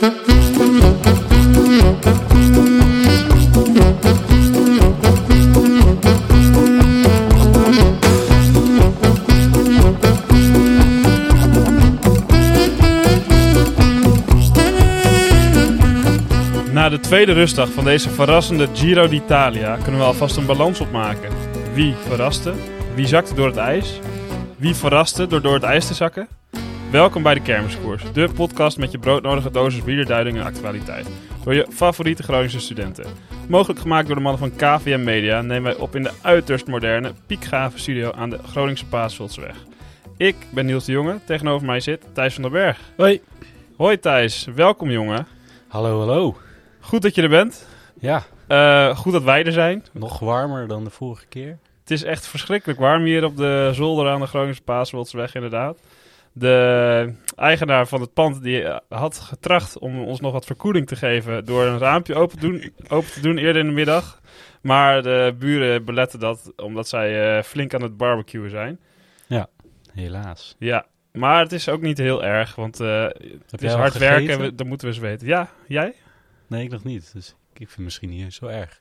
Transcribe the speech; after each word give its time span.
Na 0.00 0.08
de 16.88 17.00
tweede 17.00 17.32
rustdag 17.32 17.68
van 17.68 17.84
deze 17.84 18.10
verrassende 18.10 18.68
Giro 18.74 19.08
d'Italia 19.08 19.76
kunnen 19.76 20.00
we 20.00 20.06
alvast 20.06 20.36
een 20.36 20.46
balans 20.46 20.80
opmaken. 20.80 21.30
Wie 21.74 21.94
verraste? 22.08 22.52
Wie 22.94 23.06
zakte 23.06 23.34
door 23.34 23.46
het 23.46 23.56
ijs? 23.56 24.00
Wie 24.56 24.74
verraste 24.74 25.26
door 25.26 25.42
door 25.42 25.54
het 25.54 25.62
ijs 25.62 25.86
te 25.86 25.94
zakken? 25.94 26.39
Welkom 26.90 27.22
bij 27.22 27.34
de 27.34 27.42
Kermiskoers, 27.42 28.12
de 28.12 28.28
podcast 28.34 28.78
met 28.78 28.90
je 28.90 28.98
broodnodige 28.98 29.50
dosis 29.50 29.82
wielerduiding 29.84 30.38
en 30.38 30.44
actualiteit. 30.44 31.08
Door 31.44 31.54
je 31.54 31.66
favoriete 31.70 32.22
Groningse 32.22 32.60
studenten. 32.60 33.06
Mogelijk 33.48 33.80
gemaakt 33.80 34.06
door 34.06 34.16
de 34.16 34.22
mannen 34.22 34.40
van 34.40 34.56
KVM 34.78 35.04
Media 35.04 35.40
nemen 35.42 35.62
wij 35.72 35.80
op 35.80 35.96
in 35.96 36.02
de 36.02 36.10
uiterst 36.22 36.66
moderne, 36.66 37.12
piekgave 37.26 37.78
studio 37.78 38.10
aan 38.12 38.30
de 38.30 38.38
Groningse 38.38 38.86
Paasveldsweg. 38.86 39.56
Ik 40.16 40.36
ben 40.50 40.66
Niels 40.66 40.84
de 40.84 40.92
Jonge, 40.92 41.18
tegenover 41.26 41.66
mij 41.66 41.80
zit 41.80 42.04
Thijs 42.12 42.34
van 42.34 42.42
der 42.42 42.52
Berg. 42.52 42.78
Hoi. 42.96 43.20
Hoi 43.76 43.98
Thijs, 43.98 44.46
welkom 44.54 44.90
jongen. 44.90 45.26
Hallo, 45.68 45.98
hallo. 45.98 46.36
Goed 46.80 47.02
dat 47.02 47.14
je 47.14 47.22
er 47.22 47.28
bent. 47.28 47.66
Ja, 48.00 48.22
Eh, 48.46 48.96
goed 48.96 49.12
dat 49.12 49.22
wij 49.22 49.44
er 49.44 49.52
zijn. 49.52 49.84
nog 49.92 50.18
warmer 50.18 50.68
dan 50.68 50.84
de 50.84 50.90
vorige 50.90 51.26
keer. 51.26 51.58
Het 51.80 51.90
is 51.90 52.02
echt 52.02 52.26
verschrikkelijk 52.26 52.78
warm 52.78 53.04
hier 53.04 53.24
op 53.24 53.36
de 53.36 53.70
zolder 53.72 54.08
aan 54.08 54.20
de 54.20 54.26
Groningse 54.26 54.62
Paaswoldsweg 54.62 55.34
inderdaad. 55.34 55.78
De 56.40 57.14
eigenaar 57.36 57.86
van 57.86 58.00
het 58.00 58.12
pand 58.12 58.42
die 58.42 58.62
eh, 58.62 58.78
had 58.98 59.18
getracht 59.18 59.78
om 59.78 60.00
ons 60.02 60.20
nog 60.20 60.32
wat 60.32 60.44
verkoeling 60.46 60.86
te 60.86 60.96
geven 60.96 61.44
door 61.44 61.64
een 61.66 61.78
raampje 61.78 62.14
open 62.14 62.38
te 62.38 62.48
doen, 62.48 62.72
open 62.88 63.10
te 63.12 63.20
doen 63.20 63.38
eerder 63.38 63.62
in 63.62 63.66
de 63.68 63.72
middag. 63.74 64.20
Maar 64.62 65.02
de 65.02 65.34
buren 65.38 65.84
beletten 65.84 66.18
dat 66.20 66.52
omdat 66.56 66.88
zij 66.88 67.36
eh, 67.36 67.42
flink 67.42 67.74
aan 67.74 67.82
het 67.82 67.96
barbecuen 67.96 68.50
zijn. 68.50 68.80
Helaas. 69.92 70.56
Ja, 70.58 70.86
maar 71.12 71.40
het 71.40 71.52
is 71.52 71.68
ook 71.68 71.80
niet 71.80 71.98
heel 71.98 72.24
erg, 72.24 72.54
want 72.54 72.80
eh, 72.80 73.02
het 73.50 73.62
is 73.62 73.72
hard 73.72 73.98
werken, 73.98 74.40
we- 74.40 74.54
dat 74.54 74.66
moeten 74.66 74.88
we 74.88 74.92
eens 74.94 75.02
weten. 75.02 75.26
Ja, 75.26 75.48
jij? 75.66 75.94
Nee, 76.46 76.64
ik 76.64 76.70
nog 76.70 76.84
niet. 76.84 77.10
Dus 77.12 77.28
ik 77.52 77.56
vind 77.56 77.70
het 77.70 77.78
misschien 77.78 78.08
niet 78.10 78.34
zo 78.34 78.46
erg. 78.46 78.80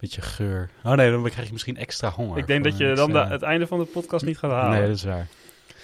Beetje 0.00 0.20
geur. 0.22 0.70
Oh 0.84 0.92
nee, 0.92 1.10
dan 1.10 1.22
krijg 1.30 1.46
je 1.46 1.52
misschien 1.52 1.76
extra 1.76 2.10
honger. 2.10 2.38
Ik 2.38 2.46
denk 2.46 2.64
dat 2.64 2.76
je 2.76 2.92
dan 2.94 3.12
de- 3.12 3.18
het 3.26 3.42
einde 3.42 3.66
van 3.66 3.78
de 3.78 3.84
podcast 3.84 4.24
niet 4.24 4.38
gaat 4.38 4.50
halen. 4.50 4.78
Nee, 4.78 4.86
dat 4.86 4.96
is 4.96 5.04
waar. 5.04 5.26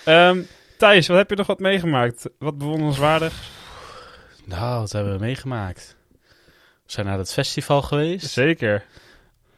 Ehm, 0.04 0.40
Thijs, 0.78 1.06
wat 1.06 1.16
heb 1.16 1.30
je 1.30 1.36
nog 1.36 1.46
wat 1.46 1.58
meegemaakt? 1.58 2.30
Wat 2.38 2.58
bewonderenswaardig? 2.58 3.50
Nou, 4.44 4.80
wat 4.80 4.92
hebben 4.92 5.12
we 5.12 5.18
meegemaakt? 5.18 5.96
We 6.52 6.92
zijn 6.92 7.06
naar 7.06 7.18
het 7.18 7.32
festival 7.32 7.82
geweest. 7.82 8.30
Zeker. 8.30 8.84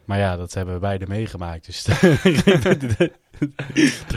Maar 0.05 0.19
ja, 0.19 0.37
dat 0.37 0.55
hebben 0.55 0.75
we 0.75 0.81
beide 0.81 1.07
meegemaakt. 1.07 1.67
Dus 1.67 1.87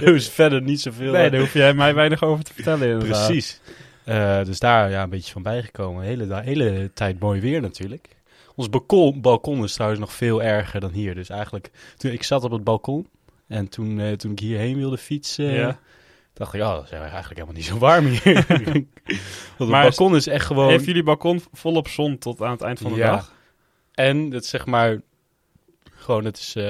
er 0.02 0.16
is 0.16 0.30
verder 0.30 0.62
niet 0.62 0.81
zoveel. 0.81 1.12
Nee, 1.12 1.30
daar 1.30 1.40
hoef 1.40 1.54
jij 1.54 1.74
mij 1.74 1.94
weinig 1.94 2.24
over 2.24 2.44
te 2.44 2.54
vertellen 2.54 2.90
inderdaad. 2.90 3.26
Precies. 3.26 3.59
Eh, 4.04 4.44
dus 4.44 4.59
daar 4.59 4.90
ja, 4.90 5.04
een 5.04 5.09
beetje 5.09 5.31
van 5.31 5.44
bijgekomen. 5.44 6.04
Hele, 6.04 6.42
hele 6.42 6.92
tijd 6.94 7.20
mooi 7.20 7.42
weer 7.42 7.62
natuurlijk. 7.62 8.08
Ons 8.56 8.70
balkon, 8.70 9.22
balkon 9.22 9.64
is 9.64 9.74
trouwens 9.74 10.02
nog 10.02 10.14
veel 10.14 10.44
erger 10.44 10.80
dan 10.80 10.92
hier. 10.92 11.16
Dus 11.16 11.30
eigenlijk, 11.30 11.72
toen 11.98 12.12
ik 12.12 12.24
zat 12.24 12.44
op 12.44 12.52
het 12.52 12.64
balkon 12.64 13.08
en 13.48 13.70
toen, 13.70 14.00
eh, 14.00 14.12
toen 14.12 14.31
ik 14.31 14.40
hierheen 14.40 14.78
wilde 14.78 14.98
fietsen, 14.98 15.54
Ja. 15.54 15.80
Dacht 16.34 16.53
ik, 16.53 16.62
oh, 16.62 16.73
dat 16.73 16.84
is 16.84 16.92
eigenlijk 16.92 17.30
helemaal 17.30 17.53
niet 17.53 17.66
zo 17.66 17.78
warm 17.78 18.06
hier. 18.06 18.45
Want 19.58 19.72
het 19.72 19.81
balkon 19.81 20.16
is 20.16 20.28
echt 20.28 20.45
gewoon... 20.45 20.70
Heeft 20.70 20.86
jullie 20.86 21.03
balkon 21.03 21.42
volop 21.52 21.88
zon 21.88 22.17
tot 22.17 22.42
aan 22.42 22.52
het 22.52 22.62
eind 22.62 22.80
van 22.80 22.92
de 22.92 22.98
Ja. 22.98 23.12
dag? 23.12 23.34
En 23.94 24.31
het 24.31 24.44
is 24.44 24.50
zeg 24.50 24.66
maar, 24.66 25.02
gewoon, 25.95 26.25
het 26.25 26.38
is 26.38 26.56
eh, 26.56 26.64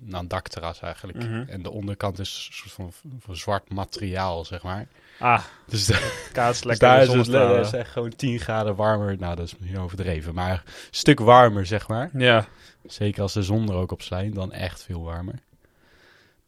nou, 0.00 0.22
een 0.22 0.28
dakterras 0.28 0.80
eigenlijk. 0.80 1.18
Mhm. 1.18 1.44
En 1.48 1.62
de 1.62 1.70
onderkant 1.70 2.18
is 2.18 2.46
een 2.48 2.54
soort 2.56 2.72
van, 2.72 2.92
van 3.18 3.36
zwart 3.36 3.72
materiaal, 3.72 4.44
zeg 4.44 4.62
maar. 4.62 4.86
Ah, 5.18 5.42
Dus 5.66 5.86
de, 5.86 5.92
kaats 6.32 6.56
Dus 6.56 6.66
lekker 6.66 6.88
daar 6.88 6.98
de 6.98 7.18
is 7.18 7.26
het 7.26 7.66
is 7.66 7.72
echt 7.80 7.90
gewoon 7.90 8.16
10 8.16 8.38
graden 8.38 8.74
warmer. 8.74 9.16
Nou, 9.18 9.36
dat 9.36 9.46
is 9.46 9.58
misschien 9.58 9.80
overdreven. 9.80 10.34
Maar 10.34 10.52
een 10.52 10.72
stuk 10.90 11.20
warmer, 11.20 11.66
zeg 11.66 11.88
maar. 11.88 12.10
Ja, 12.12 12.46
Zeker 12.86 13.22
als 13.22 13.32
de 13.32 13.42
zon 13.42 13.68
er 13.68 13.74
ook 13.74 13.92
op 13.92 14.02
schijnt, 14.02 14.34
dan 14.34 14.52
echt 14.52 14.82
veel 14.82 15.02
warmer. 15.02 15.34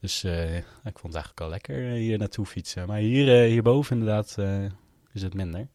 Dus 0.00 0.24
eh, 0.24 0.56
ik 0.56 0.98
vond 0.98 1.14
het 1.14 1.14
eigenlijk 1.14 1.38
wel 1.38 1.48
lekker 1.48 1.86
eh, 1.86 1.92
hier 1.92 2.18
naartoe 2.18 2.46
fietsen. 2.46 2.86
Maar 2.86 2.98
hier, 2.98 3.42
eh, 3.42 3.48
hierboven 3.50 3.98
inderdaad 3.98 4.36
is 5.12 5.22
het 5.22 5.34
minder. 5.34 5.68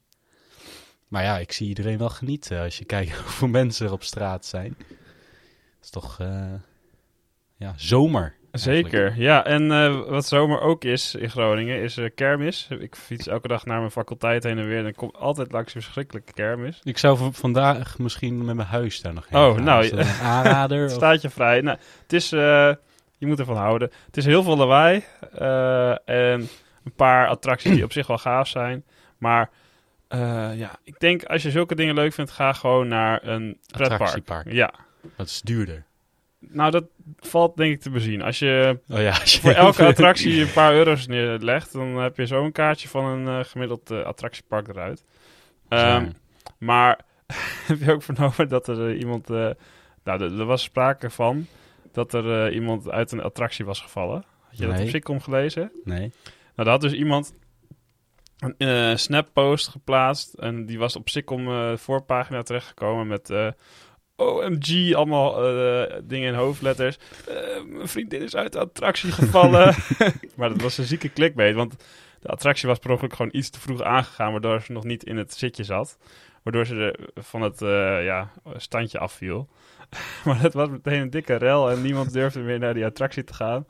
Maar 1.07 1.23
ja, 1.23 1.37
ik 1.37 1.51
zie 1.51 1.67
iedereen 1.67 1.97
wel 1.97 2.09
genieten 2.09 2.61
als 2.61 2.77
je 2.77 2.85
kijkt 2.95 3.15
hoeveel 3.17 3.47
mensen 3.47 3.85
er 3.85 3.91
op 3.91 4.03
straat 4.03 4.45
zijn. 4.45 4.75
Het 4.77 5.83
is 5.83 5.89
toch 5.89 6.17
ja, 7.57 7.73
zomer. 7.75 8.35
eigenlijk. 8.51 8.87
zeker. 8.93 9.21
Ja, 9.21 9.45
en 9.45 9.67
wat 10.09 10.25
zomer 10.25 10.61
ook 10.61 10.83
is 10.83 11.15
in 11.15 11.29
Groningen, 11.29 11.81
is 11.81 11.99
kermis. 12.15 12.67
Ik 12.79 12.95
fiets 12.95 13.27
elke 13.27 13.47
dag 13.47 13.65
naar 13.65 13.79
mijn 13.79 13.91
faculteit 13.91 14.43
heen 14.43 14.57
en 14.57 14.67
weer. 14.67 14.77
En 14.79 14.85
ik 14.85 14.95
kom 14.95 15.11
altijd 15.17 15.51
langs 15.51 15.75
een 15.75 15.81
verschrikkelijke 15.81 16.33
kermis. 16.33 16.79
Ik 16.83 16.97
zou 16.97 17.33
vandaag 17.33 17.97
misschien 17.97 18.45
met 18.45 18.55
mijn 18.55 18.67
huis 18.67 19.01
daar 19.01 19.13
nog 19.13 19.29
heen 19.29 19.39
Oh, 19.39 19.55
gaan. 19.55 19.63
nou, 19.63 19.83
Is 19.83 19.89
dat 19.89 19.99
een 19.99 20.19
aanrader? 20.35 20.89
Staat 20.89 21.21
je 21.21 21.29
vrij. 21.29 21.61
Nou, 21.61 21.77
het 22.01 22.13
is, 22.13 22.31
je 23.17 23.27
moet 23.27 23.39
ervan 23.39 23.57
houden. 23.57 23.91
Het 24.05 24.17
is 24.17 24.25
heel 24.25 24.43
veel 24.43 24.57
lawaai. 24.57 25.03
eh, 25.31 26.09
en 26.09 26.49
een 26.83 26.93
paar 26.95 27.27
attracties 27.27 27.71
die 27.71 27.83
op 27.89 27.91
zich 27.91 28.07
wel 28.07 28.17
gaaf 28.17 28.47
zijn. 28.47 28.83
Maar 29.17 29.49
eh, 30.07 30.57
ja, 30.57 30.79
ik 30.83 30.99
denk 30.99 31.23
als 31.23 31.43
je 31.43 31.51
zulke 31.51 31.75
dingen 31.75 31.95
leuk 31.95 32.13
vindt, 32.13 32.31
ga 32.31 32.53
gewoon 32.53 32.87
naar 32.87 33.27
een 33.27 33.57
pretpark. 33.67 33.91
Attractiepark. 33.91 34.51
Ja. 34.51 34.73
Dat 35.15 35.27
is 35.27 35.41
duurder. 35.41 35.83
Nou, 36.39 36.71
dat 36.71 36.83
valt 37.19 37.57
denk 37.57 37.73
ik 37.73 37.81
te 37.81 37.89
bezien. 37.89 38.21
Als 38.21 38.39
je 38.39 38.79
Oh 38.89 38.99
ja, 38.99 39.19
als 39.19 39.33
je 39.33 39.41
voor 39.41 39.51
elke 39.51 39.85
attractie 39.91 40.41
een 40.41 40.51
paar 40.51 40.73
euro's 40.73 41.07
neerlegt, 41.07 41.73
dan 41.73 41.87
heb 41.97 42.17
je 42.17 42.25
zo'n 42.25 42.51
kaartje 42.51 42.87
van 42.87 43.05
een 43.05 43.39
eh, 43.39 43.45
gemiddeld 43.45 43.91
attractiepark 43.91 44.67
eruit. 44.67 45.03
Ehm, 45.69 46.09
maar 46.57 46.99
heb 47.67 47.79
je 47.79 47.91
ook 47.91 48.03
vernomen 48.03 48.49
dat 48.49 48.67
er 48.67 48.95
iemand... 48.95 49.27
nou, 49.27 49.55
er, 50.03 50.39
er 50.39 50.45
was 50.45 50.63
sprake 50.63 51.09
van 51.09 51.47
dat 51.95 52.13
er 52.13 52.45
eh, 52.45 52.55
iemand 52.55 52.89
uit 52.89 53.11
een 53.11 53.21
attractie 53.21 53.65
was 53.65 53.81
gevallen. 53.81 54.25
Had 54.39 54.57
je 54.57 54.67
dat 54.67 54.79
op 54.79 54.87
Sitcom 54.87 55.21
gelezen? 55.21 55.71
Nee. 55.83 55.99
Nou, 55.99 56.11
daar 56.55 56.67
had 56.67 56.81
dus 56.81 56.93
iemand 56.93 57.33
een 58.37 58.55
eh, 58.57 58.95
snappost 58.95 59.67
geplaatst. 59.67 60.33
En 60.33 60.65
die 60.65 60.79
was 60.79 60.95
op 60.95 61.09
Sitcom 61.09 61.47
eh, 61.47 61.77
voorpagina 61.77 62.41
terechtgekomen 62.41 63.07
met... 63.07 63.53
OMG, 64.17 64.93
allemaal 64.93 65.33
dingen 66.03 66.27
in 66.27 66.33
hoofdletters. 66.33 66.97
Eh, 67.27 67.63
mijn 67.63 67.87
vriendin 67.87 68.21
is 68.21 68.35
uit 68.35 68.53
de 68.53 68.59
attractie 68.59 69.11
gevallen. 69.11 69.75
maar 70.37 70.49
dat 70.49 70.61
was 70.61 70.77
een 70.77 70.85
zieke 70.85 71.13
clickbait, 71.13 71.55
want 71.55 71.75
de 72.19 72.27
attractie 72.27 72.67
was 72.67 72.79
per 72.79 72.91
ongeluk 72.91 73.13
gewoon 73.13 73.35
iets 73.35 73.49
te 73.49 73.59
vroeg 73.59 73.81
aangegaan, 73.81 74.31
waardoor 74.31 74.61
ze 74.61 74.71
nog 74.71 74.83
niet 74.83 75.03
in 75.03 75.17
het 75.17 75.33
zitje 75.33 75.63
zat. 75.63 75.97
Waardoor 76.43 76.65
ze 76.65 76.75
er 76.75 77.23
van 77.23 77.41
het 77.41 77.61
eh, 77.61 78.03
ja, 78.03 78.31
standje 78.55 78.99
afviel. 78.99 79.49
maar 80.25 80.41
het 80.41 80.53
was 80.53 80.69
meteen 80.69 81.01
een 81.01 81.09
dikke 81.09 81.35
rel 81.35 81.71
en 81.71 81.81
niemand 81.81 82.13
durfde 82.13 82.39
meer 82.39 82.59
naar 82.59 82.73
die 82.73 82.85
attractie 82.85 83.23
te 83.23 83.33
gaan. 83.33 83.65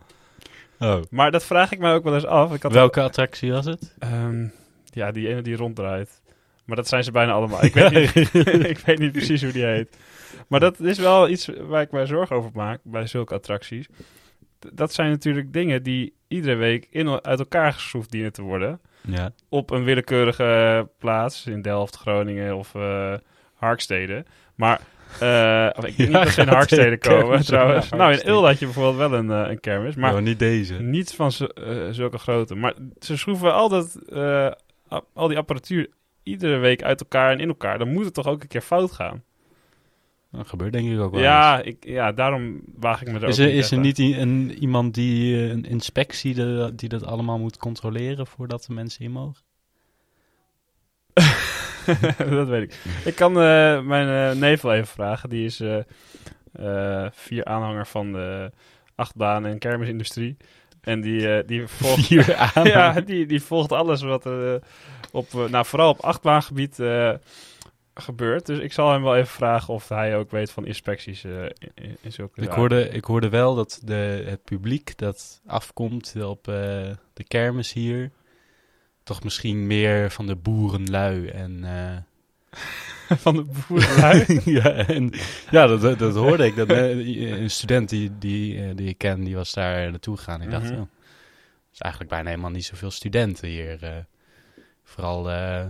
Oh. 0.79 1.01
Maar 1.09 1.31
dat 1.31 1.45
vraag 1.45 1.71
ik 1.71 1.79
me 1.79 1.93
ook 1.93 2.03
wel 2.03 2.13
eens 2.13 2.25
af. 2.25 2.53
Ik 2.53 2.63
had 2.63 2.71
Welke 2.71 3.01
attractie 3.01 3.51
was 3.51 3.65
het? 3.65 3.95
Ehm, 3.99 4.47
ja, 4.83 5.11
die 5.11 5.27
ene 5.27 5.41
die 5.41 5.55
ronddraait. 5.55 6.21
Maar 6.65 6.75
dat 6.75 6.87
zijn 6.87 7.03
ze 7.03 7.11
bijna 7.11 7.31
allemaal. 7.31 7.63
Ik 7.63 7.73
weet, 7.73 7.91
niet, 7.91 8.33
ik 8.73 8.77
weet 8.77 8.99
niet 8.99 9.11
precies 9.11 9.43
hoe 9.43 9.51
die 9.51 9.65
heet. 9.65 9.97
Maar 10.47 10.59
dat 10.59 10.79
is 10.79 10.97
wel 10.97 11.29
iets 11.29 11.49
waar 11.67 11.81
ik 11.81 11.91
mij 11.91 12.05
zorgen 12.05 12.35
over 12.35 12.51
maak 12.53 12.79
bij 12.83 13.07
zulke 13.07 13.33
attracties. 13.33 13.87
Dat 14.73 14.93
zijn 14.93 15.09
natuurlijk 15.09 15.53
dingen 15.53 15.83
die 15.83 16.13
iedere 16.27 16.55
week 16.55 16.87
in, 16.89 17.25
uit 17.25 17.39
elkaar 17.39 17.73
geschroefd 17.73 18.11
dienen 18.11 18.33
te 18.33 18.41
worden. 18.41 18.79
Ja. 19.01 19.31
Op 19.49 19.69
een 19.71 19.83
willekeurige 19.83 20.89
plaats 20.99 21.45
in 21.45 21.61
Delft, 21.61 21.95
Groningen 21.95 22.57
of 22.57 22.75
eh 22.75 23.13
Harkstede. 23.53 24.25
Maar 24.55 24.81
eh, 25.19 25.69
of 25.77 25.85
ik 25.85 25.97
denk 25.97 26.09
niet 26.09 26.17
dat 26.17 26.25
in 26.25 26.31
gaat 26.31 26.47
Harkstede 26.47 26.89
de 26.89 26.97
komen 26.97 27.45
trouwens. 27.45 27.89
Nou, 27.89 28.13
in. 28.13 28.27
Ulde 28.27 28.47
had 28.47 28.59
je 28.59 28.65
bijvoorbeeld 28.65 29.09
wel 29.09 29.19
een, 29.19 29.31
eh, 29.31 29.49
een 29.49 29.59
kermis. 29.59 29.95
Maar 29.95 30.13
Maar 30.13 30.21
niet 30.21 30.39
deze. 30.39 30.73
niet 30.73 31.13
van 31.13 31.31
eh, 31.31 31.87
zulke 31.91 32.17
grote. 32.17 32.55
Maar 32.55 32.73
ze 32.99 33.17
schroeven 33.17 33.53
altijd 33.53 33.95
al 35.13 35.27
die 35.27 35.37
apparatuur 35.37 35.89
iedere 36.23 36.57
week 36.57 36.83
uit 36.83 36.99
elkaar 36.99 37.31
en 37.31 37.39
in 37.39 37.47
elkaar. 37.47 37.77
Dan 37.77 37.93
moet 37.93 38.05
het 38.05 38.13
toch 38.13 38.27
ook 38.27 38.41
een 38.41 38.47
keer 38.47 38.61
fout 38.61 38.91
gaan. 38.91 39.23
Dat 40.31 40.47
gebeurt 40.47 40.73
denk 40.73 40.89
ik 40.89 40.99
ook 40.99 41.11
wel. 41.11 41.21
Ja, 41.21 41.61
ik, 41.61 41.77
ja, 41.79 42.11
daarom 42.11 42.61
waag 42.75 43.01
ik 43.01 43.11
me 43.11 43.19
er 43.19 43.27
Is 43.27 43.39
ook 43.39 43.45
er, 43.45 43.51
niet 43.51 43.63
is 43.63 43.71
er 43.71 43.77
niet 43.77 43.99
een, 43.99 44.57
iemand 44.59 44.93
die, 44.93 45.37
een 45.37 45.65
inspectie 45.65 46.33
de, 46.33 46.71
die 46.75 46.89
dat 46.89 47.05
allemaal 47.05 47.39
moet 47.39 47.57
controleren 47.57 48.27
voordat 48.27 48.65
de 48.65 48.73
mensen 48.73 49.05
in 49.05 49.11
mogen? 49.11 49.43
dat 52.29 52.47
weet 52.47 52.63
ik. 52.63 52.79
Ik 53.05 53.15
kan 53.15 53.31
eh, 53.31 53.81
mijn 53.81 54.31
eh, 54.31 54.39
nevel 54.39 54.73
even 54.73 54.87
vragen. 54.87 55.29
Die 55.29 55.45
is 55.45 55.59
eh, 55.59 57.07
vier 57.11 57.45
aanhanger 57.45 57.87
van 57.87 58.11
de 58.11 58.51
achtbaan 58.95 59.45
en 59.45 59.59
kermisindustrie. 59.59 60.37
En 60.81 61.01
die, 61.01 61.45
die 61.45 61.67
volgt 61.67 62.07
ja, 62.63 63.01
die, 63.01 63.25
die 63.25 63.41
volgt 63.41 63.71
alles 63.71 64.01
wat 64.01 64.25
er 64.25 64.61
op, 65.11 65.33
nou 65.49 65.65
vooral 65.65 65.89
op 65.89 65.99
achtbaangebied 65.99 66.79
gebeurt. 67.93 68.45
Dus 68.45 68.59
ik 68.59 68.73
zal 68.73 68.91
hem 68.91 69.03
wel 69.03 69.15
even 69.15 69.27
vragen 69.27 69.73
of 69.73 69.89
hij 69.89 70.17
ook 70.17 70.31
weet 70.31 70.51
van 70.51 70.65
inspecties 70.65 71.23
in, 71.23 72.11
zulke 72.11 72.41
Ik 72.41 72.49
hoorde, 72.49 72.89
ik 72.89 73.05
hoorde 73.05 73.29
wel 73.29 73.55
dat 73.55 73.81
de, 73.83 74.23
het 74.25 74.43
publiek 74.43 74.97
dat 74.97 75.41
afkomt 75.45 76.15
op 76.23 76.43
de 76.43 77.23
kermis 77.27 77.73
hier... 77.73 78.11
toch 79.05 79.23
misschien 79.23 79.67
meer 79.67 80.11
van 80.11 80.27
de 80.27 80.35
boerenlui 80.35 81.27
en... 81.27 81.63
eh, 81.63 81.97
van 83.17 83.35
de 83.35 83.45
boerenlui. 83.67 84.41
ja, 84.59 84.71
en, 84.71 85.11
ja 85.51 85.67
dat, 85.67 85.99
dat, 85.99 86.15
hoorde 86.15 86.45
ik. 86.45 86.55
Dat, 86.55 86.69
eh, 86.69 87.31
een 87.41 87.49
student 87.51 87.89
die, 87.89 88.11
die, 88.19 88.63
eh, 88.63 88.75
die 88.75 88.87
ik 88.87 88.97
ken, 88.97 89.23
die 89.23 89.35
was 89.35 89.53
daar 89.53 89.89
naartoe 89.89 90.17
gegaan. 90.17 90.41
Ik 90.41 90.51
dacht, 90.51 90.63
Mhm. 90.63 90.73
oh, 90.73 90.79
er 90.79 90.87
is 91.73 91.79
eigenlijk 91.79 92.11
bijna 92.13 92.29
helemaal 92.29 92.51
niet 92.51 92.65
zoveel 92.65 92.91
studenten 92.91 93.47
hier. 93.47 93.83
eh. 93.83 93.91
vooral, 94.83 95.31
eh, 95.31 95.65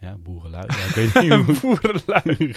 ja, 0.00 0.16
boerenlui. 0.18 0.64
Ja, 0.68 0.84
ik 0.84 0.94
weet 1.12 1.22
niet 1.22 1.32
hoe... 1.32 1.56
boerenlui. 1.62 2.54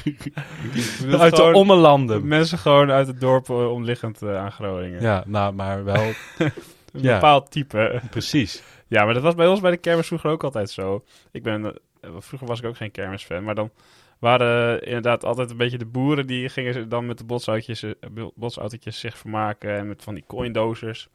uit 1.19 1.35
de 1.35 1.43
ommelanden. 1.53 2.27
Mensen 2.27 2.57
gewoon 2.57 2.91
uit 2.91 3.07
het 3.07 3.19
dorp 3.19 3.49
eh, 3.49 3.71
omliggend 3.71 4.21
eh, 4.21 4.37
aan 4.37 4.51
Groningen. 4.51 5.01
Ja, 5.01 5.23
nou, 5.27 5.53
maar 5.53 5.83
wel, 5.83 6.13
Een 6.37 6.51
ja. 6.91 7.13
bepaald 7.13 7.51
type. 7.51 8.01
precies. 8.09 8.63
Ja, 8.87 9.05
maar 9.05 9.13
dat 9.13 9.23
was 9.23 9.35
bij 9.35 9.47
ons 9.47 9.59
bij 9.59 9.71
de 9.71 9.77
kermis 9.77 10.07
vroeger 10.07 10.29
ook 10.29 10.43
altijd 10.43 10.69
zo. 10.69 11.03
Ik 11.31 11.43
ben, 11.43 11.65
eh, 11.65 12.09
vroeger 12.17 12.47
was 12.47 12.59
ik 12.59 12.65
ook 12.65 12.77
geen 12.77 12.91
kermisfan, 12.91 13.43
maar 13.43 13.55
dan 13.55 13.71
waren 14.19 14.81
inderdaad 14.81 15.23
altijd 15.23 15.49
een 15.49 15.57
beetje 15.57 15.77
de 15.77 15.85
boeren 15.85 16.27
die 16.27 16.49
gingen 16.49 16.89
dan 16.89 17.05
met 17.05 17.17
de 17.17 17.23
botsautootjes, 17.23 17.83
eh, 17.83 17.93
botsautootjes 18.35 18.99
zich 18.99 19.17
vermaken 19.17 19.77
en 19.77 19.87
met 19.87 20.03
van 20.03 20.13
die 20.13 20.23
coindozers. 20.27 21.09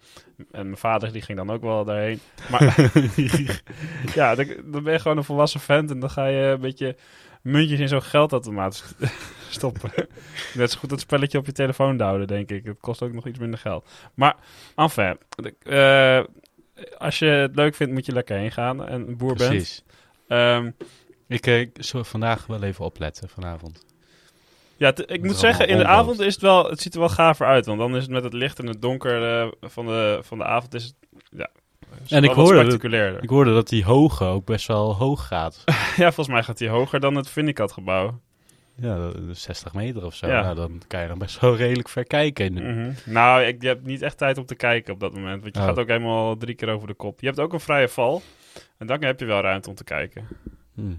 En 0.50 0.64
mijn 0.64 0.76
vader 0.76 1.12
die 1.12 1.22
ging 1.22 1.38
dan 1.38 1.50
ook 1.50 1.62
wel 1.62 1.84
daarheen. 1.84 2.20
Maar 2.50 2.90
ja, 4.14 4.34
dan, 4.34 4.46
dan 4.64 4.82
ben 4.82 4.92
je 4.92 4.98
gewoon 4.98 5.16
een 5.16 5.24
volwassen 5.24 5.60
vent 5.60 5.90
en 5.90 6.00
dan 6.00 6.10
ga 6.10 6.26
je 6.26 6.42
een 6.42 6.60
beetje 6.60 6.96
muntjes 7.42 7.80
in 7.80 7.88
zo'n 7.88 8.02
geldautomaat 8.02 8.94
stoppen. 9.48 9.90
Net 10.54 10.70
zo 10.70 10.78
goed 10.78 10.88
dat 10.88 11.00
spelletje 11.00 11.38
op 11.38 11.46
je 11.46 11.52
telefoon 11.52 12.00
houden, 12.00 12.26
denk 12.26 12.50
ik. 12.50 12.64
Het 12.64 12.80
kost 12.80 13.02
ook 13.02 13.12
nog 13.12 13.26
iets 13.26 13.38
minder 13.38 13.58
geld. 13.58 13.90
Maar, 14.14 14.36
enfin, 14.76 15.18
eh, 15.62 16.20
als 16.98 17.18
je 17.18 17.26
het 17.26 17.56
leuk 17.56 17.74
vindt, 17.74 17.92
moet 17.92 18.06
je 18.06 18.12
lekker 18.12 18.36
heen 18.36 18.52
gaan 18.52 18.86
en 18.86 19.08
een 19.08 19.16
boer 19.16 19.34
bent. 19.34 19.50
Precies. 19.50 19.82
Ehm, 20.28 20.70
Ik, 21.28 21.46
eh, 21.46 21.60
ik 21.60 21.70
zal 21.78 22.04
vandaag 22.04 22.46
wel 22.46 22.62
even 22.62 22.84
opletten 22.84 23.28
vanavond. 23.28 23.84
ja, 24.76 24.92
ik 25.06 25.22
moet 25.22 25.36
zeggen, 25.36 25.68
in 25.68 25.78
de 25.78 25.86
avond 25.86 26.20
is 26.20 26.32
het 26.34 26.42
wel, 26.42 26.68
het 26.70 26.80
ziet 26.80 26.94
er 26.94 27.00
wel 27.00 27.08
gaver 27.08 27.46
uit. 27.46 27.66
Want 27.66 27.78
dan 27.78 27.96
is 27.96 28.02
het 28.02 28.10
met 28.10 28.24
het 28.24 28.32
licht 28.32 28.58
en 28.58 28.66
het 28.66 28.82
donker 28.82 29.40
eh, 29.42 29.48
van, 29.60 29.86
de, 29.86 30.18
van 30.22 30.38
de 30.38 30.44
avond 30.44 30.74
is 30.74 30.84
het, 30.84 30.94
ja, 31.30 31.48
is 32.04 32.10
En 32.10 32.24
ik 32.24 32.30
hoorde 32.30 32.64
dat-. 32.78 33.22
Ik 33.22 33.28
hoorde 33.30 33.52
dat 33.52 33.68
die 33.68 33.84
hoge 33.84 34.24
ook 34.24 34.44
best 34.44 34.66
wel 34.66 34.94
hoog 34.96 35.26
gaat. 35.26 35.64
Ja, 35.96 36.12
volgens 36.12 36.28
mij 36.28 36.42
gaat 36.42 36.58
hij 36.58 36.68
hoger 36.68 37.00
dan 37.00 37.14
het 37.14 37.28
Vindicat 37.28 37.72
gebouw. 37.72 38.20
Ja, 38.82 38.96
dat 38.98 39.16
is 39.30 39.42
60 39.42 39.74
meter 39.74 40.04
of 40.04 40.14
zo. 40.14 40.26
Ja. 40.26 40.42
Nou, 40.42 40.54
dan 40.54 40.82
kan 40.86 41.00
je 41.00 41.08
dan 41.08 41.18
best 41.18 41.40
wel 41.40 41.56
redelijk 41.56 41.88
ver 41.88 42.04
kijken. 42.04 42.52
Mhm. 42.52 42.92
Nou, 43.04 43.42
ik, 43.42 43.62
je 43.62 43.68
hebt 43.68 43.86
niet 43.86 44.02
echt 44.02 44.18
tijd 44.18 44.38
om 44.38 44.46
te 44.46 44.54
kijken 44.54 44.92
op 44.94 45.00
dat 45.00 45.14
moment. 45.14 45.42
Want 45.42 45.54
je 45.54 45.60
Oh. 45.60 45.66
gaat 45.66 45.78
ook 45.78 45.88
helemaal 45.88 46.36
drie 46.36 46.54
keer 46.54 46.68
over 46.68 46.86
de 46.88 46.94
kop. 46.94 47.20
Je 47.20 47.26
hebt 47.26 47.40
ook 47.40 47.52
een 47.52 47.60
vrije 47.60 47.88
val. 47.88 48.22
En 48.78 48.86
dan 48.86 49.04
heb 49.04 49.20
je 49.20 49.26
wel 49.26 49.40
ruimte 49.40 49.68
om 49.68 49.74
te 49.74 49.84
kijken. 49.84 50.26
Hm. 50.74 50.94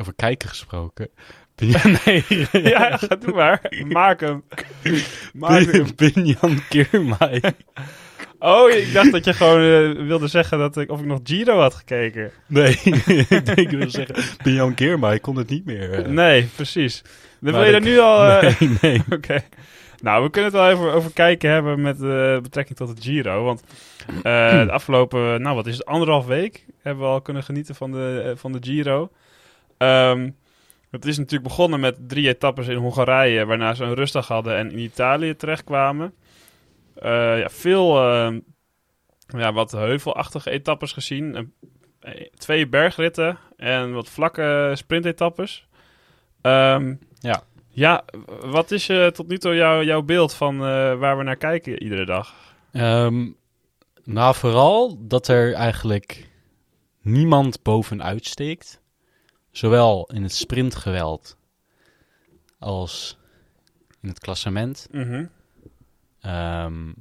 Over 0.00 0.14
kijken 0.14 0.48
gesproken. 0.48 1.08
Nee, 2.04 2.24
ja, 2.72 2.96
ga 2.96 3.16
doe 3.16 3.34
maar. 3.34 3.60
Maak 3.88 4.20
hem. 4.20 4.44
Maak 5.34 5.62
hem. 5.72 5.86
Binjan. 5.96 6.58
Oh, 8.38 8.70
ik 8.70 8.92
dacht 8.92 9.12
dat 9.12 9.24
je 9.24 9.32
gewoon 9.34 9.60
eh, 9.60 10.06
wilde 10.06 10.26
zeggen 10.28 10.58
dat 10.58 10.76
ik, 10.76 10.90
of 10.90 11.00
ik 11.00 11.06
nog 11.06 11.20
Giro 11.24 11.58
had 11.58 11.74
gekeken. 11.74 12.30
Nee, 12.46 12.70
ik 13.28 13.46
denk 13.46 13.58
ik 13.58 13.70
wil 13.70 13.90
zeggen, 13.90 14.14
Binjan 14.42 14.74
Keermai 14.74 15.20
kon 15.20 15.36
het 15.36 15.48
niet 15.50 15.64
meer. 15.64 15.92
eh. 15.92 16.06
Nee, 16.10 16.44
precies. 16.56 17.02
Dan 17.40 17.52
Maar 17.52 17.62
wil 17.62 17.70
je 17.70 17.76
er 17.76 17.82
nu 17.82 17.98
al... 17.98 18.26
eh, 18.26 18.60
nee, 18.60 18.70
nee. 18.80 19.02
Oké. 19.16 19.44
Nou, 20.02 20.22
we 20.24 20.30
kunnen 20.30 20.50
het 20.52 20.60
wel 20.60 20.70
even 20.70 20.92
over 20.92 21.12
kijken 21.12 21.50
hebben 21.50 21.80
met 21.80 21.98
betrekking 22.42 22.78
tot 22.78 22.88
het 22.88 23.02
Giro. 23.04 23.44
Want 23.44 23.62
de 24.22 24.68
afgelopen, 24.70 25.42
nou 25.42 25.54
wat 25.54 25.66
is 25.66 25.76
het, 25.76 25.86
anderhalf 25.86 26.26
week 26.26 26.64
hebben 26.82 27.04
we 27.04 27.10
al 27.10 27.20
kunnen 27.20 27.42
genieten 27.42 27.74
van 27.74 27.90
de, 27.92 28.32
van 28.36 28.52
de 28.52 28.58
Giro. 28.60 29.10
Ehm, 29.78 30.30
het 30.90 31.04
is 31.06 31.16
natuurlijk 31.18 31.48
begonnen 31.48 31.80
met 31.80 31.96
drie 32.08 32.28
etappes 32.28 32.66
in 32.68 32.76
Hongarije, 32.76 33.44
waarna 33.46 33.74
ze 33.74 33.84
een 33.84 33.94
rustdag 33.94 34.28
hadden 34.28 34.56
en 34.56 34.70
in 34.70 34.78
Italië 34.78 35.36
terechtkwamen. 35.36 36.14
Eh 37.04 37.38
ja, 37.38 37.48
veel 37.48 37.98
eh, 37.98 38.36
ja, 39.26 39.52
wat 39.52 39.72
heuvelachtige 39.72 40.50
etappes 40.50 40.92
gezien. 40.92 41.52
Eh, 42.00 42.28
twee 42.36 42.68
bergritten 42.68 43.38
en 43.56 43.92
wat 43.92 44.08
vlakke 44.08 44.72
sprintetappes. 44.74 45.66
Ehm 46.40 46.94
Ja. 47.18 47.42
ja, 47.68 48.04
wat 48.40 48.70
is 48.70 48.86
tot 49.12 49.28
nu 49.28 49.38
toe 49.38 49.54
jouw, 49.54 49.82
jouw 49.82 50.02
beeld 50.02 50.34
van 50.34 50.58
waar 50.98 51.18
we 51.18 51.22
naar 51.22 51.36
kijken 51.36 51.82
iedere 51.82 52.04
dag? 52.04 52.34
Ehm, 52.72 53.30
nou, 54.04 54.34
vooral 54.34 55.06
dat 55.06 55.28
er 55.28 55.54
eigenlijk 55.54 56.28
niemand 57.00 57.62
bovenuit 57.62 58.26
steekt. 58.26 58.80
Zowel 59.50 60.10
in 60.14 60.22
het 60.22 60.34
sprintgeweld 60.34 61.36
als 62.58 63.18
in 64.00 64.08
het 64.08 64.18
klassement. 64.18 64.88
Mhm. 64.90 65.24
Ehm, 66.24 66.92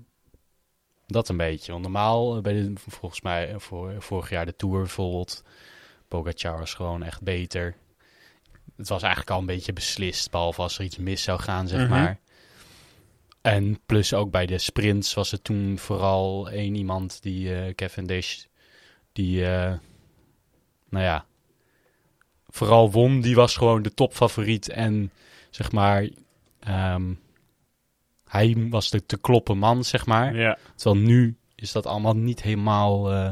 dat 1.08 1.30
een 1.30 1.38
beetje. 1.38 1.72
Want 1.72 1.84
normaal, 1.84 2.36
eh, 2.36 2.42
bij 2.42 2.54
de, 2.54 2.74
volgens 2.76 3.22
mij 3.22 3.50
eh, 3.50 3.60
voor, 3.60 3.96
vorig 4.02 4.30
jaar 4.30 4.46
de 4.46 4.56
Tour 4.56 4.78
bijvoorbeeld, 4.80 5.44
Pogacar 6.08 6.58
was 6.60 6.74
gewoon 6.74 7.04
echt 7.04 7.22
beter. 7.22 7.76
Het 8.76 8.88
was 8.90 9.02
eigenlijk 9.02 9.32
al 9.32 9.40
een 9.40 9.46
beetje 9.46 9.74
beslist, 9.74 10.32
behalve 10.32 10.62
als 10.62 10.78
er 10.78 10.84
iets 10.86 10.98
mis 10.98 11.24
zou 11.24 11.40
gaan, 11.40 11.68
zeg 11.68 11.80
Mhm. 11.80 11.90
maar. 11.90 12.20
En 13.42 13.80
plus 13.86 14.14
ook 14.14 14.32
bij 14.32 14.46
de 14.46 14.58
sprints 14.58 15.14
was 15.14 15.32
het 15.32 15.44
toen 15.44 15.78
vooral 15.78 16.50
één 16.50 16.76
iemand, 16.76 17.22
die 17.22 17.56
eh 17.56 17.74
Cavendish, 17.76 18.44
die, 19.12 19.46
eh, 19.46 19.74
nou 20.90 21.04
ja, 21.04 21.26
vooral 22.48 22.92
won. 22.92 23.22
Die 23.22 23.36
was 23.36 23.58
gewoon 23.58 23.82
de 23.82 23.94
topfavoriet 23.94 24.70
en, 24.70 25.12
zeg 25.50 25.72
maar, 25.72 26.10
ehm, 26.60 27.14
hij 28.34 28.68
was 28.70 28.90
de 28.90 29.06
te 29.06 29.18
kloppen 29.18 29.58
man, 29.58 29.84
zeg 29.84 30.06
maar. 30.06 30.36
Ja. 30.36 30.58
Terwijl 30.76 31.06
nu 31.06 31.38
is 31.56 31.72
dat 31.72 31.86
allemaal 31.86 32.16
niet 32.16 32.42
helemaal, 32.42 33.12
eh, 33.12 33.30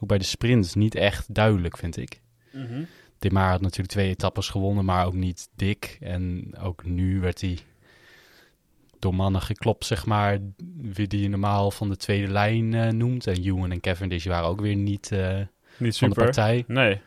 ook 0.00 0.08
bij 0.08 0.18
de 0.18 0.24
sprints, 0.24 0.74
niet 0.74 0.94
echt 0.94 1.34
duidelijk, 1.34 1.76
vind 1.76 1.96
ik. 1.96 2.20
Mhm. 2.52 2.82
Demar 3.18 3.50
had 3.50 3.60
natuurlijk 3.60 3.88
twee 3.88 4.08
etappes 4.08 4.48
gewonnen, 4.48 4.84
maar 4.84 5.06
ook 5.06 5.14
niet 5.14 5.48
dik. 5.54 5.96
En 6.00 6.50
ook 6.60 6.84
nu 6.84 7.20
werd 7.20 7.40
hij 7.40 7.58
door 8.98 9.14
mannen 9.14 9.40
geklopt, 9.42 9.84
zeg 9.84 10.06
maar, 10.06 10.38
wie 10.76 11.06
die 11.06 11.20
je 11.20 11.28
normaal 11.28 11.70
van 11.70 11.88
de 11.88 11.96
tweede 11.96 12.32
lijn 12.32 12.74
eh, 12.74 12.90
noemt. 12.90 13.26
En 13.26 13.42
Ewan 13.42 13.70
en 13.70 13.80
Cavendish 13.80 14.26
waren 14.26 14.48
ook 14.48 14.60
weer 14.60 14.76
niet 14.76 15.12
eh, 15.12 15.36
Niet 15.38 15.46
van 15.76 16.08
de 16.08 16.14
super. 16.14 16.24
partij. 16.24 16.64
Nee. 16.66 17.00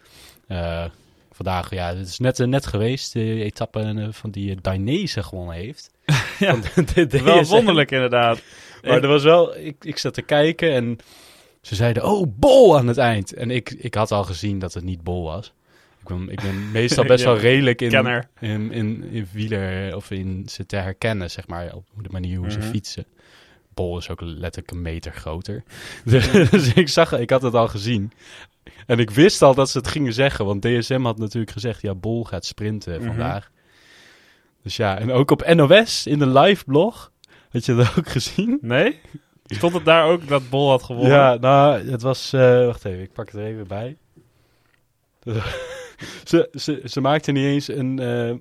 Eh, 1.40 1.46
vandaag, 1.46 1.70
ja, 1.74 1.96
het 1.96 2.08
is 2.08 2.20
net, 2.20 2.40
eh, 2.40 2.48
net 2.48 2.66
geweest, 2.66 3.14
de 3.14 3.44
etappe 3.44 3.80
eh, 3.80 4.08
van 4.12 4.32
die 4.32 4.50
uh, 4.52 4.58
Dainese 4.62 5.24
gewonnen 5.24 5.56
heeft. 5.56 5.92
Ja, 6.40 6.56
Van 6.62 6.86
de- 6.94 7.08
de 7.08 7.22
Wel 7.24 7.44
wonderlijk 7.46 7.92
inderdaad. 7.92 8.42
Maar 8.84 9.02
er 9.02 9.08
was 9.08 9.24
wel, 9.24 9.58
ik, 9.58 9.76
ik 9.84 9.98
zat 9.98 10.14
te 10.14 10.22
kijken 10.22 10.74
en 10.74 10.98
ze 11.62 11.76
zeiden, 11.76 12.04
oh, 12.06 12.28
bol 12.36 12.78
aan 12.78 12.88
het 12.88 12.98
eind. 12.98 13.34
En 13.34 13.52
ik, 13.52 13.70
ik 13.72 13.94
had 13.96 14.12
al 14.12 14.24
gezien 14.24 14.60
dat 14.60 14.74
het 14.74 14.84
niet 14.84 15.04
bol 15.04 15.24
was. 15.24 15.54
Ik 16.02 16.08
ben, 16.08 16.30
ik 16.30 16.42
ben 16.42 16.72
meestal 16.72 17.06
best 17.06 17.24
Ja, 17.24 17.30
wel 17.30 17.40
redelijk 17.40 17.82
in, 17.82 17.90
Kenner. 17.90 18.30
in, 18.40 18.72
in, 18.72 19.04
in 19.12 19.28
wieler 19.32 19.96
of 19.96 20.12
in 20.12 20.44
ze 20.50 20.66
te 20.66 20.76
herkennen, 20.76 21.32
zeg 21.32 21.48
maar, 21.48 21.74
op 21.76 21.86
de 22.04 22.10
manier 22.12 22.38
hoe 22.38 22.52
ze 22.52 22.58
Mhm. 22.58 22.68
fietsen. 22.68 23.06
Bol 23.74 23.98
is 23.98 24.10
ook 24.10 24.22
letterlijk 24.22 24.72
een 24.72 24.82
meter 24.82 25.12
groter. 25.14 25.64
Dus 26.06 26.74
ik 26.74 26.90
zag, 26.90 27.14
ik 27.20 27.30
had 27.30 27.42
het 27.42 27.54
al 27.54 27.68
gezien. 27.68 28.12
En 28.86 29.00
ik 29.00 29.10
wist 29.10 29.42
al 29.42 29.54
dat 29.56 29.70
ze 29.70 29.78
het 29.78 29.88
gingen 29.88 30.14
zeggen, 30.14 30.46
want 30.46 30.62
DSM 30.62 31.02
had 31.02 31.18
natuurlijk 31.18 31.52
gezegd, 31.52 31.82
ja, 31.82 31.96
Bol 31.96 32.24
gaat 32.24 32.46
sprinten 32.46 32.98
Mhm. 33.00 33.08
vandaag. 33.08 33.52
Dus 34.64 34.76
ja, 34.76 34.98
en 34.98 35.12
ook 35.12 35.32
op 35.32 35.54
NOS 35.54 36.08
in 36.08 36.20
de 36.20 36.28
live 36.28 36.64
blog, 36.66 37.12
had 37.50 37.66
je 37.66 37.76
dat 37.76 37.98
ook 37.98 38.10
gezien? 38.10 38.58
Nee? 38.62 39.00
Stond 39.46 39.74
het 39.74 39.86
daar 39.86 40.06
ook 40.06 40.28
dat 40.28 40.50
Bol 40.50 40.70
had 40.70 40.84
gewonnen? 40.84 41.12
Ja, 41.12 41.36
nou, 41.36 41.90
het 41.90 42.02
was... 42.02 42.34
eh, 42.34 42.66
wacht 42.66 42.86
even, 42.86 43.02
ik 43.02 43.14
pak 43.14 43.26
het 43.26 43.36
er 43.42 43.46
even 43.46 43.68
bij. 43.68 43.98
ze, 46.24 46.50
ze, 46.54 46.82
ze 46.86 47.02
maakten 47.02 47.34
niet 47.34 47.46
eens 47.46 47.68
een 47.68 48.00
eh, 48.00 48.34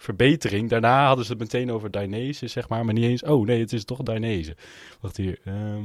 verbetering. 0.00 0.70
Daarna 0.70 1.06
hadden 1.06 1.24
ze 1.24 1.30
het 1.30 1.40
meteen 1.40 1.72
over 1.72 1.90
Dainese, 1.90 2.46
zeg 2.46 2.68
maar. 2.68 2.84
Maar 2.84 2.94
niet 2.94 3.04
eens... 3.04 3.22
Oh, 3.22 3.46
nee, 3.46 3.60
het 3.60 3.72
is 3.72 3.84
toch 3.84 4.02
Dainese. 4.02 4.56
Wacht 5.00 5.16
hier. 5.16 5.38
ehm. 5.44 5.84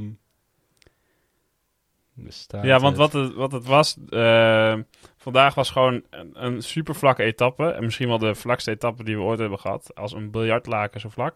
Ja, 2.62 2.78
want 2.78 2.96
wat 2.96 3.12
het, 3.12 3.34
wat 3.34 3.52
het 3.52 3.66
was, 3.66 3.96
eh, 4.08 4.74
vandaag 5.16 5.54
was 5.54 5.70
gewoon 5.70 6.02
een, 6.10 6.30
een 6.32 6.62
super 6.62 6.94
vlakke 6.94 7.22
etappe. 7.22 7.70
En 7.70 7.84
misschien 7.84 8.08
wel 8.08 8.18
de 8.18 8.34
vlakste 8.34 8.70
etappe 8.70 9.04
die 9.04 9.16
we 9.16 9.22
ooit 9.22 9.38
hebben 9.38 9.58
gehad. 9.58 9.90
Als 9.94 10.12
een 10.12 10.30
biljartlaken 10.30 11.00
zo 11.00 11.08
vlak. 11.08 11.34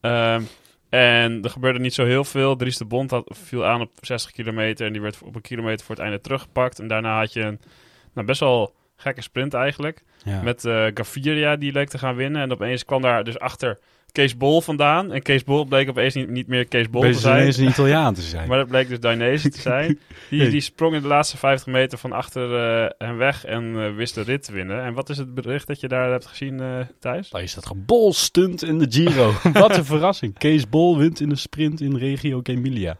Ehm, 0.00 0.42
en 0.88 1.42
er 1.42 1.50
gebeurde 1.50 1.78
niet 1.78 1.94
zo 1.94 2.04
heel 2.04 2.24
veel. 2.24 2.56
Dries 2.56 2.76
de 2.76 2.84
Bond 2.84 3.10
had, 3.10 3.36
viel 3.38 3.64
aan 3.66 3.80
op 3.80 3.90
60 4.00 4.30
kilometer. 4.30 4.86
En 4.86 4.92
die 4.92 5.02
werd 5.02 5.22
op 5.22 5.34
een 5.34 5.40
kilometer 5.40 5.86
voor 5.86 5.94
het 5.94 6.04
einde 6.04 6.20
teruggepakt. 6.20 6.78
En 6.78 6.88
daarna 6.88 7.18
had 7.18 7.32
je 7.32 7.40
een 7.40 7.60
nou, 8.14 8.26
best 8.26 8.40
wel 8.40 8.74
gekke 8.96 9.22
sprint 9.22 9.54
eigenlijk. 9.54 10.02
Ja. 10.24 10.42
Met 10.42 10.64
eh 10.64 10.86
Gaviria, 10.94 11.56
die 11.56 11.72
leek 11.72 11.88
te 11.88 11.98
gaan 11.98 12.16
winnen. 12.16 12.42
En 12.42 12.52
opeens 12.52 12.84
kwam 12.84 13.02
daar 13.02 13.24
dus 13.24 13.38
achter 13.38 13.78
Kees 14.14 14.36
Bol 14.36 14.60
vandaan. 14.60 15.12
En 15.12 15.22
Kees 15.22 15.44
Bol 15.44 15.64
bleek 15.64 15.88
opeens 15.88 16.14
niet, 16.14 16.28
niet 16.28 16.46
meer 16.46 16.64
Kees 16.66 16.90
Bol 16.90 17.02
te 17.02 17.12
zijn. 17.12 17.40
ineens 17.40 17.56
een 17.56 17.68
Italiaan 17.68 18.14
te 18.14 18.22
zijn. 18.22 18.48
Maar 18.48 18.58
dat 18.58 18.68
bleek 18.68 18.88
dus 18.88 19.00
Dainese 19.00 19.48
te 19.48 19.60
zijn. 19.60 19.86
Die, 20.30 20.40
Hey. 20.40 20.50
die 20.50 20.60
sprong 20.60 20.94
in 20.94 21.02
de 21.02 21.08
laatste 21.08 21.36
50 21.36 21.72
meter 21.72 21.98
van 21.98 22.12
achter 22.12 22.54
eh, 22.84 22.90
hem 22.98 23.16
weg 23.16 23.44
en 23.44 23.74
eh, 23.76 23.94
wist 23.96 24.14
de 24.14 24.22
rit 24.22 24.44
te 24.44 24.52
winnen. 24.52 24.84
En 24.84 24.94
wat 24.94 25.08
is 25.08 25.16
het 25.18 25.34
bericht 25.34 25.66
dat 25.66 25.80
je 25.80 25.88
daar 25.88 26.10
hebt 26.10 26.26
gezien, 26.26 26.60
eh 26.60 26.80
Thijs? 27.00 27.30
Daar 27.30 27.42
is 27.42 27.54
dat 27.54 27.66
gebol 27.66 28.12
stunt 28.12 28.62
in 28.64 28.78
de 28.78 28.86
Giro. 28.88 29.32
Wat 29.52 29.76
een 29.76 29.84
verrassing. 29.84 30.38
Kees 30.38 30.68
Bol 30.68 30.98
wint 30.98 31.20
in 31.20 31.28
de 31.28 31.36
sprint 31.36 31.80
in 31.80 31.96
Regio 31.96 32.40
Emilia. 32.42 32.96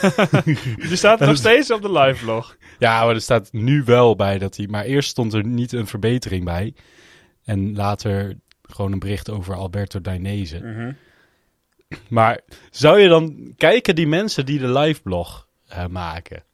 Die 0.88 0.96
staat 0.96 1.20
nog 1.20 1.36
steeds 1.36 1.70
op 1.72 1.82
de 1.82 1.92
live 1.92 2.18
vlog. 2.24 2.56
Ja, 2.78 3.04
maar 3.04 3.14
er 3.14 3.20
staat 3.20 3.48
nu 3.52 3.82
wel 3.84 4.16
bij 4.16 4.38
dat 4.38 4.56
hij... 4.56 4.66
Maar 4.66 4.84
eerst 4.84 5.08
stond 5.08 5.32
er 5.32 5.46
niet 5.46 5.72
een 5.72 5.86
verbetering 5.86 6.44
bij. 6.44 6.74
En 7.44 7.74
later 7.74 8.36
gewoon 8.72 8.92
een 8.92 8.98
bericht 8.98 9.30
over 9.30 9.54
Alberto 9.54 10.00
Dainese. 10.00 10.58
Mhm. 10.58 10.92
Maar 12.08 12.40
zou 12.70 13.00
je 13.00 13.08
dan... 13.08 13.52
Kijken 13.56 13.94
die 13.94 14.06
mensen 14.06 14.46
die 14.46 14.58
de 14.58 14.72
liveblog 14.72 15.46
eh 15.68 15.86
maken? 15.86 16.44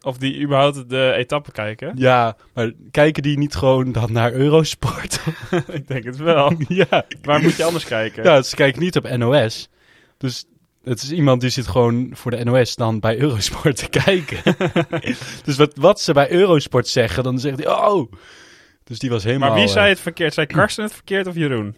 Of 0.00 0.18
die 0.18 0.40
überhaupt 0.40 0.88
de 0.88 1.12
etappe 1.16 1.52
kijken. 1.52 1.92
Ja, 1.96 2.36
maar 2.54 2.72
kijken 2.90 3.22
die 3.22 3.38
niet 3.38 3.54
gewoon 3.54 3.92
dan 3.92 4.12
naar 4.12 4.32
Eurosport? 4.32 5.20
Ik 5.68 5.88
denk 5.88 6.04
het 6.04 6.16
wel. 6.16 6.52
ja. 6.68 7.04
Waar 7.22 7.42
moet 7.42 7.56
je 7.56 7.64
anders 7.64 7.84
kijken? 7.84 8.24
Ja, 8.24 8.42
ze 8.42 8.56
kijken 8.56 8.82
niet 8.82 8.96
op 8.96 9.16
NOS. 9.16 9.68
Dus 10.18 10.44
het 10.84 11.02
is 11.02 11.12
iemand 11.12 11.40
die 11.40 11.50
zit 11.50 11.66
gewoon 11.66 12.10
voor 12.12 12.30
de 12.30 12.44
NOS 12.44 12.76
dan 12.76 13.00
bij 13.00 13.18
Eurosport 13.18 13.76
te 13.76 13.88
kijken. 13.88 14.56
dus 15.44 15.56
wat, 15.56 15.72
wat 15.76 16.00
ze 16.00 16.12
bij 16.12 16.30
Eurosport 16.30 16.88
zeggen, 16.88 17.22
dan 17.22 17.38
zegt 17.38 17.64
hij, 17.64 17.68
oh. 17.68 18.12
Dus 18.88 18.98
die 18.98 19.10
was 19.10 19.24
helemaal... 19.24 19.48
maar 19.48 19.58
wie 19.58 19.66
eh, 19.66 19.72
zei 19.72 19.88
het 19.88 20.00
verkeerd? 20.00 20.34
Zei 20.34 20.46
Karsten 20.46 20.84
het 20.84 20.92
verkeerd 20.92 21.26
of 21.26 21.34
Jeroen? 21.34 21.76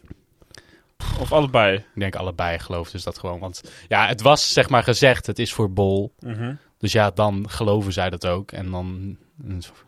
Of 1.21 1.33
allebei? 1.33 1.77
Ik 1.77 1.85
denk 1.95 2.17
allebei 2.17 2.59
geloof 2.59 2.91
dus 2.91 3.03
dat 3.03 3.19
gewoon. 3.19 3.39
Want 3.39 3.73
ja, 3.89 4.07
het 4.07 4.23
was 4.23 4.53
zeg 4.53 4.69
maar 4.69 4.83
gezegd, 4.83 5.27
het 5.27 5.39
is 5.39 5.53
voor 5.53 5.73
Bol. 5.73 6.15
Mhm. 6.19 6.55
Dus 6.79 6.93
ja, 6.93 7.11
dan 7.11 7.51
geloven 7.51 7.93
zij 7.93 8.11
dat 8.11 8.27
ook. 8.27 8.53
En 8.53 8.71
dan, 8.71 9.17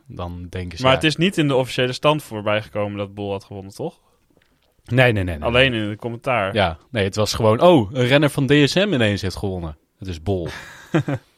dan 0.07 0.47
denken 0.49 0.77
ze... 0.79 0.83
Maar 0.83 0.93
ja, 0.93 0.99
het 0.99 1.07
is 1.07 1.17
niet 1.17 1.39
in 1.39 1.49
de 1.49 1.55
officiële 1.55 1.93
stand 1.93 2.23
voorbij 2.23 2.63
gekomen 2.63 2.99
dat 2.99 3.15
Bol 3.15 3.31
had 3.31 3.45
gewonnen, 3.45 3.75
toch? 3.75 3.99
Nee, 4.85 5.13
nee, 5.13 5.25
nee. 5.25 5.39
nee. 5.39 5.49
Alleen 5.49 5.75
in 5.75 5.89
de 5.89 5.97
commentaar. 5.97 6.55
Ja, 6.55 6.79
nee, 6.91 7.05
het 7.05 7.17
was 7.17 7.35
gewoon... 7.35 7.61
Oh, 7.61 7.93
een 7.93 8.07
renner 8.07 8.31
van 8.31 8.47
DSM 8.47 8.89
ineens 8.93 9.23
heeft 9.23 9.37
gewonnen. 9.37 9.77
Het 9.99 10.09
is 10.09 10.23
Bol. 10.23 10.49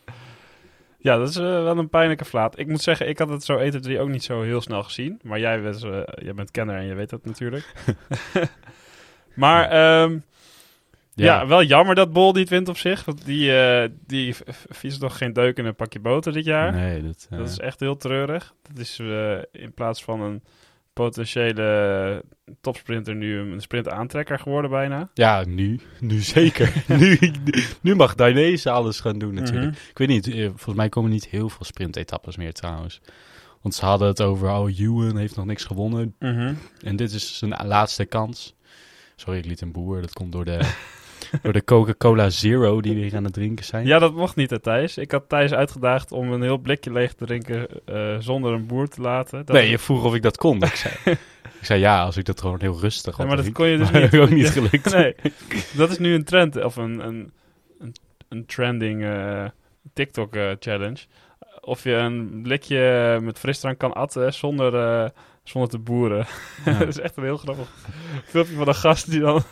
Ja, 1.05 1.17
dat 1.17 1.29
is 1.29 1.37
eh, 1.37 1.43
wel 1.43 1.79
een 1.79 1.89
pijnlijke 1.89 2.25
flaat. 2.25 2.59
Ik 2.59 2.67
moet 2.67 2.83
zeggen, 2.83 3.09
ik 3.09 3.19
had 3.19 3.29
het 3.29 3.45
zo 3.45 3.57
1, 3.57 3.71
2, 3.71 3.83
3 3.83 4.01
ook 4.01 4.09
niet 4.09 4.25
zo 4.25 4.43
heel 4.43 4.61
snel 4.61 4.83
gezien. 4.83 5.21
Maar 5.23 5.39
jij, 5.39 5.63
bent, 5.63 5.83
eh, 5.85 6.01
jij 6.15 6.35
bent 6.35 6.51
kenner 6.51 6.77
en 6.77 6.85
je 6.85 6.95
weet 6.95 7.11
dat 7.11 7.25
natuurlijk. 7.25 7.73
maar 9.35 9.71
ehm, 9.71 10.19
ja. 11.15 11.47
wel 11.47 11.63
jammer 11.63 11.95
dat 11.95 12.13
Bol 12.13 12.33
niet 12.33 12.49
wint 12.49 12.69
op 12.69 12.77
zich. 12.77 13.05
Want 13.05 13.25
die, 13.25 13.57
eh 13.57 13.89
die 14.07 14.35
v- 14.35 14.41
v- 14.47 14.77
fietst 14.77 15.01
toch 15.01 15.19
geen 15.19 15.33
deuk 15.33 15.57
in 15.59 15.65
een 15.67 15.75
pakje 15.75 16.01
boter 16.01 16.33
dit 16.33 16.45
jaar. 16.45 16.73
Nee, 16.73 17.03
dat... 17.03 17.27
Dat 17.31 17.49
is 17.49 17.59
echt 17.59 17.81
heel 17.81 17.97
treurig. 17.97 18.55
Dat 18.63 18.79
is 18.79 18.99
in 19.53 19.73
plaats 19.75 20.05
van 20.05 20.21
een 20.21 20.43
potentiële 20.95 22.25
topsprinter 22.61 23.15
nu 23.15 23.39
een 23.39 23.61
sprint 23.61 23.89
aantrekker 23.89 24.39
geworden 24.39 24.71
bijna. 24.71 25.11
Ja, 25.15 25.45
nu. 25.47 25.81
Nu 26.01 26.21
zeker. 26.21 26.85
nu, 26.99 27.19
nu 27.81 27.95
mag 27.95 28.15
Dainese 28.15 28.71
alles 28.71 29.01
gaan 29.01 29.19
doen 29.19 29.35
natuurlijk. 29.35 29.73
Mhm. 29.73 29.89
Ik 29.91 29.99
weet 29.99 30.09
niet, 30.09 30.27
eh, 30.27 30.47
volgens 30.47 30.77
mij 30.77 30.89
komen 30.89 31.11
niet 31.11 31.27
heel 31.27 31.49
veel 31.49 31.65
sprintetappes 31.65 32.37
meer 32.37 32.53
trouwens. 32.53 33.01
Want 33.63 33.75
ze 33.75 33.85
hadden 33.85 34.09
het 34.09 34.23
over, 34.23 34.51
oh, 34.51 34.79
Ewan 34.79 35.17
heeft 35.17 35.37
nog 35.37 35.45
niks 35.45 35.65
gewonnen. 35.65 36.15
Mhm. 36.19 36.55
En 36.81 36.97
dit 36.97 37.13
is 37.13 37.39
zijn 37.39 37.67
laatste 37.67 38.05
kans. 38.05 38.55
Sorry, 39.17 39.39
ik 39.39 39.45
liet 39.45 39.61
een 39.61 39.73
boer. 39.73 40.01
Dat 40.01 40.13
komt 40.13 40.33
door 40.33 40.45
de, 40.45 40.59
door 41.43 41.53
de 41.53 41.65
Coca-Cola 41.65 42.31
Zero 42.31 42.81
die 42.81 42.95
we 42.95 43.01
hier 43.01 43.17
aan 43.17 43.25
het 43.25 43.33
drinken 43.33 43.65
zijn. 43.65 43.87
Ja, 43.87 43.99
dat 43.99 44.15
mocht 44.15 44.37
niet, 44.37 44.51
hè, 44.51 44.59
Thijs. 44.59 44.99
Ik 44.99 45.11
had 45.11 45.29
Thijs 45.29 45.53
uitgedaagd 45.53 46.13
om 46.13 46.33
een 46.33 46.43
heel 46.43 46.59
blikje 46.59 46.93
leeg 46.93 47.13
te 47.13 47.25
drinken 47.25 47.67
eh, 47.85 48.17
zonder 48.19 48.53
een 48.53 48.67
boer 48.67 48.89
te 48.89 49.01
laten. 49.01 49.47
Dat 49.47 49.57
nee, 49.57 49.71
je 49.71 49.79
vroeg 49.79 50.05
of 50.05 50.15
ik 50.15 50.23
dat 50.23 50.37
kon. 50.37 50.63
Ik 50.63 50.75
zei, 50.75 50.95
ik 51.61 51.65
zei 51.67 51.81
ja, 51.81 52.03
als 52.03 52.17
ik 52.17 52.25
dat 52.25 52.41
gewoon 52.41 52.61
heel 52.61 52.81
rustig 52.81 53.17
Ja, 53.17 53.19
had. 53.25 53.35
maar 53.35 53.45
dat 53.45 53.53
kon 53.53 53.67
je 53.67 53.79
dus 53.79 53.91
niet. 53.91 54.03
dat 54.03 54.13
is 54.13 54.21
ook 54.25 54.31
niet 54.31 54.51
gelukt. 54.51 54.93
Nee, 54.93 55.15
dat 55.77 55.91
is 55.91 55.99
nu 55.99 56.15
een 56.15 56.25
trend, 56.25 56.65
of 56.65 56.77
een, 56.77 57.07
een, 57.07 57.33
een, 57.79 57.95
een 58.29 58.47
trending 58.47 59.05
eh, 59.05 59.45
TikTok-challenge. 59.93 60.99
of 61.61 61.83
je 61.85 61.93
een 61.93 62.41
blikje 62.43 63.19
met 63.23 63.39
frisdrank 63.39 63.79
kan 63.79 63.93
atten 63.93 64.35
zonder, 64.35 64.75
eh, 64.75 65.11
zonder 65.43 65.71
te 65.71 65.79
boeren. 65.79 66.27
Ja. 66.65 66.79
dat 66.79 66.89
is 66.89 66.99
echt 66.99 67.17
een 67.17 67.25
heel 67.25 67.37
grappig 67.37 67.69
filmpje 68.25 68.55
van 68.55 68.69
een 68.69 68.75
gast 68.75 69.11
die 69.11 69.21
dan... 69.21 69.43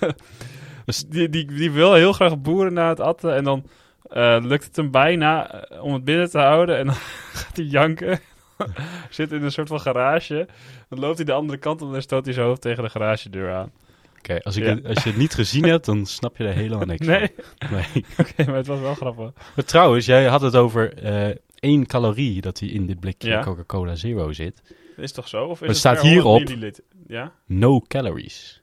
Dus- 0.84 1.04
die, 1.08 1.28
die, 1.28 1.44
die 1.46 1.70
wil 1.70 1.94
heel 1.94 2.12
graag 2.12 2.38
boeren 2.40 2.72
na 2.72 2.88
het 2.88 3.00
atten 3.00 3.34
en 3.34 3.44
dan 3.44 3.66
eh, 4.02 4.36
lukt 4.40 4.64
het 4.64 4.76
hem 4.76 4.90
bijna 4.90 5.50
eh, 5.64 5.82
om 5.82 5.92
het 5.92 6.04
binnen 6.04 6.30
te 6.30 6.38
houden 6.38 6.78
en 6.78 6.86
dan 6.86 6.94
gaat 7.40 7.56
hij 7.56 7.64
janken. 7.64 8.20
Zit 9.10 9.32
in 9.32 9.42
een 9.42 9.52
soort 9.52 9.68
van 9.68 9.80
garage. 9.80 10.48
Dan 10.88 10.98
loopt 10.98 11.16
hij 11.16 11.24
de 11.26 11.32
andere 11.32 11.58
kant 11.58 11.80
op 11.80 11.86
en 11.86 11.92
dan 11.92 12.02
stoot 12.02 12.24
hij 12.24 12.34
zijn 12.34 12.46
hoofd 12.46 12.60
tegen 12.60 12.82
de 12.82 12.90
garagedeur 12.90 13.52
aan. 13.52 13.72
Oké, 14.18 14.40
als, 14.42 14.56
ik 14.56 14.62
Ja. 14.64 14.68
het- 14.68 14.86
als 14.86 15.02
je 15.02 15.08
het 15.10 15.18
niet 15.18 15.34
gezien 15.34 15.64
hebt, 15.64 15.84
dan 15.84 16.06
snap 16.06 16.36
je 16.36 16.44
er 16.44 16.52
helemaal 16.54 16.86
niks 16.86 17.06
Nee, 17.06 17.30
van. 17.58 17.70
Nee. 17.70 18.04
oké, 18.20 18.44
maar 18.46 18.54
het 18.54 18.66
was 18.66 18.80
wel 18.80 18.94
grappig. 18.94 19.30
Maar 19.56 19.64
trouwens, 19.64 20.06
jij 20.06 20.24
had 20.26 20.40
het 20.40 20.56
over 20.56 20.94
eh 20.94 21.36
één 21.54 21.86
calorie 21.86 22.40
dat 22.40 22.58
hij 22.58 22.68
in 22.68 22.86
dit 22.86 23.00
blikje 23.00 23.28
Ja. 23.28 23.42
Coca-Cola 23.42 23.94
Zero 23.94 24.32
zit. 24.32 24.62
Is 24.96 25.12
toch 25.12 25.28
zo? 25.28 25.44
Of 25.44 25.52
is 25.52 25.58
Het 25.60 25.68
het, 25.68 25.76
staat 25.76 26.00
per 26.00 26.20
100 26.20 26.48
hierop. 26.48 26.78
Ja? 27.06 27.32
No 27.46 27.80
calories. 27.80 28.61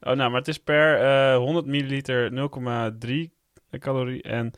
Oh, 0.00 0.12
nou, 0.14 0.30
maar 0.30 0.38
het 0.38 0.48
is 0.48 0.58
per 0.58 1.00
eh 1.00 1.36
100 1.36 1.66
milliliter 1.66 2.30
0,3 3.70 3.78
calorie. 3.78 4.22
En 4.22 4.50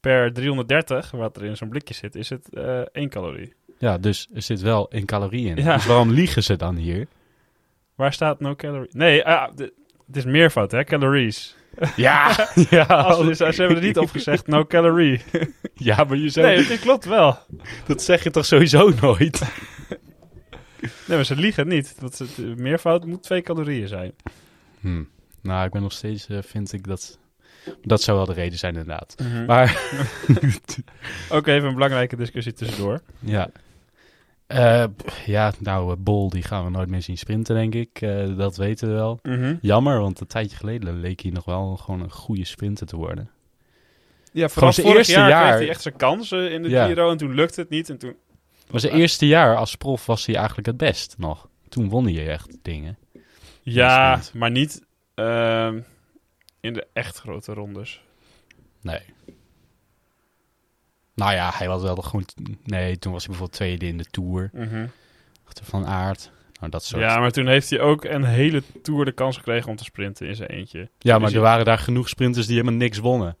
per 0.00 0.32
330, 0.32 1.10
wat 1.10 1.36
er 1.36 1.44
in 1.44 1.56
zo'n 1.56 1.68
blikje 1.68 1.94
zit, 1.94 2.14
is 2.14 2.28
het 2.28 2.54
eh 2.54 2.80
1 2.92 3.08
calorie. 3.08 3.54
Ja, 3.78 3.98
dus 3.98 4.28
er 4.34 4.42
zit 4.42 4.60
wel 4.60 4.90
één 4.90 5.06
calorie 5.06 5.46
in. 5.46 5.56
Ja. 5.56 5.74
Dus 5.74 5.86
waarom 5.86 6.10
liegen 6.10 6.42
ze 6.42 6.56
dan 6.56 6.76
hier? 6.76 7.06
Waar 7.94 8.12
staat 8.12 8.40
no 8.40 8.54
calorie? 8.56 8.88
Nee, 8.92 9.24
ah, 9.24 9.48
het 10.06 10.16
is 10.16 10.24
meervoud, 10.24 10.70
hè? 10.70 10.84
Calories. 10.84 11.56
Ja, 11.96 12.48
ja. 12.70 12.82
Als, 12.82 13.36
ze, 13.36 13.52
ze 13.52 13.60
hebben 13.60 13.76
er 13.76 13.82
niet 13.86 13.98
op 13.98 14.10
gezegd 14.10 14.46
no 14.46 14.64
calorie. 14.66 15.20
ja, 15.74 16.04
maar 16.04 16.16
je 16.16 16.28
zegt, 16.28 16.46
Nee, 16.46 16.66
het 16.66 16.80
klopt 16.80 17.04
wel. 17.04 17.38
dat 17.86 18.02
zeg 18.02 18.22
je 18.22 18.30
toch 18.30 18.44
sowieso 18.46 18.92
nooit? 19.00 19.40
Nee, 20.80 21.16
maar 21.16 21.24
ze 21.24 21.36
liegen 21.36 21.68
niet. 21.68 22.00
Dat 22.00 22.18
het 22.18 22.38
eh, 22.38 22.44
meervoud 22.56 23.04
moet 23.04 23.22
2 23.22 23.42
calorieën 23.42 23.88
zijn. 23.88 24.12
Hm. 24.80 25.02
Nou, 25.42 25.66
ik 25.66 25.72
ben 25.72 25.82
nog 25.82 25.92
steeds, 25.92 26.26
eh, 26.28 26.38
vind 26.42 26.72
ik 26.72 26.86
dat... 26.86 27.18
Dat 27.82 28.02
zou 28.02 28.16
wel 28.16 28.26
de 28.26 28.32
reden 28.32 28.58
zijn, 28.58 28.76
inderdaad. 28.76 29.14
Maar 29.22 29.46
Maar, 29.46 29.76
ook 31.38 31.46
even 31.46 31.68
een 31.68 31.74
belangrijke 31.74 32.16
discussie 32.16 32.52
tussendoor. 32.52 33.00
ja. 33.18 33.50
Eh, 34.46 34.84
ja, 35.26 35.52
nou, 35.58 35.90
eh, 35.92 35.96
Bol, 35.98 36.30
die 36.30 36.42
gaan 36.42 36.64
we 36.64 36.70
nooit 36.70 36.88
meer 36.88 37.02
zien 37.02 37.18
sprinten, 37.18 37.54
denk 37.54 37.74
ik. 37.74 38.00
Dat 38.36 38.56
weten 38.56 38.88
we 38.88 38.94
wel. 38.94 39.20
Jammer, 39.60 40.00
want 40.00 40.20
een 40.20 40.26
tijdje 40.26 40.56
geleden 40.56 41.00
leek 41.00 41.20
hij 41.20 41.30
nog 41.30 41.44
wel 41.44 41.76
gewoon 41.76 42.00
een 42.00 42.10
goede 42.10 42.44
sprinter 42.44 42.86
te 42.86 42.96
worden. 42.96 43.30
Ja, 44.32 44.48
vooral 44.48 44.72
vorig 44.72 44.96
eerste 44.96 45.12
jaar, 45.12 45.28
jaar- 45.28 45.46
kreeg 45.48 45.58
hij 45.58 45.68
echt 45.68 45.82
zijn 45.82 45.96
kansen 45.96 46.52
in 46.52 46.62
de 46.62 46.68
Ja. 46.68 46.86
Giro 46.86 47.10
en 47.10 47.16
toen 47.16 47.34
lukte 47.34 47.60
het 47.60 47.70
niet. 47.70 47.90
En 47.90 47.98
toen... 47.98 48.14
Maar 48.70 48.80
zijn 48.80 48.92
eerste 48.94 49.26
jaar 49.26 49.56
als 49.56 49.76
prof 49.76 50.06
was 50.06 50.26
hij 50.26 50.34
eigenlijk 50.36 50.66
het 50.66 50.76
best 50.76 51.14
nog. 51.18 51.48
Toen 51.68 51.88
won 51.88 52.04
hij 52.04 52.28
echt 52.28 52.56
dingen. 52.62 52.98
Ja, 53.62 54.20
maar 54.34 54.50
niet 54.50 54.84
ehm, 55.14 55.80
in 56.60 56.72
de 56.72 56.86
echt 56.92 57.18
grote 57.18 57.52
rondes. 57.52 58.02
Nee. 58.82 59.00
Nou 61.14 61.32
ja, 61.32 61.50
hij 61.54 61.68
was 61.68 61.82
wel 61.82 61.96
gewoon... 61.96 62.24
Nee, 62.64 62.98
toen 62.98 63.12
was 63.12 63.20
hij 63.26 63.30
bijvoorbeeld 63.30 63.58
tweede 63.58 63.86
in 63.86 63.98
de 63.98 64.04
Tour. 64.04 64.50
Achter 65.44 65.64
Van 65.64 65.86
Aert. 65.86 66.30
Nou, 66.60 66.70
dat 66.72 66.84
soort. 66.84 67.02
Ja, 67.02 67.18
maar 67.18 67.30
toen 67.30 67.46
heeft 67.46 67.70
hij 67.70 67.80
ook 67.80 68.04
een 68.04 68.24
hele 68.24 68.62
Tour 68.82 69.04
de 69.04 69.12
kans 69.12 69.36
gekregen 69.36 69.70
om 69.70 69.76
te 69.76 69.84
sprinten 69.84 70.28
in 70.28 70.34
zijn 70.36 70.48
eentje. 70.48 70.88
Ja, 70.98 71.18
maar 71.18 71.26
Dus 71.26 71.36
er 71.36 71.42
waren 71.42 71.64
daar 71.64 71.78
genoeg 71.78 72.08
sprinters 72.08 72.46
die 72.46 72.56
helemaal 72.56 72.78
niks 72.78 72.98
wonnen. 72.98 73.36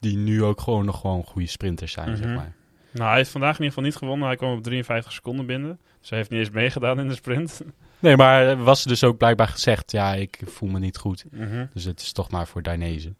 Die 0.00 0.16
nu 0.16 0.42
ook 0.42 0.60
gewoon 0.60 0.84
nog 0.84 1.00
gewoon 1.00 1.24
goede 1.24 1.46
sprinters 1.48 1.92
zijn, 1.92 2.16
zeg 2.16 2.26
Mhm. 2.26 2.34
maar. 2.34 2.52
Nou, 2.90 3.08
hij 3.08 3.16
heeft 3.16 3.30
vandaag 3.30 3.58
in 3.58 3.64
ieder 3.64 3.68
geval 3.72 3.84
niet 3.84 3.96
gewonnen. 3.96 4.26
Hij 4.26 4.36
kwam 4.36 4.56
op 4.56 4.62
53 4.62 5.12
seconden 5.12 5.46
binnen. 5.46 5.80
Dus 6.00 6.08
hij 6.08 6.18
heeft 6.18 6.30
niet 6.30 6.40
eens 6.40 6.50
meegedaan 6.50 7.00
in 7.00 7.08
de 7.08 7.14
sprint. 7.14 7.60
Nee, 8.02 8.16
maar 8.16 8.46
er 8.46 8.64
was 8.64 8.84
dus 8.84 9.04
ook 9.04 9.16
blijkbaar 9.16 9.48
gezegd... 9.48 9.92
Ja, 9.92 10.14
ik 10.14 10.38
voel 10.44 10.68
me 10.68 10.78
niet 10.78 10.96
goed. 10.96 11.24
Mhm. 11.30 11.66
Dus 11.74 11.84
het 11.84 12.00
is 12.00 12.12
toch 12.12 12.30
maar 12.30 12.46
voor 12.46 12.62
Dainese. 12.62 13.14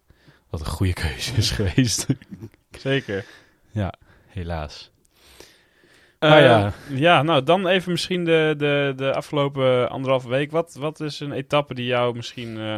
Wat 0.50 0.60
een 0.60 0.66
goede 0.66 0.92
keuze 0.92 1.36
is 1.36 1.50
geweest. 1.50 2.06
Zeker. 2.78 3.24
Helaas. 4.26 4.90
Maar 6.18 6.38
Eh, 6.38 6.44
ja. 6.44 6.72
ja, 6.88 7.22
nou 7.22 7.42
dan 7.42 7.66
even 7.66 7.90
misschien 7.92 8.24
de, 8.24 8.54
de, 8.58 8.92
de 8.96 9.14
afgelopen 9.14 9.90
anderhalve 9.90 10.28
week. 10.28 10.50
Wat, 10.50 10.74
wat 10.78 11.00
is 11.00 11.20
een 11.20 11.32
etappe 11.32 11.74
die 11.74 11.84
jou 11.86 12.16
misschien 12.16 12.58
eh, 12.58 12.76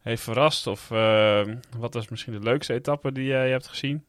heeft 0.00 0.22
verrast? 0.22 0.66
Of 0.66 0.90
eh, 0.90 1.40
wat 1.78 1.94
was 1.94 2.08
misschien 2.08 2.32
de 2.32 2.40
leukste 2.42 2.74
etappe 2.74 3.12
die 3.12 3.24
jij 3.26 3.50
hebt 3.50 3.68
gezien? 3.68 4.04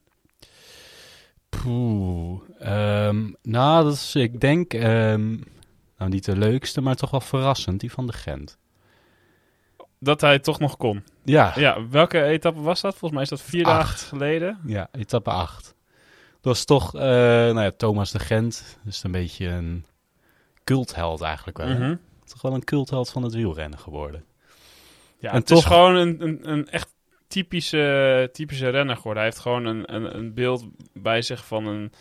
Poeh. 1.50 2.42
Ehm, 2.60 3.32
nou, 3.42 3.84
dat 3.84 3.94
is, 3.94 4.16
ik 4.16 4.40
denk... 4.42 4.74
ehm, 4.74 5.38
nou 6.00 6.12
niet 6.12 6.26
de 6.26 6.38
leukste, 6.38 6.82
maar 6.82 6.96
toch 6.96 7.12
wel 7.12 7.22
verrassend, 7.22 7.80
die 7.80 7.92
van 7.92 8.08
de 8.08 8.14
Gent. 8.14 8.58
Dat 10.00 10.22
hij 10.22 10.40
toch 10.40 10.60
nog 10.60 10.78
kon. 10.78 11.04
Ja, 11.24 11.54
Ja, 11.56 11.88
welke 11.90 12.24
etappe 12.24 12.62
was 12.62 12.82
dat? 12.82 12.92
Volgens 12.92 13.12
mij 13.12 13.22
is 13.22 13.30
dat 13.30 13.42
vier 13.42 13.66
Acht. 13.66 13.78
dagen 13.78 14.08
geleden. 14.08 14.60
ja 14.66 14.88
etappe 14.92 15.30
8. 15.30 15.64
Dat 16.32 16.54
was 16.54 16.66
toch, 16.66 16.96
eh, 16.96 17.02
nou 17.02 17.62
ja, 17.62 17.72
Thomas 17.78 18.12
de 18.12 18.20
Gent. 18.20 18.78
Dus 18.84 19.04
een 19.04 19.12
beetje 19.12 19.48
een 19.48 19.86
cultheld 20.64 21.22
eigenlijk 21.22 21.58
wel. 21.58 21.68
Mhm. 21.68 21.96
Toch 22.26 22.42
wel 22.42 22.54
een 22.54 22.64
cultheld 22.64 23.10
van 23.10 23.24
het 23.24 23.34
wielrennen 23.34 23.80
geworden. 23.80 24.24
Ja, 25.18 25.30
En 25.30 25.36
het 25.36 25.46
toch- 25.48 25.58
is 25.58 25.66
gewoon 25.66 25.96
een, 25.96 26.22
een, 26.24 26.50
een 26.52 26.68
echt 26.70 26.94
typische, 27.28 28.30
typische 28.34 28.70
renner 28.70 28.96
geworden. 28.96 29.24
Hij 29.24 29.32
heeft 29.32 29.42
gewoon 29.44 29.66
een, 29.66 29.94
een, 29.96 30.16
een 30.18 30.34
beeld 30.34 30.66
bij 30.94 31.22
zich 31.22 31.46
van 31.46 31.66
een 31.66 31.92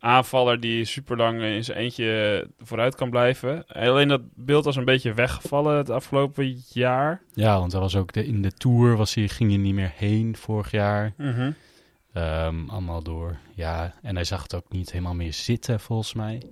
aanvaller 0.00 0.60
die 0.60 0.84
super 0.84 1.16
lang 1.16 1.42
in 1.42 1.64
zijn 1.64 1.78
eentje 1.78 2.46
vooruit 2.58 2.94
kan 2.94 3.10
blijven. 3.10 3.66
Alleen 3.66 4.08
dat 4.08 4.20
beeld 4.34 4.64
was 4.64 4.76
een 4.76 4.84
beetje 4.84 5.14
weggevallen 5.14 5.76
het 5.76 5.90
afgelopen 5.90 6.62
jaar. 6.68 7.22
Ja, 7.34 7.58
want 7.58 7.72
hij 7.72 7.80
was 7.80 7.96
ook 7.96 8.12
de, 8.12 8.26
in 8.26 8.42
de 8.42 8.52
Tour, 8.52 8.96
was 8.96 9.14
hij, 9.14 9.28
ging 9.28 9.50
hij 9.50 9.58
niet 9.58 9.74
meer 9.74 9.92
heen 9.94 10.36
vorig 10.36 10.70
jaar. 10.70 11.14
Ehm, 12.12 12.68
allemaal 12.68 13.02
door, 13.02 13.38
ja. 13.54 13.94
En 14.02 14.14
hij 14.14 14.24
zag 14.24 14.42
het 14.42 14.54
ook 14.54 14.72
niet 14.72 14.92
helemaal 14.92 15.14
meer 15.14 15.32
zitten, 15.32 15.80
volgens 15.80 16.14
mij. 16.14 16.42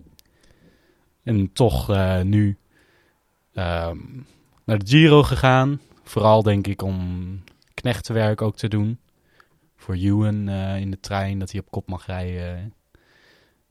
En 1.22 1.52
toch 1.52 1.90
eh, 1.90 2.20
nu 2.20 2.56
ehm, 3.54 3.98
naar 4.64 4.78
de 4.78 4.86
Giro 4.86 5.22
gegaan. 5.22 5.80
Vooral 6.02 6.42
denk 6.42 6.66
ik 6.66 6.82
om 6.82 7.40
knechtenwerk 7.74 8.42
ook 8.42 8.56
te 8.56 8.68
doen. 8.68 8.98
Voor 9.76 9.94
Ewan 9.94 10.48
eh, 10.48 10.80
in 10.80 10.90
de 10.90 11.00
trein, 11.00 11.38
dat 11.38 11.50
hij 11.50 11.60
op 11.60 11.70
kop 11.70 11.88
mag 11.88 12.06
rijden. 12.06 12.72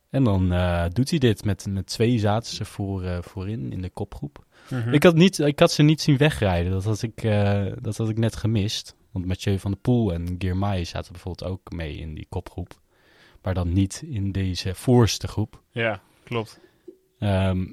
En 0.10 0.24
dan 0.24 0.52
eh, 0.52 0.86
doet 0.94 1.10
hij 1.10 1.20
dit 1.20 1.46
met, 1.46 1.66
met 1.70 1.86
twee 1.86 2.20
zaten 2.20 2.56
ze 2.56 2.66
voor, 2.66 3.04
eh, 3.04 3.22
voorin 3.22 3.72
in 3.72 3.82
de 3.82 3.90
kopgroep. 3.90 4.46
Mhm. 4.70 4.94
Ik, 4.94 5.04
had 5.04 5.16
niet, 5.16 5.40
ik 5.40 5.60
had 5.60 5.72
ze 5.72 5.84
niet 5.84 6.02
zien 6.02 6.18
wegrijden. 6.18 6.72
Dat 6.72 6.84
had 6.84 7.02
ik, 7.02 7.24
eh, 7.24 7.66
dat 7.82 7.98
had 7.98 8.10
ik 8.10 8.18
net 8.18 8.36
gemist. 8.36 8.96
Want 9.12 9.26
Mathieu 9.26 9.60
van 9.60 9.72
der 9.72 9.80
Poel 9.80 10.14
en 10.14 10.36
Girmay 10.38 10.84
zaten 10.84 11.12
bijvoorbeeld 11.12 11.52
ook 11.52 11.72
mee 11.72 11.98
in 11.98 12.14
die 12.14 12.26
kopgroep. 12.30 12.82
Maar 13.42 13.54
dan 13.54 13.74
niet 13.74 14.04
in 14.06 14.32
deze 14.32 14.76
voorste 14.76 15.28
groep. 15.28 15.62
Ja, 15.72 16.02
klopt. 16.24 16.60
Ehm, 17.20 17.66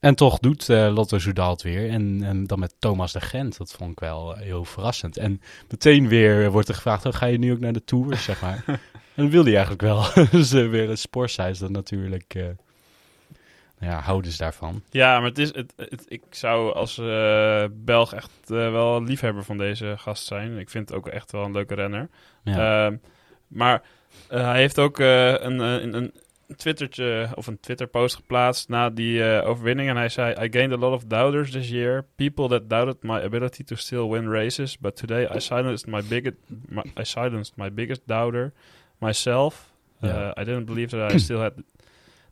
en 0.00 0.14
toch 0.14 0.38
doet 0.38 0.68
eh, 0.68 0.92
Lotto 0.94 1.18
Soudal 1.18 1.50
het 1.50 1.62
weer. 1.62 1.90
En, 1.90 2.20
en 2.22 2.44
dan 2.46 2.58
met 2.58 2.74
Thomas 2.78 3.12
de 3.12 3.20
Gent. 3.20 3.58
Dat 3.58 3.72
vond 3.72 3.90
ik 3.92 4.00
wel 4.00 4.36
eh, 4.36 4.42
heel 4.42 4.64
verrassend. 4.64 5.16
En 5.16 5.40
meteen 5.70 6.08
weer 6.08 6.50
wordt 6.50 6.68
er 6.68 6.74
gevraagd, 6.74 7.06
oh, 7.06 7.12
ga 7.12 7.26
je 7.26 7.38
nu 7.38 7.52
ook 7.52 7.60
naar 7.60 7.72
de 7.72 7.84
Tour, 7.84 8.16
zeg 8.28 8.40
maar. 8.40 8.62
en 8.66 8.78
dat 9.14 9.28
wilde 9.30 9.50
hij 9.50 9.58
eigenlijk 9.64 9.80
wel. 9.82 10.04
dus 10.40 10.52
eh, 10.52 10.68
weer 10.68 10.90
een 10.90 10.98
sportshuis 10.98 11.58
dat 11.58 11.70
natuurlijk... 11.70 12.34
eh 12.34 12.44
nou 13.80 13.92
ja, 13.92 14.00
houders 14.00 14.36
daarvan. 14.36 14.82
Ja, 14.90 15.18
maar 15.18 15.28
het 15.28 15.38
is, 15.38 15.54
het, 15.54 15.72
het- 15.76 16.04
ik 16.08 16.22
zou 16.30 16.74
als 16.74 16.98
eh, 16.98 17.64
Belg 17.72 18.14
echt 18.14 18.30
eh, 18.44 18.48
wel 18.70 19.02
liefhebber 19.02 19.44
van 19.44 19.58
deze 19.58 19.94
gast 19.98 20.26
zijn. 20.26 20.58
Ik 20.58 20.70
vind 20.70 20.88
het 20.88 20.98
ook 20.98 21.06
echt 21.08 21.32
wel 21.32 21.44
een 21.44 21.52
leuke 21.52 21.74
renner. 21.74 22.08
Ja. 22.44 22.86
Ehm, 22.86 22.96
maar 23.48 23.82
eh, 24.28 24.42
hij 24.44 24.58
heeft 24.60 24.78
ook 24.78 24.98
eh, 25.00 25.28
een, 25.32 25.60
eh, 25.60 25.72
een, 25.82 25.94
een 25.94 26.12
Twittertje 26.56 27.28
of 27.34 27.46
een 27.46 27.60
Twitter-post 27.60 28.14
geplaatst 28.14 28.68
na 28.68 28.90
die 28.90 29.24
eh, 29.24 29.48
overwinning. 29.48 29.88
En 29.88 29.96
hij 29.96 30.08
zei: 30.08 30.32
I 30.44 30.48
gained 30.52 30.72
a 30.72 30.76
lot 30.76 30.92
of 30.94 31.04
doubters 31.04 31.50
this 31.50 31.68
year. 31.68 32.04
People 32.16 32.48
that 32.48 32.70
doubted 32.70 32.96
my 33.02 33.22
ability 33.24 33.64
to 33.64 33.76
still 33.76 34.08
win 34.08 34.30
races. 34.30 34.78
But 34.78 34.96
today 34.96 35.28
I 35.36 35.40
silenced 35.40 35.86
my 35.86 36.02
biggest, 36.08 36.36
my, 36.68 36.82
I 37.00 37.04
silenced 37.04 37.56
my 37.56 37.70
biggest 37.72 38.00
doubter, 38.06 38.52
myself. 38.98 39.72
Uh, 40.04 40.10
I 40.40 40.44
didn't 40.44 40.64
believe 40.64 40.88
that 40.96 41.12
I 41.14 41.18
still 41.26 41.38
had 41.40 41.52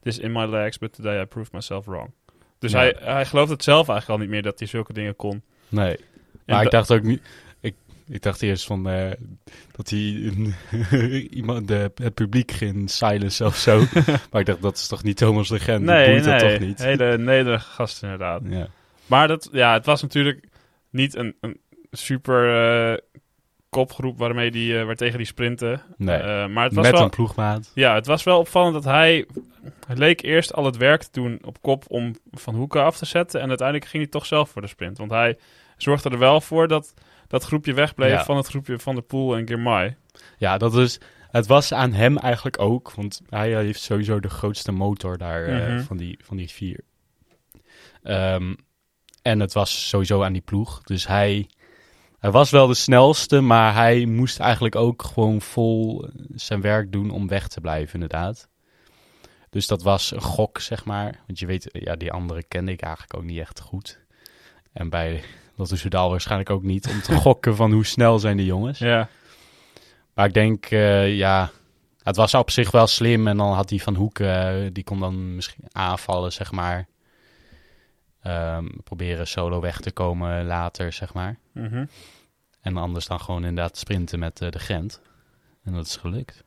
this 0.02 0.18
in 0.18 0.32
my 0.32 0.46
legs, 0.46 0.78
but 0.78 0.92
today 0.92 1.20
I 1.22 1.24
proved 1.24 1.52
myself 1.52 1.84
wrong. 1.86 2.10
Dus 2.58 2.72
Ja. 2.72 2.78
hij, 2.78 2.96
hij 3.00 3.24
gelooft 3.26 3.50
het 3.50 3.62
zelf 3.62 3.88
eigenlijk 3.88 4.20
al 4.20 4.26
niet 4.26 4.34
meer 4.34 4.42
dat 4.42 4.58
hij 4.58 4.68
zulke 4.68 4.92
dingen 4.92 5.16
kon. 5.16 5.42
Nee. 5.68 5.96
En 5.96 6.54
Maar 6.54 6.64
ik 6.64 6.70
da- 6.70 6.76
dacht 6.78 6.92
ook 6.92 7.02
niet. 7.02 7.22
Ik, 8.08 8.22
dacht 8.22 8.42
eerst 8.42 8.66
van 8.66 8.88
eh, 8.88 9.10
dat 9.76 9.90
hij 9.90 9.98
een, 9.98 10.54
iemand 11.40 11.68
de, 11.68 11.92
het 11.94 12.14
publiek 12.14 12.50
ging 12.50 12.90
silence 12.90 13.44
of 13.44 13.56
zo. 13.56 13.78
maar 14.30 14.40
ik 14.40 14.46
dacht 14.46 14.62
dat 14.62 14.76
is 14.76 14.86
toch 14.86 15.02
niet 15.02 15.16
Thomas 15.16 15.48
de 15.48 15.58
Gent. 15.58 15.84
nee, 15.84 16.10
boeit 16.10 16.24
dat 16.24 16.40
nee, 16.40 16.50
toch 16.50 16.66
niet. 16.66 16.78
hele 16.82 17.18
nederige 17.18 17.70
gast 17.70 18.02
inderdaad. 18.02 18.42
Ja. 18.48 18.68
Maar 19.06 19.28
dat, 19.28 19.48
ja, 19.52 19.72
het 19.72 19.86
was 19.86 20.02
natuurlijk 20.02 20.48
niet 20.90 21.16
een, 21.16 21.36
een 21.40 21.60
super 21.90 22.54
eh, 22.92 22.98
kopgroep 23.68 24.18
waarmee 24.18 24.50
die, 24.50 24.78
eh, 24.78 24.84
waartegen 24.84 25.16
die 25.16 25.26
sprinten. 25.26 25.82
Nee. 25.96 26.48
Maar 26.48 26.64
het 26.64 26.74
was 26.74 26.84
Met 26.84 26.94
wel, 26.94 27.02
een 27.02 27.10
ploegmaat. 27.10 27.70
ja, 27.74 27.94
het 27.94 28.06
was 28.06 28.22
wel 28.22 28.38
opvallend 28.38 28.74
dat 28.74 28.84
hij, 28.84 29.26
hij 29.86 29.96
leek 29.96 30.22
eerst 30.22 30.54
al 30.54 30.64
het 30.64 30.76
werk 30.76 31.02
te 31.02 31.08
doen 31.12 31.38
op 31.42 31.62
kop 31.62 31.84
om 31.88 32.16
van 32.32 32.54
hoeken 32.54 32.82
af 32.82 32.96
te 32.96 33.06
zetten. 33.06 33.40
En 33.40 33.48
uiteindelijk 33.48 33.88
ging 33.90 34.02
hij 34.02 34.12
toch 34.12 34.26
zelf 34.26 34.50
voor 34.50 34.62
de 34.62 34.68
sprint. 34.68 34.98
Want 34.98 35.10
hij 35.10 35.38
zorgde 35.76 36.10
er 36.10 36.18
wel 36.18 36.40
voor 36.40 36.68
dat 36.68 36.94
dat 37.28 37.44
groepje 37.44 37.74
wegbleef 37.74 38.10
Ja. 38.10 38.24
van 38.24 38.36
het 38.36 38.46
groepje 38.46 38.78
Van 38.78 38.94
der 38.94 39.04
Poel 39.04 39.36
en 39.36 39.46
Girmay. 39.48 39.96
Ja, 40.38 40.58
dat 40.58 40.74
is. 40.76 41.00
Het 41.30 41.46
was 41.46 41.72
aan 41.72 41.92
hem 41.92 42.16
eigenlijk 42.18 42.60
ook, 42.60 42.92
want 42.92 43.20
hij 43.28 43.54
heeft 43.54 43.80
sowieso 43.80 44.20
de 44.20 44.28
grootste 44.28 44.72
motor 44.72 45.18
daar 45.18 45.44
eh, 45.44 45.68
Mhm. 45.74 45.82
van, 45.82 45.96
die, 45.96 46.18
van 46.22 46.36
die 46.36 46.48
vier. 46.50 46.80
Ehm, 48.02 48.54
en 49.22 49.40
het 49.40 49.52
was 49.52 49.88
sowieso 49.88 50.22
aan 50.22 50.32
die 50.32 50.42
ploeg. 50.42 50.82
Dus 50.82 51.06
hij, 51.06 51.48
hij 52.18 52.30
was 52.30 52.50
wel 52.50 52.66
de 52.66 52.74
snelste, 52.74 53.40
maar 53.40 53.74
hij 53.74 54.04
moest 54.04 54.38
eigenlijk 54.40 54.74
ook 54.76 55.02
gewoon 55.02 55.40
vol 55.40 56.04
eh, 56.04 56.10
zijn 56.34 56.60
werk 56.60 56.92
doen 56.92 57.10
om 57.10 57.28
weg 57.28 57.48
te 57.48 57.60
blijven, 57.60 57.94
inderdaad. 57.94 58.48
Dus 59.50 59.66
dat 59.66 59.82
was 59.82 60.10
een 60.10 60.20
gok, 60.22 60.58
zeg 60.60 60.84
maar. 60.84 61.20
Want 61.26 61.38
je 61.38 61.46
weet, 61.46 61.68
ja, 61.72 61.96
die 61.96 62.12
andere 62.12 62.42
kende 62.48 62.72
ik 62.72 62.80
eigenlijk 62.80 63.14
ook 63.16 63.24
niet 63.24 63.38
echt 63.38 63.60
goed. 63.60 64.00
En 64.72 64.88
bij 64.88 65.22
Lotto 65.56 65.76
Soudal 65.76 66.10
waarschijnlijk 66.10 66.50
ook 66.50 66.62
niet, 66.62 66.88
om 66.88 67.00
te 67.00 67.12
gokken 67.26 67.56
van 67.56 67.72
hoe 67.72 67.86
snel 67.86 68.18
zijn 68.18 68.36
die 68.36 68.46
jongens. 68.46 68.78
Ja, 68.78 69.08
Maar 70.14 70.26
ik 70.26 70.34
denk, 70.34 70.64
eh, 70.64 71.16
ja, 71.16 71.50
het 72.02 72.16
was 72.16 72.34
op 72.34 72.50
zich 72.50 72.70
wel 72.70 72.86
slim. 72.86 73.26
En 73.28 73.36
dan 73.36 73.52
had 73.52 73.68
die 73.68 73.82
Van 73.82 73.94
Hoek, 73.94 74.18
eh, 74.18 74.54
die 74.72 74.84
kon 74.84 75.00
dan 75.00 75.34
misschien 75.34 75.64
aanvallen, 75.72 76.32
zeg 76.32 76.52
maar. 76.52 76.88
Ehm, 78.22 78.66
proberen 78.84 79.26
solo 79.26 79.60
weg 79.60 79.80
te 79.80 79.92
komen 79.92 80.46
later, 80.46 80.92
zeg 80.92 81.14
maar. 81.14 81.38
mhm. 81.52 81.84
En 82.60 82.76
anders 82.76 83.06
dan 83.06 83.20
gewoon 83.20 83.44
inderdaad 83.44 83.76
sprinten 83.76 84.18
met 84.18 84.40
eh, 84.40 84.50
de 84.50 84.58
Gent. 84.58 85.00
En 85.64 85.72
dat 85.72 85.86
is 85.86 85.96
gelukt. 85.96 86.44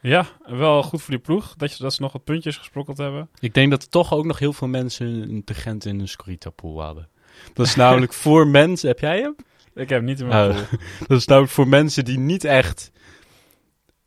ja 0.00 0.26
wel 0.44 0.82
goed 0.82 1.02
voor 1.02 1.10
die 1.10 1.22
ploeg 1.22 1.54
dat, 1.54 1.76
je, 1.76 1.82
dat 1.82 1.94
ze 1.94 2.02
nog 2.02 2.12
wat 2.12 2.24
puntjes 2.24 2.56
gesprokkeld 2.56 2.98
hebben. 2.98 3.28
Ik 3.38 3.54
denk 3.54 3.70
dat 3.70 3.82
er 3.82 3.88
toch 3.88 4.12
ook 4.12 4.24
nog 4.24 4.38
heel 4.38 4.52
veel 4.52 4.68
mensen 4.68 5.06
een 5.06 5.42
de 5.44 5.54
Gent 5.54 5.84
in 5.84 6.00
een 6.00 6.08
Scorita-pool 6.08 6.82
hadden. 6.82 7.08
Dat 7.54 7.66
is 7.66 7.74
namelijk 7.74 8.12
voor 8.22 8.46
mensen... 8.46 8.88
Heb 8.88 8.98
jij 8.98 9.20
hem? 9.20 9.36
Ik 9.74 9.88
heb 9.88 10.02
niet 10.02 10.20
in 10.20 10.26
mijn 10.26 10.50
Oh. 10.50 10.56
Dat 11.08 11.18
is 11.18 11.26
namelijk 11.26 11.52
voor 11.52 11.68
mensen 11.68 12.04
die 12.04 12.18
niet 12.18 12.44
echt 12.44 12.90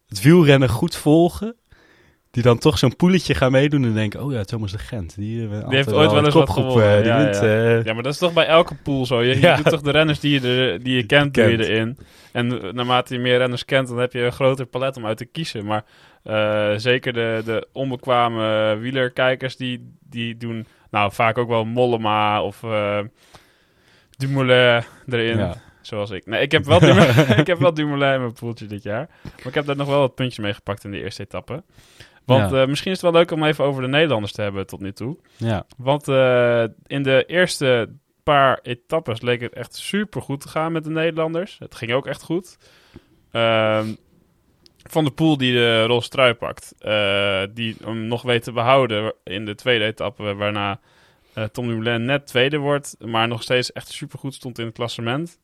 het 0.07 0.21
wielrennen 0.21 0.69
goed 0.69 0.95
volgen. 0.95 1.55
Die 2.31 2.43
dan 2.43 2.57
toch 2.57 2.77
zo'n 2.77 2.95
poeletje 2.95 3.33
gaan 3.35 3.51
meedoen 3.51 3.83
en 3.83 3.93
denken... 3.93 4.23
Oh 4.23 4.31
ja, 4.31 4.43
Thomas 4.43 4.71
de 4.71 4.77
Gent. 4.77 5.15
Die, 5.15 5.47
eh, 5.47 5.53
altijd 5.53 5.71
heeft 5.71 5.93
ooit 5.93 6.09
wel 6.09 6.17
een 6.19 6.25
eens 6.25 6.33
wat 6.33 6.49
gewonnen. 6.49 7.03
die 7.03 7.11
Ja, 7.11 7.23
wint, 7.23 7.35
ja. 7.35 7.41
eh, 7.41 7.83
Ja, 7.83 7.93
maar 7.93 8.03
dat 8.03 8.13
is 8.13 8.19
toch 8.19 8.33
bij 8.33 8.45
elke 8.45 8.75
pool 8.75 9.05
zo. 9.05 9.21
Je, 9.21 9.39
je 9.39 9.55
doet 9.55 9.69
toch 9.69 9.81
de 9.81 9.91
renners 9.91 10.19
die 10.19 10.41
je, 10.41 10.47
er, 10.47 10.83
die 10.83 10.95
je 10.95 11.05
kent, 11.05 11.33
doe 11.33 11.51
je 11.51 11.69
erin. 11.69 11.97
En 12.31 12.47
naarmate 12.75 13.13
je 13.13 13.19
meer 13.19 13.37
renners 13.37 13.65
kent, 13.65 13.87
dan 13.87 13.97
heb 13.97 14.13
je 14.13 14.21
een 14.21 14.31
groter 14.31 14.65
palet 14.65 14.97
om 14.97 15.05
uit 15.05 15.17
te 15.17 15.25
kiezen. 15.25 15.65
Maar 15.65 15.83
zeker 16.79 17.13
de, 17.13 17.41
de 17.45 17.67
onbekwame 17.73 18.77
wielerkijkers, 18.77 19.55
die, 19.55 19.93
die 20.09 20.37
doen 20.37 20.65
nou 20.89 21.11
vaak 21.13 21.37
ook 21.37 21.47
wel 21.47 21.65
Mollema 21.65 22.43
of 22.43 22.63
eh 22.63 22.99
Dumoulin 24.17 24.83
erin. 25.07 25.37
Ja. 25.37 25.55
Zoals 25.81 26.09
ik. 26.11 26.25
Nee, 26.25 26.41
ik 26.41 26.51
heb, 26.51 26.65
wel 26.65 26.79
Dumoulin, 26.79 27.27
ik 27.43 27.47
heb 27.47 27.59
wel 27.59 27.73
Dumoulin 27.73 28.13
in 28.13 28.19
mijn 28.19 28.33
poeltje 28.33 28.65
dit 28.65 28.83
jaar. 28.83 29.09
Maar 29.23 29.47
ik 29.47 29.53
heb 29.53 29.65
daar 29.65 29.75
nog 29.75 29.87
wel 29.87 29.99
wat 29.99 30.15
puntjes 30.15 30.39
mee 30.45 30.53
gepakt 30.53 30.83
in 30.83 30.91
de 30.91 31.01
eerste 31.01 31.23
etappe. 31.23 31.63
Want 32.25 32.51
Ja. 32.51 32.61
eh, 32.61 32.67
misschien 32.67 32.91
is 32.91 33.01
het 33.01 33.11
wel 33.11 33.21
leuk 33.21 33.31
om 33.31 33.43
even 33.43 33.65
over 33.65 33.81
de 33.81 33.87
Nederlanders 33.87 34.31
te 34.31 34.41
hebben 34.41 34.67
tot 34.67 34.79
nu 34.79 34.91
toe. 34.91 35.17
ja. 35.37 35.65
Want 35.77 36.07
eh, 36.07 36.63
in 36.87 37.03
de 37.03 37.23
eerste 37.27 37.89
paar 38.23 38.59
etappes 38.61 39.21
leek 39.21 39.41
het 39.41 39.53
echt 39.53 39.75
super 39.75 40.21
goed 40.21 40.41
te 40.41 40.47
gaan 40.47 40.71
met 40.71 40.83
de 40.83 40.89
Nederlanders. 40.89 41.55
Het 41.59 41.75
ging 41.75 41.91
ook 41.93 42.07
echt 42.07 42.23
goed. 42.23 42.57
Ehm, 43.31 43.87
van 44.91 45.03
de 45.03 45.11
Poel 45.11 45.37
die 45.37 45.53
de 45.53 45.83
roze 45.83 46.09
trui 46.09 46.33
pakt. 46.33 46.73
eh, 46.79 47.41
die 47.53 47.75
hem 47.83 48.07
nog 48.07 48.21
weet 48.21 48.43
te 48.43 48.51
behouden 48.51 49.13
in 49.23 49.45
de 49.45 49.55
tweede 49.55 49.85
etappe. 49.85 50.35
Waarna 50.35 50.79
eh, 51.33 51.43
Tom 51.43 51.67
Dumoulin 51.67 52.05
net 52.05 52.27
tweede 52.27 52.57
wordt. 52.57 52.95
Maar 52.99 53.27
nog 53.27 53.41
steeds 53.43 53.71
echt 53.71 53.87
super 53.89 54.19
goed 54.19 54.33
stond 54.33 54.59
in 54.59 54.65
het 54.65 54.73
klassement. 54.75 55.39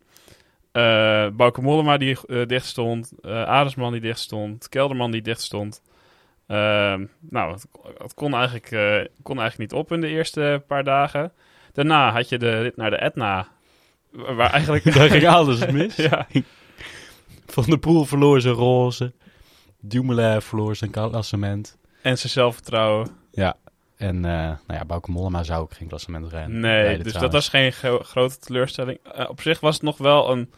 Eh 0.72 1.28
Bauke 1.34 1.62
Mollema 1.62 1.98
die 1.98 2.18
eh, 2.28 2.46
dicht 2.46 2.66
stond. 2.66 3.12
die 3.92 4.02
dicht 4.02 4.20
stond. 4.20 4.70
Kelderman 4.70 5.12
die 5.12 5.22
dicht 5.22 5.42
stond. 5.42 5.82
Ehm, 6.48 7.06
nou, 7.30 7.52
het, 7.54 7.66
het 7.98 8.14
kon, 8.14 8.34
eigenlijk, 8.34 8.70
kon 9.24 9.40
eigenlijk 9.40 9.72
niet 9.72 9.80
op 9.80 9.92
in 9.92 10.02
de 10.02 10.08
eerste 10.08 10.64
paar 10.68 10.84
dagen. 10.84 11.32
Daarna 11.74 12.12
had 12.12 12.30
je 12.30 12.38
de 12.38 12.62
rit 12.62 12.76
naar 12.78 12.90
de 12.90 12.96
Etna. 12.98 13.48
wa- 14.12 14.34
Waar 14.34 14.52
eigenlijk... 14.52 14.84
Daar 14.96 15.10
ging 15.10 15.28
alles 15.28 15.66
mis. 15.72 15.96
ja, 16.10 16.28
Van 17.46 17.64
de 17.64 17.78
Poel 17.78 18.06
verloor 18.06 18.42
zijn 18.42 18.54
roze. 18.54 19.14
Dumoulin 19.88 20.42
verloor 20.42 20.76
zijn 20.76 20.92
klassement. 20.92 21.78
en 22.02 22.18
zijn 22.18 22.32
zelfvertrouwen. 22.32 23.08
Ja. 23.32 23.56
En 23.98 24.16
uh, 24.16 24.22
nou 24.22 24.58
ja, 24.68 24.86
Bauke 24.86 25.12
Mollema 25.12 25.44
zou 25.44 25.62
ook 25.62 25.74
geen 25.74 25.88
klassement 25.88 26.32
rennen. 26.32 26.60
Nee, 26.60 26.98
dus 26.98 27.14
dat 27.14 27.32
was 27.32 27.50
geen 27.50 27.72
grote 28.02 28.38
teleurstelling. 28.40 29.00
Uh, 29.18 29.30
op 29.30 29.42
zich 29.42 29.60
was 29.60 29.74
het 29.74 29.84
nog 29.84 29.98
wel 29.98 30.32
een 30.32 30.52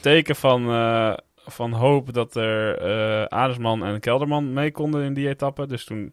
teken 0.00 0.36
van, 0.36 0.70
uh, 0.70 1.12
van 1.36 1.72
hoop 1.72 2.12
dat 2.12 2.36
er 2.36 2.86
uh, 2.86 3.24
Adersman 3.24 3.84
en 3.84 4.00
Kelderman 4.00 4.52
mee 4.52 4.72
konden 4.72 5.04
in 5.04 5.14
die 5.14 5.28
etappe. 5.28 5.66
Dus 5.66 5.84
toen 5.84 6.12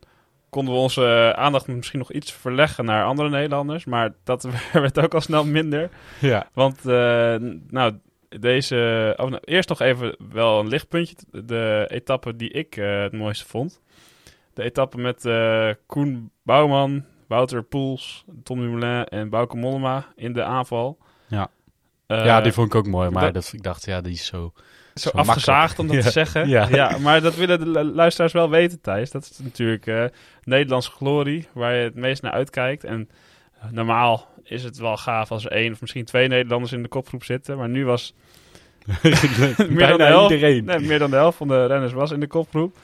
konden 0.49 0.73
we 0.73 0.79
onze 0.79 1.33
aandacht 1.35 1.67
misschien 1.67 1.99
nog 1.99 2.11
iets 2.11 2.31
verleggen 2.31 2.85
naar 2.85 3.05
andere 3.05 3.29
Nederlanders. 3.29 3.85
Maar 3.85 4.13
dat 4.23 4.47
werd 4.73 4.99
ook 4.99 5.13
al 5.13 5.21
snel 5.21 5.45
minder. 5.45 5.89
Ja. 6.19 6.49
Want, 6.53 6.83
nou, 6.83 7.99
deze... 8.29 9.13
Oh, 9.17 9.29
nou, 9.29 9.41
eerst 9.45 9.69
nog 9.69 9.81
even 9.81 10.15
wel 10.31 10.59
een 10.59 10.67
lichtpuntje. 10.67 11.15
De 11.31 11.85
etappe 11.87 12.35
die 12.35 12.51
ik 12.51 12.73
het 12.73 13.13
mooiste 13.13 13.45
vond 13.45 13.81
de 14.57 14.63
etappe 14.63 14.97
met 14.97 15.25
uh, 15.25 15.69
Koen 15.85 16.31
Bouwman, 16.43 17.05
Wouter 17.27 17.63
Poels, 17.63 18.25
Tom 18.43 18.59
Dumoulin 18.59 19.05
en 19.05 19.29
Bauke 19.29 19.57
Mollema 19.57 20.05
in 20.15 20.33
de 20.33 20.43
aanval. 20.43 20.97
Ja, 21.27 21.49
uh, 22.07 22.25
ja 22.25 22.41
die 22.41 22.51
vond 22.51 22.67
ik 22.67 22.75
ook 22.75 22.87
mooi, 22.87 23.09
maar 23.09 23.33
dat, 23.33 23.53
ik 23.53 23.63
dacht, 23.63 23.85
ja, 23.85 24.01
die 24.01 24.13
is 24.13 24.25
zo... 24.25 24.53
Zo, 24.93 25.09
zo 25.09 25.17
afgezaagd 25.17 25.79
om 25.79 25.87
dat 25.87 26.01
te 26.01 26.11
zeggen. 26.21 26.47
Ja. 26.47 26.67
ja. 26.69 26.97
maar 26.97 27.21
dat 27.21 27.35
willen 27.35 27.59
de 27.59 27.83
luisteraars 27.83 28.33
wel 28.33 28.49
weten, 28.49 28.81
Thijs. 28.81 29.11
Dat 29.11 29.23
is 29.23 29.39
natuurlijk 29.39 30.11
Nederlandse 30.43 30.91
glorie, 30.91 31.47
waar 31.53 31.75
je 31.75 31.83
het 31.83 31.95
meest 31.95 32.21
naar 32.21 32.31
uitkijkt. 32.31 32.83
En 32.83 33.09
normaal 33.71 34.27
is 34.43 34.63
het 34.63 34.77
wel 34.77 34.97
gaaf 34.97 35.31
als 35.31 35.45
er 35.45 35.51
één 35.51 35.71
of 35.71 35.81
misschien 35.81 36.05
twee 36.05 36.27
Nederlanders 36.27 36.71
in 36.71 36.81
de 36.81 36.87
kopgroep 36.87 37.23
zitten. 37.23 37.57
Maar 37.57 37.69
nu 37.69 37.85
was 37.85 38.13
meer, 39.69 39.87
dan 39.87 39.97
de 39.97 40.03
helft, 40.03 40.31
iedereen. 40.31 40.65
Nee, 40.65 40.79
meer 40.79 40.99
dan 40.99 41.09
de 41.09 41.15
helft 41.15 41.37
van 41.37 41.47
de 41.47 41.65
renners 41.65 41.93
was 41.93 42.11
in 42.11 42.19
de 42.19 42.27
kopgroep. 42.27 42.75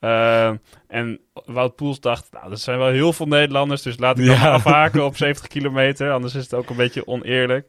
Uh, 0.00 0.50
en 0.86 1.20
Wout 1.44 1.76
Poels 1.76 2.00
dacht, 2.00 2.28
nou, 2.32 2.48
dat 2.48 2.60
zijn 2.60 2.78
wel 2.78 2.88
heel 2.88 3.12
veel 3.12 3.26
Nederlanders, 3.26 3.82
dus 3.82 3.98
laat 3.98 4.18
ik 4.18 4.24
ja. 4.24 4.50
afhaken 4.50 5.04
op 5.04 5.16
70 5.16 5.46
kilometer, 5.46 6.12
anders 6.12 6.34
is 6.34 6.42
het 6.42 6.54
ook 6.54 6.70
een 6.70 6.76
beetje 6.76 7.06
oneerlijk. 7.06 7.66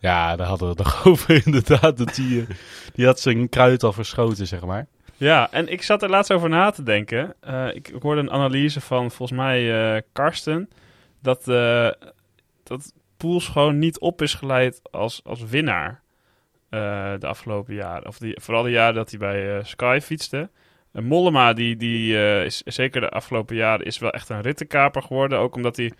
Ja, 0.00 0.36
daar 0.36 0.46
hadden 0.46 0.68
we 0.68 0.74
het 0.74 0.84
nog 0.84 1.06
over 1.12 1.46
inderdaad, 1.46 1.96
dat 1.96 2.14
die, 2.14 2.40
eh, 2.40 2.46
die 2.94 3.06
had 3.06 3.20
zijn 3.20 3.48
kruid 3.48 3.82
al 3.82 3.92
verschoten, 3.92 4.46
zeg 4.46 4.64
maar. 4.64 4.86
Ja, 5.16 5.48
en 5.50 5.68
ik 5.68 5.82
zat 5.82 6.02
er 6.02 6.10
laatst 6.10 6.32
over 6.32 6.48
na 6.48 6.70
te 6.70 6.82
denken. 6.82 7.34
Uh, 7.48 7.74
ik, 7.74 7.88
ik, 7.88 8.02
hoorde 8.02 8.20
een 8.20 8.30
analyse 8.30 8.80
van 8.80 9.10
volgens 9.10 9.38
mij 9.38 9.94
uh, 9.94 10.00
Karsten, 10.12 10.68
dat, 11.22 11.44
dat 12.62 12.92
Poels 13.16 13.48
gewoon 13.48 13.78
niet 13.78 13.98
op 13.98 14.22
is 14.22 14.34
geleid 14.34 14.80
als, 14.90 15.20
als 15.24 15.44
winnaar 15.44 16.02
de 17.18 17.26
afgelopen 17.26 17.74
jaren. 17.74 18.06
Of 18.06 18.18
die, 18.18 18.40
vooral 18.40 18.62
de 18.62 18.70
jaren 18.70 18.94
dat 18.94 19.10
hij 19.10 19.18
bij 19.18 19.64
Sky 19.64 19.98
fietste. 20.02 20.50
Mollema, 20.92 21.52
die, 21.52 21.76
die 21.76 22.16
is 22.44 22.62
zeker 22.64 23.00
de 23.00 23.08
afgelopen 23.08 23.56
jaren 23.56 23.86
is 23.86 23.98
wel 23.98 24.10
echt 24.10 24.28
een 24.28 24.40
rittenkaper 24.40 25.02
geworden. 25.02 25.38
Ook 25.38 25.54
omdat 25.54 25.76
hij 25.76 25.92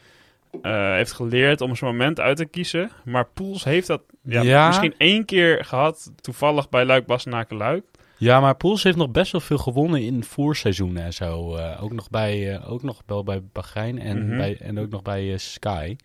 heeft 0.97 1.13
geleerd 1.13 1.61
om 1.61 1.77
zijn 1.77 1.91
moment 1.91 2.21
uit 2.21 2.37
te 2.37 2.45
kiezen. 2.45 2.91
Maar 3.05 3.27
Poels 3.27 3.65
heeft 3.65 3.87
dat 3.87 4.03
ja, 4.23 4.43
ja. 4.43 4.67
misschien 4.67 4.95
één 4.99 5.25
keer 5.25 5.65
gehad, 5.65 6.13
toevallig 6.21 6.69
bij 6.69 6.85
Luik 6.85 7.07
Bastenaken 7.07 7.57
Luik. 7.57 7.85
Ja, 8.23 8.41
maar 8.41 8.57
Poels 8.57 8.83
heeft 8.83 8.97
nog 8.97 9.11
best 9.11 9.33
wel 9.33 9.41
veel 9.41 9.59
gewonnen 9.59 10.03
in 10.03 10.25
voorseizoenen 10.25 11.03
en 11.03 11.13
zo. 11.13 11.57
Uh, 11.57 11.83
ook 11.83 11.93
nog 11.93 12.11
bij, 12.11 12.65
ook 12.65 12.83
nog 12.83 13.03
wel 13.07 13.23
bij 13.23 13.43
Bahrein 13.53 13.99
en, 13.99 14.23
mm 14.23 14.29
-hmm. 14.29 14.37
bij, 14.37 14.59
en 14.59 14.79
ook 14.79 14.91
nog 14.91 15.03
bij 15.03 15.39
Sky. 15.39 15.97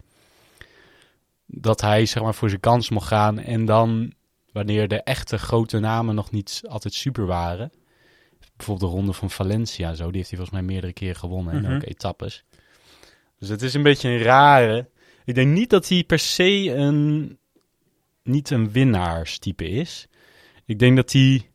Dat 1.46 1.82
hij 1.82 2.06
zeg 2.06 2.24
maar 2.24 2.36
voor 2.36 2.50
zijn 2.50 2.62
kans 2.62 2.90
mocht 2.90 3.08
gaan 3.08 3.40
en 3.40 3.66
dan 3.66 4.14
wanneer 4.52 4.88
de 4.88 5.04
echte 5.04 5.38
grote 5.38 5.80
namen 5.80 6.16
nog 6.16 6.32
niet 6.32 6.62
altijd 6.68 6.94
super 6.94 7.26
waren 7.26 7.72
bijvoorbeeld 8.58 8.92
de 8.92 8.98
ronde 8.98 9.14
van 9.14 9.30
Valencia, 9.30 9.94
zo, 9.94 10.06
die 10.08 10.18
heeft 10.18 10.30
hij 10.30 10.40
volgens 10.40 10.60
mij 10.60 10.68
meerdere 10.68 10.94
keren 10.94 11.16
gewonnen 11.16 11.54
en 11.54 11.60
mm 11.60 11.66
-hmm. 11.66 11.76
ook 11.76 11.84
etappes. 11.84 12.44
Dus 13.40 13.50
het 13.50 13.62
is 13.62 13.74
een 13.74 13.84
beetje 13.84 14.10
een 14.10 14.22
rare. 14.22 14.90
Ik 15.26 15.36
denk 15.36 15.54
niet 15.54 15.70
dat 15.70 15.88
hij 15.88 16.04
per 16.04 16.20
se 16.20 16.74
een, 16.74 17.38
niet 18.24 18.50
een 18.50 18.72
winnaarstype 18.72 19.70
is. 19.70 20.08
Ik 20.66 20.80
denk 20.80 20.96
dat 20.96 21.12
hij 21.12 21.50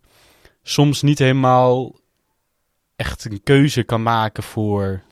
soms 0.62 1.02
niet 1.02 1.18
helemaal 1.18 2.00
echt 2.96 3.24
een 3.24 3.42
keuze 3.42 3.82
kan 3.82 4.02
maken 4.02 4.42
voor 4.42 5.02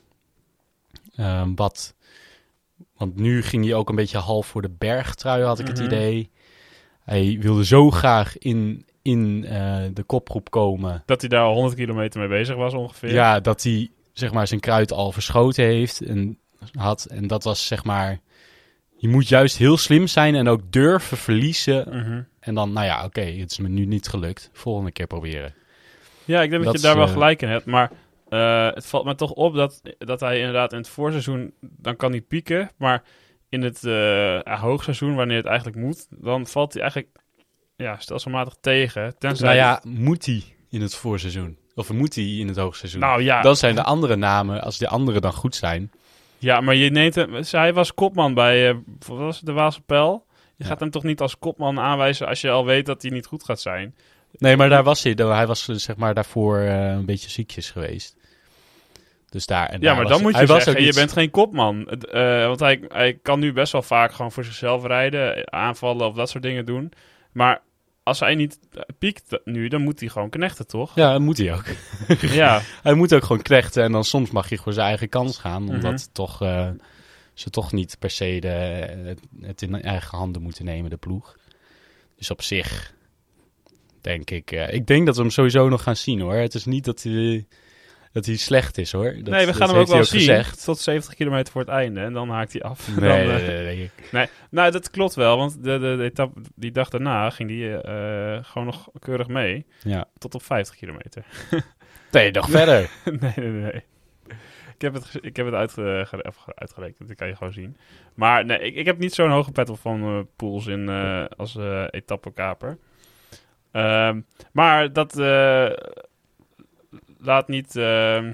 uh, 1.17 1.43
wat. 1.55 1.95
Want 2.97 3.17
nu 3.17 3.43
ging 3.43 3.65
hij 3.65 3.75
ook 3.75 3.89
een 3.89 3.95
beetje 3.95 4.19
half 4.19 4.47
voor 4.47 4.63
de 4.63 4.75
bergtrui, 4.79 5.43
had 5.43 5.59
ik 5.59 5.69
mm 5.69 5.73
-hmm. 5.73 5.83
het 5.83 5.93
mhm. 5.93 6.01
idee. 6.01 6.31
Hij 7.01 7.39
wilde 7.41 7.65
zo 7.65 7.91
graag 7.91 8.39
in, 8.39 8.87
in 9.03 9.45
uh, 9.45 9.77
de 9.93 10.03
kopgroep 10.03 10.51
komen. 10.51 11.03
Dat 11.07 11.21
hij 11.21 11.29
daar 11.29 11.45
al 11.45 11.55
100 11.55 11.75
kilometer 11.75 12.21
mee 12.21 12.29
bezig 12.29 12.57
was 12.57 12.75
ongeveer. 12.75 13.13
Ja, 13.13 13.41
dat 13.41 13.63
hij 13.63 13.91
zeg 14.13 14.33
maar 14.33 14.47
zijn 14.47 14.61
kruid 14.61 14.93
al 14.93 15.13
verschoten 15.13 15.65
heeft 15.65 16.01
en 16.01 16.39
had. 16.73 17.05
En 17.05 17.27
dat 17.27 17.45
was 17.45 17.67
zeg 17.67 17.85
maar... 17.85 18.21
Je 18.97 19.09
moet 19.09 19.29
juist 19.29 19.57
heel 19.57 19.77
slim 19.77 20.07
zijn 20.07 20.35
en 20.35 20.49
ook 20.49 20.73
durven 20.73 21.17
verliezen. 21.17 21.87
Mm 21.89 22.03
-hmm. 22.03 22.27
En 22.41 22.55
dan, 22.55 22.73
nou 22.73 22.87
ja, 22.87 22.97
oké, 22.97 23.07
okay, 23.07 23.39
het 23.39 23.51
is 23.51 23.59
me 23.59 23.69
nu 23.69 23.85
niet 23.85 24.09
gelukt. 24.09 24.51
Volgende 24.53 24.91
keer 24.91 25.07
proberen. 25.07 25.55
Ja, 26.25 26.43
ik 26.43 26.51
denk 26.51 26.65
dat, 26.65 26.73
dat 26.73 26.83
je 26.83 26.89
daar 26.89 26.97
wel 26.97 27.07
uh, 27.07 27.13
gelijk 27.13 27.43
in 27.43 27.49
hebt. 27.49 27.65
Maar 27.65 27.91
uh, 28.29 28.75
het 28.75 28.87
valt 28.87 29.05
me 29.05 29.15
toch 29.15 29.31
op 29.31 29.55
dat, 29.55 29.83
dat 29.99 30.21
hij 30.21 30.39
inderdaad 30.39 30.73
in 30.73 30.79
het 30.79 30.89
voorseizoen... 30.89 31.53
Dan 31.61 31.97
kan 31.97 32.11
hij 32.11 32.21
pieken, 32.21 32.71
maar 32.77 33.03
in 33.49 33.63
het 33.63 33.83
uh, 33.83 34.41
hoogseizoen, 34.61 35.15
wanneer 35.15 35.37
het 35.37 35.47
eigenlijk 35.47 35.77
moet... 35.77 36.07
Dan 36.11 36.47
valt 36.47 36.73
hij 36.73 36.83
eigenlijk 36.83 37.13
ja, 37.77 37.97
stelselmatig 37.99 38.57
tegen. 38.61 39.19
Tenzij 39.19 39.47
nou 39.47 39.59
ja, 39.59 39.81
moet 39.85 40.27
hij 40.27 40.43
in 40.69 40.81
het 40.81 40.95
voorseizoen? 40.95 41.59
Of 41.75 41.93
moet 41.93 42.15
hij 42.15 42.25
in 42.25 42.49
het 42.49 42.57
hoogseizoen? 42.57 43.01
Nou 43.01 43.23
ja. 43.23 43.43
Dan 43.43 43.57
zijn 43.57 43.75
de 43.75 43.83
andere 43.83 44.17
namen, 44.17 44.63
als 44.63 44.79
de 44.79 44.89
andere 44.89 45.21
dan 45.21 45.33
goed 45.33 45.55
zijn. 45.55 45.91
Ja, 46.39 46.61
maar 46.61 46.75
je 46.75 46.91
neemt 46.91 47.15
hem, 47.15 47.35
hij 47.51 47.73
was 47.73 47.95
kopman 47.95 48.35
bij 48.35 48.71
uh, 48.71 48.77
wat 49.07 49.19
was 49.19 49.37
het, 49.37 49.47
de 49.47 49.53
Waalse 49.53 49.81
Pijl. 49.81 50.27
Je 50.61 50.67
gaat 50.67 50.81
hem 50.81 50.91
toch 50.91 51.03
niet 51.03 51.21
als 51.21 51.39
kopman 51.39 51.79
aanwijzen 51.79 52.27
als 52.27 52.41
je 52.41 52.51
al 52.51 52.65
weet 52.65 52.87
dat 52.87 53.03
hij 53.03 53.11
niet 53.11 53.27
goed 53.27 53.45
gaat 53.45 53.61
zijn? 53.61 53.95
Nee, 54.39 54.57
maar 54.57 54.69
daar 54.69 54.83
was 54.83 55.03
hij. 55.03 55.13
Hij 55.17 55.47
was 55.47 55.65
zeg 55.65 55.97
maar 55.97 56.15
daarvoor 56.15 56.59
uh, 56.59 56.91
een 56.91 57.05
beetje 57.05 57.31
ziekjes 57.31 57.71
geweest. 57.71 58.17
Dus 59.29 59.47
daar, 59.47 59.69
en 59.69 59.81
ja, 59.81 59.87
daar 59.87 59.97
maar 59.97 60.07
dan 60.07 60.23
moet 60.23 60.39
je 60.39 60.47
zeggen, 60.47 60.83
je 60.83 60.93
bent 60.93 61.13
geen 61.13 61.31
kopman. 61.31 61.89
Uh, 62.13 62.47
want 62.47 62.61
hij, 62.61 62.81
hij 62.89 63.19
kan 63.23 63.41
nu 63.41 63.53
best 63.53 63.73
wel 63.73 63.83
vaak 63.83 64.13
gewoon 64.13 64.33
voor 64.33 64.45
zichzelf 64.45 64.85
rijden, 64.85 65.53
aanvallen 65.53 66.07
of 66.07 66.15
dat 66.15 66.31
soort 66.31 66.43
dingen 66.43 66.65
doen. 66.65 66.93
Maar 67.33 67.63
als 68.03 68.21
hij 68.21 68.35
niet 68.35 68.59
piekt 68.99 69.39
nu, 69.45 69.69
dan 69.69 69.83
moet 69.83 70.01
hij 70.01 70.09
gewoon 70.09 70.31
knechten, 70.31 70.67
toch? 70.67 70.95
Ja, 70.95 71.13
dat 71.13 71.21
moet 71.21 71.39
hij 71.39 71.55
ook. 71.55 71.65
ja. 72.21 72.61
Hij 72.83 72.95
moet 72.95 73.15
ook 73.15 73.25
gewoon 73.25 73.43
knechten 73.43 73.83
en 73.83 73.93
dan 73.93 74.05
soms 74.05 74.31
mag 74.31 74.49
hij 74.49 74.59
voor 74.59 74.73
zijn 74.73 74.87
eigen 74.87 75.09
kans 75.09 75.39
gaan. 75.39 75.69
Omdat 75.69 75.83
mm 75.83 75.89
-hmm. 75.89 76.13
toch, 76.13 76.43
uh, 76.43 76.69
ze 77.41 77.51
toch 77.51 77.73
niet 77.73 77.97
per 77.99 78.11
se 78.11 78.39
de, 78.41 79.17
het, 79.41 79.63
in 79.63 79.83
eigen 79.83 80.19
handen 80.19 80.43
moeten 80.43 80.65
nemen, 80.65 80.91
de 80.91 80.97
ploeg. 80.97 81.37
Dus 82.17 82.31
op 82.31 82.43
zich 82.43 82.95
denk 84.01 84.31
ik... 84.31 84.53
Uh, 84.53 84.73
ik 84.73 84.87
denk 84.87 85.07
dat 85.07 85.17
we 85.17 85.23
hem 85.23 85.31
sowieso 85.31 85.69
nog 85.69 85.83
gaan 85.83 85.97
zien, 85.97 86.21
hoor. 86.21 86.35
Het 86.35 86.55
is 86.55 86.65
niet 86.65 86.85
dat 86.85 87.03
hij 87.03 87.47
dat 88.13 88.27
hij 88.27 88.37
slecht 88.37 88.79
is 88.79 88.93
hoor. 88.93 89.15
Dat, 89.15 89.35
nee, 89.35 89.47
we 89.47 89.55
gaan 89.55 89.69
hem 89.69 89.79
ook 89.79 89.87
wel 89.87 89.99
ook 89.99 90.05
zien. 90.05 90.19
Gezegd. 90.19 90.65
Tot 90.65 90.79
70 90.79 91.15
kilometer 91.15 91.53
voor 91.53 91.61
het 91.61 91.71
einde. 91.71 92.01
En 92.01 92.13
dan 92.13 92.29
haakt 92.29 92.53
hij 92.53 92.63
af. 92.63 92.89
Nee, 93.01 93.27
dan, 93.27 93.35
nee, 93.35 93.47
nee, 93.47 93.65
nee, 93.65 93.91
nee, 94.13 94.29
Nou, 94.51 94.71
dat 94.71 94.91
klopt 94.91 95.15
wel. 95.15 95.37
Want 95.37 95.55
de, 95.55 95.79
de, 95.79 95.97
de 95.97 96.03
etappe, 96.03 96.41
die 96.55 96.73
dag 96.73 96.89
daarna 96.89 97.31
ging 97.31 97.49
die 97.49 97.65
uh, 97.65 98.39
gewoon 98.43 98.67
nog 98.67 98.89
keurig 98.99 99.29
mee. 99.29 99.67
Ja. 99.83 100.05
Tot 100.19 100.35
op 100.35 100.43
50 100.43 100.77
kilometer. 100.77 101.25
nee, 102.13 102.31
nog 102.31 102.51
verder. 102.51 102.91
nee, 103.21 103.33
nee, 103.37 103.51
nee. 103.51 103.83
Ik 104.81 104.93
heb 104.93 104.95
het, 104.95 105.19
ik 105.21 105.37
heb 105.37 105.47
het 105.47 105.55
uitge, 105.55 106.07
uitgerekend. 106.55 107.09
Dat 107.09 107.17
kan 107.17 107.29
je 107.29 107.37
gewoon 107.37 107.53
zien. 107.53 107.77
Maar 108.15 108.45
nee, 108.45 108.59
ik, 108.59 108.75
ik 108.75 108.87
heb 108.87 108.99
niet 108.99 109.15
zo'n 109.15 109.31
hoge 109.31 109.53
pet 109.53 109.71
van 109.75 110.17
uh, 110.17 110.21
pools 110.37 110.67
in, 110.67 110.89
uh, 110.89 111.25
als 111.37 111.55
uh, 111.55 111.85
etappekaper. 111.91 112.79
Um, 113.73 114.27
maar 114.53 114.93
dat 114.93 115.15
laat 117.19 117.49
niet 117.49 117.77
uh, 117.77 118.31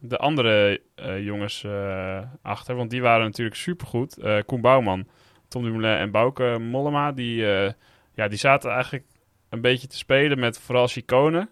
de 0.00 0.16
andere 0.18 0.80
jongens 1.20 1.66
achter. 2.42 2.74
Want 2.74 2.90
die 2.90 3.02
waren 3.02 3.24
natuurlijk 3.24 3.56
supergoed. 3.56 4.18
Koen 4.46 4.60
Bouwman, 4.60 5.08
Tom 5.48 5.62
Dumoulin 5.62 5.96
en 5.96 6.10
Bouke 6.10 6.58
Mollema. 6.60 7.12
Die, 7.12 7.36
ja, 8.14 8.28
die 8.28 8.38
zaten 8.38 8.70
eigenlijk 8.70 9.04
een 9.48 9.60
beetje 9.60 9.86
te 9.86 9.96
spelen 9.96 10.38
met 10.38 10.58
vooral 10.58 10.86
Chicone. 10.86 11.48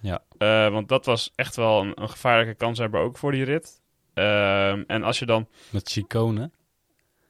Ja. 0.00 0.22
want 0.70 0.88
dat 0.88 1.06
was 1.06 1.32
echt 1.34 1.56
wel 1.56 1.80
een, 1.80 1.92
een 1.94 2.10
gevaarlijke 2.10 2.54
kanshebber 2.54 3.00
ook 3.00 3.18
voor 3.18 3.32
die 3.32 3.44
rit. 3.44 3.80
Ehm, 4.14 4.82
en 4.86 5.02
als 5.02 5.18
je 5.18 5.26
dan... 5.26 5.48
Met 5.70 5.90
Chicone? 5.90 6.50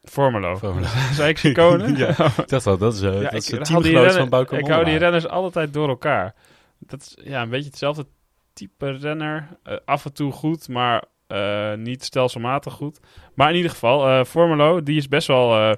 Formelo. 0.02 0.59
Zei 1.12 1.28
ik 1.28 1.38
Chicone? 1.38 1.96
ja, 1.96 2.09
ik 2.09 2.48
dacht 2.48 2.64
wel, 2.64 2.78
dat 2.78 2.94
is, 2.94 3.00
ja, 3.00 3.11
dat 3.11 3.33
is 3.33 3.50
ik, 3.50 3.64
teamgenoot 3.64 4.12
van 4.12 4.28
Bouke 4.28 4.59
Ik 4.59 4.68
hou 4.68 4.85
die 4.85 4.96
renners 4.96 5.28
altijd 5.28 5.72
door 5.72 5.88
elkaar. 5.88 6.35
Dat 6.78 7.00
is 7.00 7.16
ja, 7.24 7.42
een 7.42 7.48
beetje 7.48 7.68
hetzelfde 7.68 8.06
type 8.52 8.90
renner. 8.90 9.48
Uh, 9.64 9.74
af 9.85 10.04
en 10.04 10.12
toe 10.12 10.33
goed, 10.33 10.68
maar 10.68 11.04
uh, 11.28 11.74
niet 11.74 12.04
stelselmatig 12.04 12.72
goed. 12.72 13.00
Maar 13.35 13.50
in 13.50 13.56
ieder 13.56 13.70
geval, 13.70 14.09
uh, 14.09 14.24
Formelo, 14.24 14.83
die 14.83 14.96
is 14.96 15.09
best 15.09 15.26
wel, 15.26 15.76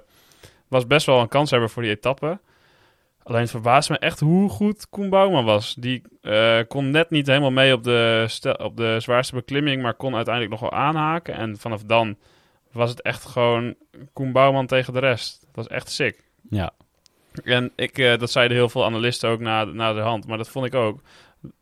was 0.68 0.87
best 0.87 1.07
wel 1.07 1.20
een 1.20 1.28
kans 1.28 1.50
hebben 1.50 1.70
voor 1.70 1.83
die 1.83 1.90
etappe. 1.90 2.40
Alleen 3.24 3.40
het 3.40 3.50
verbaast 3.50 3.90
me 3.90 3.98
echt 3.98 4.20
hoe 4.20 4.48
goed 4.48 4.88
Koen 4.88 5.08
Bouwman 5.08 5.44
was. 5.44 5.74
Die 5.74 6.02
eh, 6.20 6.58
kon 6.68 6.90
net 6.90 7.11
niet 7.11 7.26
helemaal 7.26 7.50
mee 7.50 7.72
op 7.72 7.85
de, 7.85 8.56
op 8.58 8.76
de 8.76 9.00
zwaarste 9.00 9.35
beklimming, 9.35 9.82
maar 9.82 9.94
kon 9.94 10.14
uiteindelijk 10.14 10.61
nog 10.61 10.70
wel 10.70 10.80
aanhaken. 10.80 11.35
En 11.35 11.56
vanaf 11.58 11.82
dan 11.82 12.16
was 12.72 12.90
het 12.90 13.02
echt 13.02 13.24
gewoon 13.24 13.74
Koen 14.12 14.32
Bouwman 14.32 14.66
tegen 14.66 14.92
de 14.92 14.98
rest. 14.98 15.40
Dat 15.40 15.54
was 15.54 15.66
echt 15.66 15.90
sick. 15.90 16.24
Ja. 16.50 16.70
En 17.44 17.72
ik, 17.76 17.98
eh, 17.98 18.18
dat 18.18 18.30
zeiden 18.30 18.56
heel 18.56 18.68
veel 18.68 18.85
analisten 18.85 19.30
ook 19.30 19.40
na, 19.40 19.64
na 19.64 19.92
de 19.92 20.00
hand, 20.00 20.26
maar 20.26 20.38
dat 20.38 20.48
vond 20.48 20.66
ik 20.66 20.74
ook. 20.74 21.00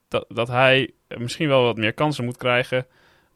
Dat, 0.09 0.25
dat 0.29 0.49
hij 0.49 0.90
misschien 1.09 1.49
wel 1.49 1.62
wat 1.62 1.77
meer 1.77 1.92
kansen 1.92 2.25
moet 2.25 2.37
krijgen 2.37 2.87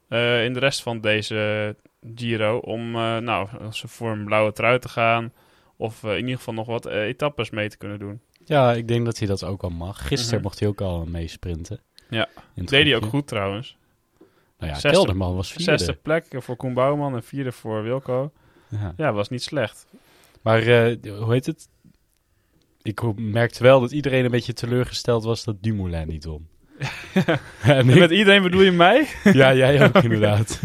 eh, 0.09 0.45
in 0.45 0.53
de 0.53 0.59
rest 0.59 0.83
van 0.83 1.01
deze 1.01 1.77
Giro. 2.15 2.59
Om 2.59 2.91
nou, 3.23 3.49
als 3.61 3.79
ze 3.79 3.89
voor 3.89 4.11
een 4.11 4.25
blauwe 4.25 4.53
trui 4.53 4.79
te 4.79 4.89
gaan. 4.89 5.33
Of 5.77 6.05
eh, 6.05 6.11
in 6.13 6.19
ieder 6.21 6.37
geval 6.37 6.55
nog 6.55 6.67
wat 6.67 6.87
eh, 6.87 7.03
etappes 7.03 7.51
mee 7.51 7.69
te 7.69 7.77
kunnen 7.77 7.99
doen. 7.99 8.21
ja, 8.45 8.73
ik 8.73 8.89
denk 8.89 9.05
dat 9.05 9.19
hij 9.19 9.27
dat 9.27 9.45
ook 9.45 9.63
al 9.63 9.71
mag. 9.71 10.07
Gisteren 10.07 10.35
Mhm. 10.35 10.43
mocht 10.43 10.59
hij 10.61 10.69
ook 10.69 10.81
al 10.81 11.05
meesprinten. 11.07 11.81
Ja. 12.11 12.29
Het 12.55 12.69
Deed 12.69 12.85
hij 12.87 12.97
ook 12.97 13.05
goed 13.05 13.27
trouwens. 13.27 13.77
Nou 14.59 14.73
ja, 14.73 14.79
Zesde- 14.79 14.91
Kelderman 14.91 15.35
was 15.37 15.49
vierde. 15.53 15.63
Zesde 15.79 15.93
plek 15.95 16.25
voor 16.31 16.57
Koen 16.57 16.75
Bouwman 16.75 17.15
en 17.15 17.23
vierde 17.23 17.53
voor 17.53 17.83
Wilco. 17.83 18.33
Ja. 18.69 18.95
Ja, 18.97 19.13
was 19.13 19.29
niet 19.29 19.43
slecht. 19.43 19.87
Maar 20.43 20.63
eh, 20.63 20.97
hoe 21.19 21.33
heet 21.33 21.47
het? 21.47 21.69
Ik 22.83 23.03
merkte 23.17 23.63
wel 23.63 23.81
dat 23.81 23.91
iedereen 23.93 24.25
een 24.25 24.31
beetje 24.31 24.53
teleurgesteld 24.53 25.25
was 25.25 25.45
dat 25.45 25.63
Dumoulin 25.63 26.09
niet 26.09 26.25
won. 26.25 26.47
en 27.23 27.39
En 27.63 27.89
ik- 27.89 27.99
met 27.99 28.11
iedereen 28.11 28.43
bedoel 28.43 28.63
je 28.63 28.73
mij? 28.73 29.07
ja, 29.33 29.55
jij 29.55 29.85
ook 29.87 29.95
inderdaad. 30.03 30.61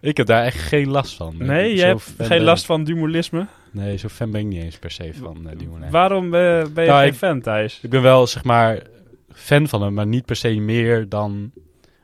Ik 0.00 0.16
heb 0.16 0.26
daar 0.26 0.44
echt 0.44 0.58
geen 0.58 0.88
last 0.88 1.14
van. 1.16 1.34
Nee, 1.38 1.68
Zo 1.70 1.74
je 1.76 1.84
hebt 1.84 2.12
geen 2.18 2.28
ben- 2.28 2.40
last 2.42 2.66
van 2.66 2.84
Dumoulisme. 2.84 3.46
Nee, 3.72 3.96
zo 3.96 4.08
fan 4.08 4.30
ben 4.30 4.40
ik 4.40 4.46
niet 4.46 4.62
eens 4.62 4.78
per 4.78 4.90
se 4.90 5.10
van 5.20 5.48
eh, 5.50 5.58
Dumoulin. 5.58 5.90
Waarom 5.90 6.24
eh, 6.24 6.30
ben 6.74 6.84
je 6.84 6.90
Nou, 6.90 7.00
geen 7.00 7.08
ik- 7.08 7.14
fan, 7.14 7.40
Thijs? 7.40 7.78
Ik 7.82 7.90
ben 7.90 8.02
wel, 8.02 8.26
zeg 8.26 8.44
maar, 8.44 8.82
fan 9.32 9.68
van 9.68 9.82
hem, 9.82 9.94
maar 9.94 10.06
niet 10.06 10.24
per 10.24 10.36
se 10.36 10.48
meer 10.60 11.08
dan 11.08 11.50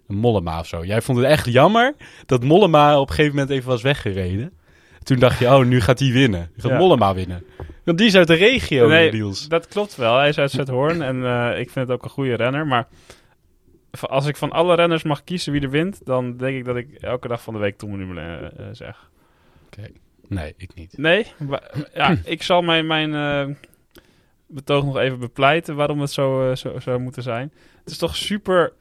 een 0.09 0.16
Mollema 0.16 0.59
of 0.59 0.66
zo. 0.66 0.85
Jij 0.85 1.00
vond 1.02 1.18
het 1.18 1.26
echt 1.26 1.46
jammer 1.52 1.94
dat 2.26 2.42
Mollema 2.44 3.00
op 3.00 3.09
een 3.09 3.14
gegeven 3.14 3.35
moment 3.37 3.54
even 3.54 3.68
was 3.68 3.82
weggereden. 3.82 4.52
Toen 5.02 5.18
dacht 5.18 5.38
je, 5.38 5.46
oh, 5.46 5.64
nu 5.64 5.80
gaat 5.80 5.98
hij 5.98 6.12
winnen. 6.12 6.50
Nu 6.54 6.62
gaat 6.62 6.70
Ja. 6.70 6.78
Mollema 6.78 7.14
winnen. 7.14 7.44
Want 7.85 7.98
die 7.98 8.06
is 8.06 8.14
uit 8.16 8.26
de 8.26 8.35
regio, 8.35 8.88
Nee, 8.88 9.12
Niels. 9.12 9.48
Dat 9.48 9.68
klopt 9.68 9.96
wel. 9.96 10.16
Hij 10.18 10.28
is 10.28 10.38
uit 10.38 10.50
Zuidhoorn 10.50 11.02
en 11.02 11.24
eh, 11.24 11.59
ik 11.61 11.70
vind 11.70 11.88
het 11.88 11.90
ook 11.96 12.04
een 12.04 12.11
goede 12.11 12.35
renner. 12.35 12.66
Maar 12.66 12.87
als 14.00 14.26
ik 14.26 14.37
van 14.37 14.50
alle 14.50 14.74
renners 14.74 15.02
mag 15.02 15.24
kiezen 15.24 15.52
wie 15.52 15.61
er 15.61 15.70
wint, 15.70 16.00
dan 16.04 16.37
denk 16.37 16.56
ik 16.56 16.64
dat 16.64 16.76
ik 16.76 16.92
elke 16.92 17.28
dag 17.28 17.42
van 17.42 17.54
de 17.54 17.61
week 17.61 17.78
Tom 17.78 17.98
Dumoulin 17.98 18.24
eh, 18.24 18.44
eh, 18.44 18.66
zeg. 18.72 19.11
Nee, 20.28 20.54
ik 20.56 20.74
niet. 20.74 20.98
Nee, 20.98 21.26
ja, 21.94 22.16
ik 22.24 22.42
zal 22.42 22.62
mijn, 22.62 22.87
mijn 22.87 23.14
eh, 23.14 23.54
betoog 24.46 24.85
nog 24.85 24.98
even 24.98 25.18
bepleiten 25.18 25.76
waarom 25.76 26.00
het 26.00 26.11
zo, 26.11 26.54
zo 26.54 26.78
zou 26.78 27.00
moeten 27.00 27.22
zijn. 27.22 27.52
Het 27.80 27.90
is 27.90 27.98
toch 27.98 28.16
super 28.16 28.72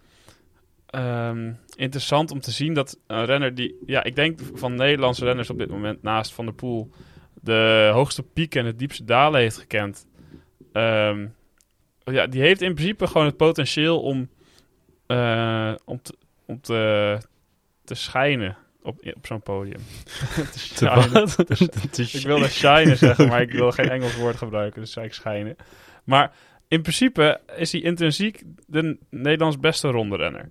ehm, 0.85 1.53
interessant 1.75 2.31
om 2.31 2.39
te 2.39 2.51
zien 2.51 2.73
dat 2.73 2.99
een 3.07 3.25
renner 3.25 3.55
die... 3.55 3.75
Ja, 3.85 4.03
ik 4.03 4.15
denk 4.15 4.39
van 4.53 4.75
Nederlandse 4.75 5.25
renners 5.25 5.49
op 5.49 5.57
dit 5.57 5.69
moment 5.69 6.01
naast 6.01 6.33
Van 6.33 6.45
der 6.45 6.53
Poel... 6.53 6.91
de 7.41 7.89
hoogste 7.93 8.23
pieken 8.23 8.59
en 8.59 8.65
het 8.65 8.79
diepste 8.79 9.03
dalen 9.03 9.39
heeft 9.39 9.57
gekend. 9.57 10.07
Ehm, 10.71 11.27
ja, 12.03 12.27
die 12.27 12.41
heeft 12.41 12.61
in 12.61 12.73
principe 12.73 13.07
gewoon 13.07 13.25
het 13.25 13.37
potentieel 13.37 14.01
om, 14.01 14.29
eh, 15.07 15.73
om, 15.85 16.01
te, 16.01 16.15
om 16.45 16.61
te, 16.61 17.17
te 17.83 17.95
schijnen 17.95 18.57
op, 18.81 18.99
op 19.15 19.25
zo'n 19.25 19.41
podium. 19.41 19.79
te 20.35 20.49
Te 20.51 20.85
shinen. 20.85 21.11
wat? 21.11 21.35
Te 21.91 22.09
Ik 22.11 22.25
wilde 22.25 22.47
shinen 22.47 22.97
zeggen, 22.97 23.27
maar 23.27 23.41
ik 23.41 23.51
wil 23.51 23.71
geen 23.77 23.89
Engels 23.89 24.15
woord 24.15 24.35
gebruiken, 24.35 24.81
dus 24.81 24.91
zei 24.91 25.05
ik 25.05 25.13
schijnen. 25.13 25.55
Maar 26.03 26.31
in 26.67 26.81
principe 26.81 27.41
is 27.55 27.71
hij 27.71 27.81
intrinsiek 27.81 28.43
de 28.67 28.97
Nederlands 29.09 29.59
beste 29.59 29.87
ronderenner. 29.87 30.47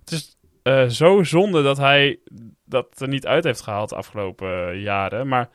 Het 0.00 0.10
is 0.10 0.36
eh, 0.62 0.88
zo 0.88 1.22
zonde 1.22 1.62
dat 1.62 1.76
hij 1.76 2.18
dat 2.64 3.00
er 3.00 3.08
niet 3.08 3.26
uit 3.26 3.44
heeft 3.44 3.60
gehaald 3.60 3.88
de 3.88 3.94
afgelopen 3.94 4.80
jaren. 4.80 5.28
Maar 5.28 5.48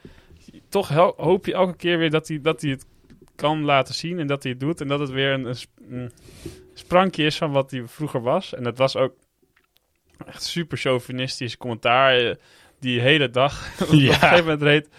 toch 0.70 0.90
hoop 1.18 1.46
je 1.46 1.54
elke 1.54 1.76
keer 1.76 1.98
weer 1.98 2.10
dat 2.10 2.28
hij, 2.28 2.42
dat 2.42 2.62
hij 2.62 2.72
het 2.72 2.86
kan 3.36 3.64
laten 3.64 3.94
zien 3.94 4.20
en 4.20 4.28
dat 4.28 4.44
hij 4.44 4.52
het 4.52 4.62
doet. 4.62 4.82
En 4.82 4.88
dat 4.88 5.00
het 5.00 5.10
weer 5.10 5.32
een, 5.32 5.46
een 5.46 5.56
een 5.90 6.12
sprankje 6.80 7.24
is 7.26 7.38
van 7.38 7.52
wat 7.52 7.72
hij 7.72 7.84
vroeger 7.86 8.22
was. 8.22 8.54
En 8.54 8.66
het 8.66 8.78
was 8.78 8.96
ook 8.96 9.14
echt 10.26 10.44
super 10.44 10.78
chauvinistisch 10.78 11.58
commentaar. 11.58 12.18
eh, 12.18 12.36
Die 12.80 13.00
hele 13.00 13.30
dag. 13.30 13.68
Op 13.82 13.90
een 13.90 13.98
Ja. 13.98 14.14
gegeven 14.14 14.44
moment 14.44 14.62
reed 14.62 14.90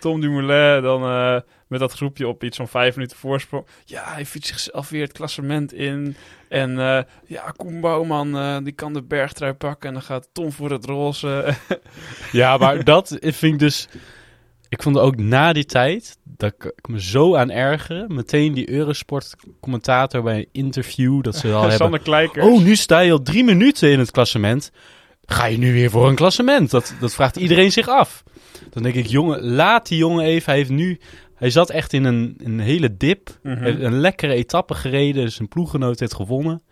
Tom 0.00 0.20
Dumoulin 0.20 0.82
dan 0.82 1.02
eh, 1.02 1.40
met 1.68 1.80
dat 1.80 1.92
groepje 1.92 2.28
op 2.28 2.44
iets 2.44 2.56
van 2.56 2.68
vijf 2.68 2.94
minuten 2.96 3.16
voorsprong. 3.16 3.66
Ja, 3.84 4.04
hij 4.12 4.26
fietst 4.26 4.48
zichzelf 4.48 4.88
weer 4.88 5.02
het 5.02 5.12
klassement 5.12 5.72
in. 5.72 6.16
En 6.48 6.78
eh, 6.78 7.02
ja, 7.26 7.50
Koen 7.56 7.80
Bouwman, 7.80 8.64
die 8.64 8.72
kan 8.72 8.92
de 8.92 9.02
bergtrui 9.02 9.52
pakken. 9.52 9.88
En 9.88 9.94
dan 9.94 10.02
gaat 10.02 10.28
Tom 10.32 10.52
voor 10.52 10.70
het 10.70 10.84
roze. 10.84 11.54
Ja, 12.32 12.56
maar 12.56 12.84
dat 12.84 13.16
vind 13.20 13.42
ik 13.52 13.58
dus... 13.58 13.88
Ik 14.74 14.82
vond 14.82 14.98
ook 14.98 15.16
na 15.16 15.52
die 15.52 15.64
tijd, 15.64 16.18
dat 16.24 16.52
ik, 16.52 16.88
me 16.88 17.00
zo 17.02 17.36
aan 17.36 17.50
ergeren. 17.50 18.14
Meteen 18.14 18.52
die 18.52 18.70
Eurosport-commentator 18.70 20.22
bij 20.22 20.36
een 20.36 20.48
interview, 20.52 21.22
dat 21.22 21.36
ze 21.36 21.52
al 21.52 21.60
hebben... 21.60 21.76
Sander 21.76 22.00
Kleikers. 22.00 22.46
Oh, 22.46 22.62
nu 22.62 22.76
sta 22.76 23.00
je 23.00 23.12
al 23.12 23.22
drie 23.22 23.44
minuten 23.44 23.90
in 23.90 23.98
het 23.98 24.10
klassement. 24.10 24.70
Ga 25.24 25.46
je 25.46 25.58
nu 25.58 25.72
weer 25.72 25.90
voor 25.90 26.08
een 26.08 26.14
klassement? 26.14 26.70
Dat, 26.70 26.94
dat 27.00 27.14
vraagt 27.14 27.36
iedereen 27.36 27.72
zich 27.72 27.88
af. 27.88 28.22
Dan 28.70 28.82
denk 28.82 28.94
ik, 28.94 29.06
jongen, 29.06 29.42
laat 29.42 29.88
die 29.88 29.98
jongen 29.98 30.24
even. 30.24 30.46
Hij 30.46 30.56
heeft 30.56 30.70
nu... 30.70 31.00
Hij 31.34 31.50
zat 31.50 31.70
echt 31.70 31.92
in 31.92 32.04
een, 32.04 32.34
een 32.44 32.60
hele 32.60 32.96
dip. 32.96 33.38
Mhm. 33.42 33.64
Een 33.64 34.00
lekkere 34.00 34.34
etappe 34.34 34.74
gereden. 34.74 35.32
Zijn 35.32 35.48
ploeggenoot 35.48 36.00
heeft 36.00 36.14
gewonnen. 36.14 36.62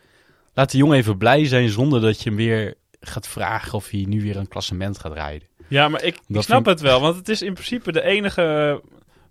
Laat 0.54 0.70
die 0.70 0.80
jongen 0.80 0.96
even 0.96 1.18
blij 1.18 1.46
zijn 1.46 1.68
zonder 1.68 2.00
dat 2.00 2.22
je 2.22 2.28
hem 2.28 2.38
weer 2.38 2.74
gaat 3.00 3.28
vragen 3.28 3.74
of 3.74 3.90
hij 3.90 4.04
nu 4.08 4.22
weer 4.22 4.36
een 4.36 4.48
klassement 4.48 4.98
gaat 4.98 5.12
rijden. 5.12 5.48
Ja, 5.72 5.88
maar 5.88 6.02
ik, 6.02 6.18
ik 6.28 6.42
snap 6.42 6.64
het 6.64 6.80
wel. 6.80 7.00
Want 7.00 7.16
het 7.16 7.28
is 7.28 7.42
in 7.42 7.52
principe 7.52 7.92
de 7.92 8.02
enige 8.02 8.80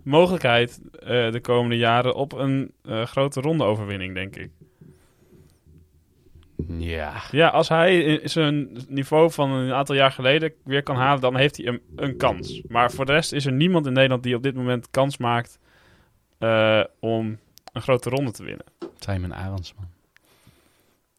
mogelijkheid 0.03 0.81
eh, 0.99 1.31
de 1.31 1.39
komende 1.41 1.77
jaren 1.77 2.15
op 2.15 2.33
een 2.33 2.71
eh, 2.83 3.05
grote 3.05 3.41
rondeoverwinning, 3.41 4.13
denk 4.13 4.35
ik. 4.35 4.49
Ja. 6.67 7.13
Ja, 7.31 7.47
als 7.47 7.69
hij 7.69 8.19
zijn 8.23 8.69
niveau 8.87 9.31
van 9.31 9.51
een 9.51 9.73
aantal 9.73 9.95
jaar 9.95 10.11
geleden 10.11 10.53
weer 10.63 10.83
kan 10.83 10.95
halen, 10.95 11.21
dan 11.21 11.35
heeft 11.35 11.57
hij 11.57 11.67
een, 11.67 11.81
een 11.95 12.17
kans. 12.17 12.61
Maar 12.67 12.91
voor 12.91 13.05
de 13.05 13.11
rest 13.11 13.31
is 13.31 13.45
er 13.45 13.51
niemand 13.51 13.85
in 13.85 13.93
Nederland 13.93 14.23
die 14.23 14.35
op 14.35 14.43
dit 14.43 14.55
moment 14.55 14.89
kans 14.91 15.17
maakt 15.17 15.59
eh, 16.37 16.83
om 16.99 17.37
een 17.73 17.81
grote 17.81 18.09
ronde 18.09 18.31
te 18.31 18.43
winnen. 18.43 18.65
Simon 18.99 19.33
Arendsman. 19.33 19.89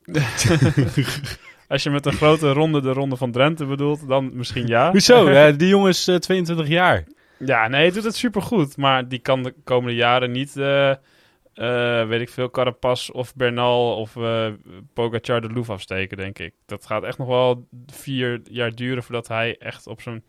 Als 1.72 1.82
je 1.82 1.90
met 1.90 2.06
een 2.06 2.12
grote 2.12 2.52
ronde 2.60 2.80
de 2.80 2.92
ronde 2.92 3.16
van 3.16 3.30
Drenthe 3.30 3.66
bedoelt, 3.66 4.08
dan 4.08 4.36
misschien 4.36 4.66
ja. 4.66 4.90
Hoezo? 4.90 5.30
Ja, 5.30 5.50
die 5.50 5.68
jongen 5.68 5.88
is 5.88 6.08
eh, 6.08 6.16
22 6.16 6.68
jaar. 6.68 7.04
Ja, 7.38 7.68
nee, 7.68 7.80
hij 7.80 7.90
doet 7.90 8.04
het 8.04 8.16
supergoed. 8.16 8.76
Maar 8.76 9.08
die 9.08 9.18
kan 9.18 9.42
de 9.42 9.54
komende 9.64 9.94
jaren 9.94 10.30
niet, 10.30 10.56
eh, 10.56 10.90
eh, 10.90 12.08
weet 12.08 12.20
ik 12.20 12.28
veel, 12.28 12.50
Carapaz 12.50 13.10
of 13.10 13.34
Bernal 13.34 13.96
of 13.96 14.16
eh 14.16 14.48
Pogacar 14.92 15.40
de 15.40 15.52
Louvre 15.52 15.72
afsteken, 15.72 16.16
denk 16.16 16.38
ik. 16.38 16.54
Dat 16.66 16.86
gaat 16.86 17.02
echt 17.02 17.18
nog 17.18 17.28
wel 17.28 17.68
vier 17.86 18.40
jaar 18.44 18.74
duren 18.74 19.02
voordat 19.02 19.28
hij 19.28 19.56
echt 19.58 19.86
op 19.86 20.00
zijn 20.00 20.24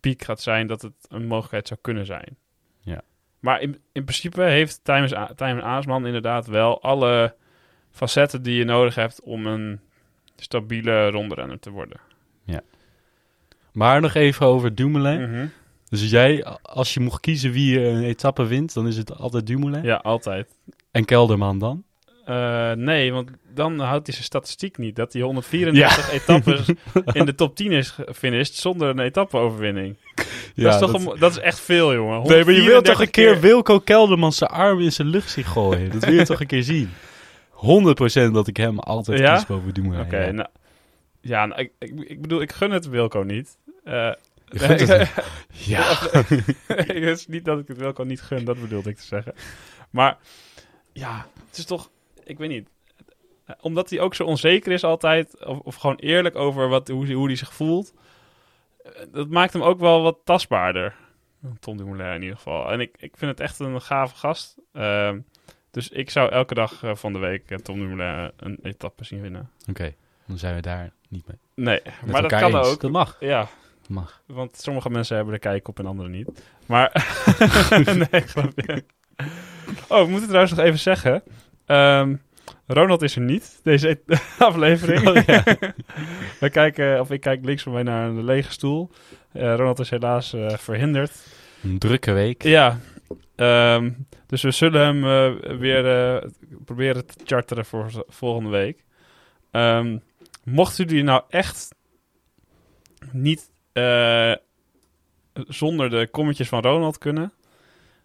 piek 0.00 0.22
gaat 0.22 0.40
zijn 0.40 0.66
dat 0.66 0.82
het 0.82 0.94
een 1.08 1.26
mogelijkheid 1.26 1.68
zou 1.68 1.80
kunnen 1.82 2.06
zijn. 2.06 2.36
Ja. 2.80 3.02
Maar 3.40 3.60
in, 3.60 3.80
in 3.92 4.04
principe 4.04 4.42
heeft 4.42 4.80
Tijmen 5.36 5.62
Aasman 5.62 6.06
inderdaad 6.06 6.46
wel 6.46 6.82
alle 6.82 7.34
facetten 7.90 8.42
die 8.42 8.58
je 8.58 8.64
nodig 8.64 8.94
hebt 8.94 9.22
om 9.22 9.46
een 9.46 9.80
stabiele 10.42 11.10
rondrenner 11.10 11.58
te 11.58 11.70
worden. 11.70 12.00
Maar 13.72 14.00
nog 14.00 14.14
even 14.14 14.46
over 14.46 14.74
Dumoulin. 14.74 15.30
Mhm. 15.30 15.46
Dus 15.88 16.10
jij, 16.10 16.44
als 16.62 16.94
je 16.94 17.00
mocht 17.00 17.20
kiezen 17.20 17.50
wie 17.52 17.80
een 17.80 18.02
etappe 18.02 18.46
wint, 18.46 18.74
dan 18.74 18.86
is 18.86 18.96
het 18.96 19.16
altijd 19.18 19.46
Dumoulin. 19.46 19.82
Ja, 19.82 19.96
altijd. 19.96 20.48
En 20.90 21.04
Kelderman 21.04 21.58
dan? 21.58 21.82
Eh, 22.24 22.72
nee, 22.72 23.12
want 23.12 23.30
dan 23.54 23.78
houdt 23.78 24.06
hij 24.06 24.14
zijn 24.14 24.26
statistiek 24.26 24.78
niet. 24.78 24.96
Dat 24.96 25.12
hij 25.12 25.22
134 25.22 26.10
etappes 26.12 26.68
in 27.12 27.24
de 27.26 27.34
top 27.34 27.56
10 27.56 27.72
is 27.72 27.90
gefinished 27.90 28.54
zonder 28.54 28.88
een 28.88 28.98
etappeoverwinning. 28.98 29.96
dat, 30.54 30.74
is 30.74 30.80
toch 30.80 30.92
een- 30.92 31.18
dat 31.18 31.30
is 31.30 31.38
echt 31.38 31.60
veel, 31.60 31.94
jongen. 31.94 32.22
Nee, 32.26 32.44
maar 32.44 32.54
je 32.54 32.62
wilt 32.62 32.84
toch 32.84 32.96
134 32.96 33.00
een 33.00 33.10
keer 33.10 33.40
Wilco 33.40 33.78
Kelderman 33.78 34.32
zijn 34.32 34.50
arm 34.50 34.80
in 34.80 34.92
zijn 34.92 35.08
lucht 35.08 35.30
zien 35.30 35.44
gooien. 35.44 35.90
Dat 35.90 36.04
wil 36.04 36.14
je 36.14 36.24
toch 36.26 36.40
een 36.40 36.46
keer 36.46 36.62
zien. 36.62 36.90
100% 38.28 38.32
dat 38.32 38.46
ik 38.46 38.56
hem 38.56 38.78
altijd 38.78 39.18
Ja? 39.18 39.34
kies 39.34 39.46
boven 39.46 39.74
Dumoulin. 39.74 40.04
Oké, 40.04 40.24
ja. 40.24 40.30
nou... 40.32 40.48
Ja, 41.20 41.46
nou, 41.46 41.60
ik, 41.60 41.72
ik, 41.78 42.00
ik 42.00 42.20
bedoel, 42.20 42.40
ik 42.40 42.52
gun 42.52 42.70
het 42.70 42.88
Wilco 42.88 43.20
niet. 43.22 43.58
Eh, 43.84 44.10
het. 44.48 45.10
Ja. 45.48 45.82
het 46.66 46.88
is 47.18 47.26
niet 47.26 47.44
dat 47.44 47.58
ik 47.58 47.68
het 47.68 47.76
Wilco 47.76 48.02
niet 48.02 48.20
gun, 48.20 48.44
dat 48.44 48.60
bedoelde 48.60 48.90
ik 48.90 48.96
te 48.96 49.04
zeggen. 49.06 49.34
Maar 49.90 50.16
ja, 50.92 51.26
het 51.48 51.58
is 51.58 51.64
toch, 51.64 51.90
ik 52.24 52.38
weet 52.38 52.48
niet. 52.48 52.68
Omdat 53.60 53.90
hij 53.90 54.00
ook 54.00 54.14
zo 54.14 54.24
onzeker 54.24 54.72
is 54.72 54.84
altijd, 54.84 55.44
of, 55.46 55.58
of 55.58 55.74
gewoon 55.74 55.96
eerlijk 55.96 56.36
over 56.36 56.68
wat, 56.68 56.88
hoe, 56.88 57.12
hoe 57.12 57.26
hij 57.26 57.36
zich 57.36 57.52
voelt. 57.54 57.92
eh, 58.82 58.90
Dat 59.12 59.28
maakt 59.28 59.52
hem 59.52 59.62
ook 59.62 59.78
wel 59.80 60.02
wat 60.02 60.18
tastbaarder. 60.24 60.94
Tom 61.60 61.76
Dumoulin 61.76 62.14
in 62.14 62.22
ieder 62.22 62.36
geval. 62.36 62.72
En 62.72 62.80
ik, 62.80 62.96
ik 62.98 63.16
vind 63.16 63.30
het 63.30 63.40
echt 63.40 63.58
een 63.58 63.80
gave 63.80 64.16
gast. 64.16 64.56
Ehm, 64.72 65.18
Dus 65.70 65.88
ik 65.88 66.10
zou 66.10 66.30
elke 66.32 66.54
dag 66.54 66.82
eh, 66.82 66.94
van 66.94 67.12
de 67.12 67.18
week 67.18 67.50
eh, 67.50 67.58
Tom 67.58 67.78
Dumoulin 67.78 68.30
een 68.36 68.58
etappe 68.62 69.04
zien 69.04 69.20
winnen. 69.20 69.50
Oké, 69.68 69.94
dan 70.26 70.38
zijn 70.38 70.54
we 70.54 70.60
daar 70.60 70.90
niet 71.08 71.26
mee. 71.26 71.36
Nee, 71.54 71.80
met 71.84 72.10
maar 72.12 72.22
dat 72.22 72.30
kan 72.30 72.56
eens. 72.56 72.66
ook. 72.66 72.80
Dat 72.80 72.90
mag. 72.90 73.16
Ja, 73.20 73.48
mag. 73.88 74.22
want 74.26 74.56
sommige 74.56 74.90
mensen 74.90 75.16
hebben 75.16 75.34
er 75.34 75.40
kijk 75.40 75.68
op 75.68 75.78
en 75.78 75.86
anderen 75.86 76.10
niet. 76.12 76.28
Maar, 76.66 76.90
nee, 78.10 78.20
grapje. 78.22 78.84
Oh, 79.88 80.02
we 80.04 80.10
moeten 80.10 80.26
trouwens 80.28 80.52
nog 80.54 80.64
even 80.64 80.78
zeggen. 80.78 81.22
ehm, 81.66 82.14
Ronald 82.66 83.02
is 83.02 83.16
er 83.16 83.22
niet, 83.22 83.60
deze 83.62 84.00
aflevering. 84.38 85.08
Oh, 85.08 85.24
ja. 85.26 85.44
We 86.40 86.50
kijken, 86.50 87.00
of 87.00 87.10
ik 87.10 87.20
kijk 87.20 87.44
links 87.44 87.62
van 87.62 87.72
mij 87.72 87.82
naar 87.82 88.08
een 88.08 88.24
lege 88.24 88.52
stoel. 88.52 88.90
Eh, 89.32 89.54
Ronald 89.54 89.78
is 89.78 89.90
helaas 89.90 90.32
eh, 90.32 90.50
verhinderd. 90.56 91.12
Een 91.62 91.78
drukke 91.78 92.12
week. 92.12 92.42
Ja, 92.42 92.78
ehm, 93.34 93.90
dus 94.26 94.42
we 94.42 94.50
zullen 94.50 94.80
hem 94.80 95.04
eh, 95.04 95.56
weer 95.58 96.14
eh, 96.16 96.30
proberen 96.64 97.06
te 97.06 97.14
charteren 97.24 97.64
voor 97.64 98.04
volgende 98.08 98.50
week. 98.50 98.84
Ehm 99.50 99.98
mochten 100.44 100.84
jullie 100.84 101.02
nou 101.02 101.22
echt 101.28 101.74
niet 103.12 103.50
eh, 103.72 104.32
zonder 105.32 105.90
de 105.90 106.08
kommetjes 106.10 106.48
van 106.48 106.62
Ronald 106.62 106.98
kunnen, 106.98 107.32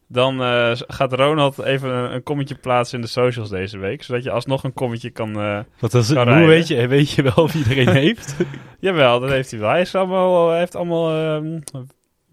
dan 0.08 0.40
gaat 0.88 1.14
Ronald 1.14 1.60
even 1.60 1.90
een, 1.90 2.14
een 2.14 2.24
kommetje 2.24 2.56
plaatsen 2.56 2.96
in 2.96 3.04
de 3.04 3.12
socials 3.12 3.50
deze 3.50 3.78
week, 3.78 4.04
zodat 4.04 4.24
je 4.24 4.32
alsnog 4.32 4.64
een 4.64 4.74
kommetje 4.74 5.10
kan... 5.10 5.64
Wat 5.80 5.94
is, 5.94 6.14
Kan 6.14 6.38
hoe 6.38 6.48
weet 6.48 6.68
je, 6.68 6.88
weet 6.88 7.12
je 7.12 7.22
wel 7.22 7.44
of 7.44 7.56
iedereen 7.56 7.90
heeft? 8.04 8.36
Jawel, 8.80 9.20
dat 9.20 9.30
heeft 9.30 9.52
hij 9.52 9.60
wel. 9.60 9.70
Hij, 9.70 9.82
is 9.82 9.96
allemaal, 9.96 10.50
hij 10.50 10.60
heeft 10.60 10.76
allemaal 10.76 11.10
ehm 11.10 11.60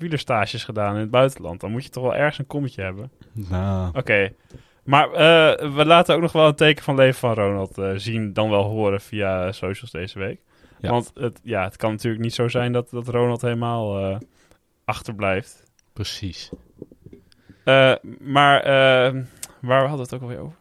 wielerstages 0.01 0.65
gedaan 0.65 0.95
in 0.95 1.01
het 1.01 1.11
buitenland. 1.11 1.61
Dan 1.61 1.71
moet 1.71 1.85
je 1.85 1.91
toch 1.91 2.03
wel 2.03 2.15
ergens 2.15 2.39
een 2.39 2.47
kommetje 2.47 2.83
hebben. 2.83 3.11
nou, 3.33 3.91
Oké. 3.99 4.33
Maar 4.85 5.13
eh, 5.13 5.73
we 5.75 5.85
laten 5.87 6.15
ook 6.15 6.21
nog 6.21 6.33
wel 6.33 6.47
een 6.47 6.55
teken 6.55 6.85
van 6.85 6.95
leven 6.95 7.19
van 7.21 7.35
Ronald 7.35 7.79
eh, 7.79 7.91
zien, 7.97 8.33
dan 8.33 8.51
wel 8.51 8.63
horen 8.63 9.01
via 9.01 9.53
socials 9.53 9.91
deze 9.91 10.19
week. 10.19 10.41
Ja. 10.79 10.91
Want 10.91 11.11
het, 11.15 11.41
ja, 11.43 11.65
het 11.65 11.77
kan 11.77 11.91
natuurlijk 11.91 12.23
niet 12.23 12.35
zo 12.35 12.49
zijn 12.49 12.73
dat, 12.73 12.91
dat 12.91 13.09
Ronald 13.09 13.41
helemaal 13.43 13.99
eh, 14.11 14.19
achterblijft. 14.85 15.65
precies. 15.93 16.51
Maar 18.21 18.63
waar 19.61 19.81
hadden 19.81 19.97
we 19.97 20.03
het 20.03 20.15
ook 20.15 20.23
alweer 20.23 20.39
over? 20.39 20.57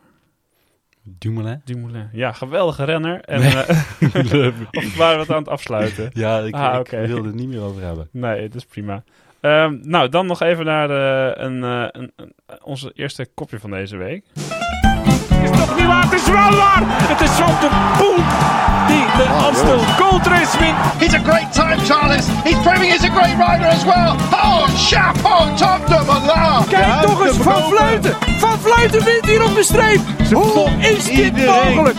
Dumoulin? 1.03 1.61
Dumoulin. 1.65 2.09
Ja, 2.11 2.31
geweldige 2.31 2.83
renner. 2.83 3.21
En, 3.21 3.39
Nee. 3.39 3.53
of 4.71 4.95
waren 4.97 5.15
we 5.15 5.21
het 5.21 5.29
aan 5.31 5.37
het 5.37 5.47
afsluiten? 5.47 6.09
ja, 6.13 6.39
ik, 6.39 6.53
Ah, 6.53 6.79
ik 6.79 6.89
wilde 6.89 7.27
het 7.27 7.35
niet 7.35 7.47
meer 7.47 7.61
over 7.61 7.81
hebben. 7.81 8.07
Nee, 8.11 8.41
het 8.41 8.55
is 8.55 8.65
prima. 8.65 9.03
Ehm, 9.41 9.77
nou, 9.81 10.09
dan 10.09 10.25
nog 10.25 10.41
even 10.41 10.65
naar 10.65 10.89
eh, 10.89 11.43
een, 11.45 11.63
eh, 11.63 11.85
een, 11.91 12.11
een- 12.15 12.33
onze 12.63 12.91
eerste 12.95 13.27
kopje 13.33 13.59
van 13.59 13.71
deze 13.71 13.97
week. 13.97 14.23
is 15.43 15.49
toch 15.51 15.77
niet 15.77 15.85
waar? 15.87 16.03
Het 16.03 16.13
is 16.13 16.25
wel 16.29 16.51
waar! 16.55 16.81
Het 16.85 17.21
is 17.21 17.29
Van 17.29 17.47
de 17.47 17.69
Poel 17.97 18.15
die 18.87 19.05
de 19.17 19.25
Amstel 19.45 19.77
Gold 19.77 20.27
Race 20.27 20.57
wint. 20.59 20.75
He's 20.77 21.13
a 21.13 21.19
great 21.31 21.53
time, 21.53 21.77
Charles. 21.85 22.27
He's 22.43 22.61
proving 22.61 22.91
he's 22.91 23.03
a 23.03 23.09
great 23.13 23.37
rider 23.49 23.67
as 23.67 23.83
well. 23.83 24.11
Oh, 24.31 24.67
chapeau, 24.67 25.55
Tom 25.55 25.79
de 25.87 26.03
Moulin. 26.05 26.67
Kijk 26.67 27.01
toch 27.01 27.25
eens, 27.25 27.37
Van 27.37 27.61
Vleuten! 27.63 28.15
Van 28.37 28.59
Vleuten 28.59 29.03
wint 29.03 29.25
hier 29.25 29.43
op 29.43 29.55
de 29.55 29.63
streep! 29.63 29.99
Hoe 30.33 30.69
is 30.79 31.05
dit 31.05 31.45
mogelijk? 31.45 31.95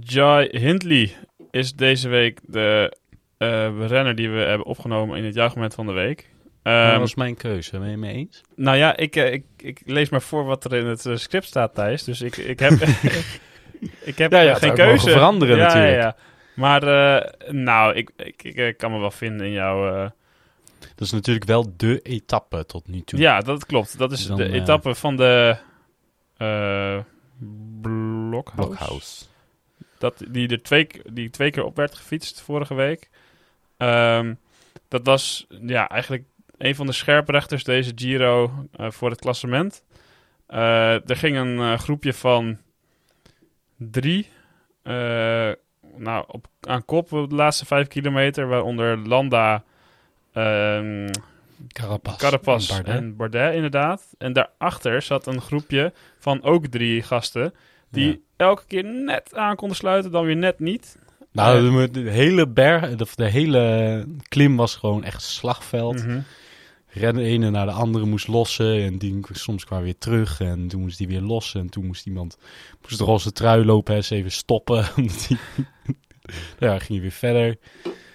Jai 0.00 0.48
Hindley 0.58 1.12
is 1.50 1.72
deze 1.74 2.08
week 2.08 2.40
de 2.46 2.96
eh, 3.36 3.86
renner 3.86 4.14
die 4.14 4.30
we 4.30 4.38
hebben 4.38 4.66
opgenomen 4.66 5.18
in 5.18 5.24
het 5.24 5.34
juichmoment 5.34 5.74
van 5.74 5.86
de 5.86 5.92
week. 5.92 6.28
Ehm, 6.62 6.90
dat 6.90 6.98
was 6.98 7.14
mijn 7.14 7.36
keuze. 7.36 7.78
Ben 7.78 7.90
je 7.90 7.96
mee 7.96 8.14
eens? 8.14 8.40
Nou 8.56 8.76
ja, 8.76 8.96
ik, 8.96 9.16
eh, 9.16 9.32
ik, 9.32 9.44
ik 9.56 9.82
lees 9.84 10.08
maar 10.08 10.22
voor 10.22 10.44
wat 10.44 10.64
er 10.64 10.74
in 10.74 10.86
het 10.86 11.06
eh, 11.06 11.16
script 11.16 11.46
staat, 11.46 11.74
Thijs. 11.74 12.04
Dus 12.04 12.20
ik, 12.20 12.36
ik 12.36 12.58
heb, 12.58 12.72
ik 14.10 14.18
heb 14.18 14.32
Ja, 14.32 14.40
je 14.40 14.48
had 14.48 14.58
geen 14.58 14.74
keuze. 14.74 14.92
mogen 14.94 15.12
veranderen 15.12 15.56
ja, 15.56 15.64
natuurlijk. 15.64 15.94
Ja, 15.94 16.00
ja. 16.00 16.16
Maar 16.54 16.80
nou, 17.48 17.94
ik, 17.94 18.10
ik, 18.16 18.42
ik, 18.42 18.76
kan 18.76 18.92
me 18.92 18.98
wel 18.98 19.10
vinden 19.10 19.46
in 19.46 19.52
jouw... 19.52 20.12
Dat 20.78 21.06
is 21.06 21.12
natuurlijk 21.12 21.46
wel 21.46 21.72
de 21.76 22.00
etappe 22.00 22.66
tot 22.66 22.88
nu 22.88 23.00
toe. 23.00 23.18
Ja, 23.18 23.40
dat 23.40 23.66
klopt. 23.66 23.98
Dat 23.98 24.12
is 24.12 24.26
Dan, 24.26 24.36
de 24.36 24.52
etappe 24.52 24.94
van 24.94 25.16
de. 25.16 25.56
Blockhouse. 27.80 29.24
Dat, 29.98 30.24
die, 30.28 30.48
er 30.48 30.62
twee, 30.62 30.88
die 31.12 31.30
twee 31.30 31.50
keer 31.50 31.64
op 31.64 31.76
werd 31.76 31.94
gefietst 31.94 32.40
vorige 32.40 32.74
week. 32.74 33.10
Ehm, 33.76 34.34
dat 34.88 35.06
was 35.06 35.46
ja, 35.66 35.88
eigenlijk 35.88 36.24
een 36.58 36.74
van 36.74 36.86
de 36.86 36.92
scherprechters 36.92 37.64
deze 37.64 37.92
Giro 37.94 38.50
eh, 38.72 38.90
voor 38.90 39.10
het 39.10 39.20
klassement. 39.20 39.84
Eh, 40.46 41.08
er 41.10 41.16
ging 41.16 41.36
een 41.36 41.58
eh, 41.58 41.78
groepje 41.78 42.12
van 42.12 42.58
drie 43.76 44.28
nou, 45.96 46.24
op, 46.26 46.46
aan 46.60 46.84
kop 46.84 47.12
op 47.12 47.30
de 47.30 47.34
laatste 47.34 47.66
vijf 47.66 47.88
kilometer, 47.88 48.48
waaronder 48.48 48.98
Landa, 48.98 49.64
ehm 50.32 51.08
Carapaz. 51.68 52.16
Carapaz 52.16 52.70
en 52.70 52.84
en 52.84 52.84
Bardet. 52.84 53.16
Bardet. 53.16 53.54
inderdaad. 53.54 54.14
En 54.18 54.32
daarachter 54.32 55.02
zat 55.02 55.26
een 55.26 55.40
groepje 55.40 55.92
van 56.18 56.42
ook 56.42 56.66
drie 56.66 57.02
gasten. 57.02 57.54
Die 57.90 58.08
Ja. 58.08 58.16
elke 58.36 58.64
keer 58.66 58.84
net 58.84 59.34
aan 59.34 59.56
konden 59.56 59.76
sluiten, 59.76 60.10
dan 60.10 60.24
weer 60.24 60.36
net 60.36 60.58
niet. 60.58 60.98
Nou, 61.34 61.66
Eh, 61.82 61.92
de, 61.92 62.02
de 62.02 62.10
hele 62.10 62.48
berg, 62.48 62.94
de, 62.96 63.06
de 63.14 63.28
hele 63.30 64.06
klim 64.28 64.56
was 64.56 64.76
gewoon 64.76 65.04
echt 65.04 65.22
slagveld. 65.22 66.04
Rennen 66.88 67.22
de 67.22 67.28
ene 67.28 67.50
naar 67.50 67.66
de 67.66 67.72
andere 67.72 68.04
moest 68.04 68.28
lossen 68.28 68.82
en 68.82 68.98
die 68.98 69.20
soms 69.32 69.64
kwam 69.64 69.82
weer 69.82 69.98
terug 69.98 70.40
en 70.40 70.68
toen 70.68 70.80
moest 70.80 70.98
die 70.98 71.06
weer 71.08 71.20
lossen 71.20 71.60
en 71.60 71.68
toen 71.68 71.86
moest 71.86 72.06
iemand 72.06 72.38
moest 72.82 72.98
de 72.98 73.04
roze 73.04 73.32
trui 73.32 73.64
lopen 73.64 73.94
eens 73.94 74.10
even 74.10 74.30
stoppen. 74.32 74.84
die- 74.96 75.38
ja, 76.58 76.78
ging 76.78 76.94
je 76.94 77.00
weer 77.00 77.10
verder. 77.10 77.56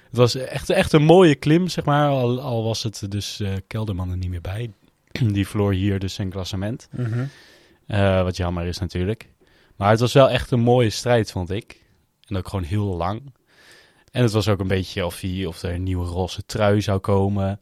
Het 0.09 0.17
was 0.17 0.35
echt, 0.35 0.69
echt 0.69 0.93
een 0.93 1.03
mooie 1.03 1.35
klim, 1.35 1.67
zeg 1.67 1.85
maar. 1.85 2.09
Al, 2.09 2.41
al 2.41 2.63
was 2.63 2.83
het 2.83 3.05
dus 3.09 3.39
eh, 3.39 3.53
Kelderman 3.67 4.11
er 4.11 4.17
niet 4.17 4.29
meer 4.29 4.41
bij. 4.41 4.71
Die 5.33 5.47
verloor 5.47 5.73
hier 5.73 5.99
dus 5.99 6.13
zijn 6.13 6.29
klassement. 6.29 6.87
Mhm. 6.91 7.25
Eh, 7.87 8.23
wat 8.23 8.37
jammer 8.37 8.65
is 8.65 8.77
natuurlijk. 8.77 9.29
Maar 9.75 9.89
het 9.89 9.99
was 9.99 10.13
wel 10.13 10.29
echt 10.29 10.51
een 10.51 10.59
mooie 10.59 10.89
strijd, 10.89 11.31
vond 11.31 11.49
ik. 11.51 11.81
En 12.29 12.37
ook 12.37 12.47
gewoon 12.47 12.65
heel 12.65 12.95
lang. 12.95 13.33
En 14.11 14.23
het 14.23 14.31
was 14.31 14.47
ook 14.47 14.59
een 14.59 14.67
beetje 14.67 15.05
of, 15.05 15.21
hij, 15.21 15.45
of 15.45 15.61
er 15.63 15.73
een 15.73 15.83
nieuwe 15.83 16.05
roze 16.05 16.45
trui 16.45 16.81
zou 16.81 16.99
komen. 16.99 17.59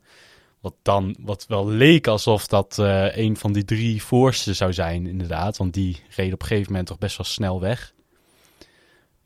Wat 0.59 0.73
dan, 0.81 1.15
wat 1.19 1.45
wel 1.47 1.67
leek 1.67 2.07
alsof 2.07 2.47
dat 2.47 2.79
eh, 2.79 3.17
een 3.17 3.37
van 3.37 3.53
die 3.53 3.65
drie 3.65 4.03
voorste 4.03 4.53
zou 4.53 4.73
zijn, 4.73 5.07
inderdaad. 5.07 5.57
Want 5.57 5.73
die 5.73 6.01
reed 6.15 6.33
op 6.33 6.41
een 6.41 6.47
gegeven 6.47 6.71
moment 6.71 6.87
toch 6.87 6.97
best 6.97 7.17
wel 7.17 7.25
snel 7.25 7.61
weg. 7.61 7.93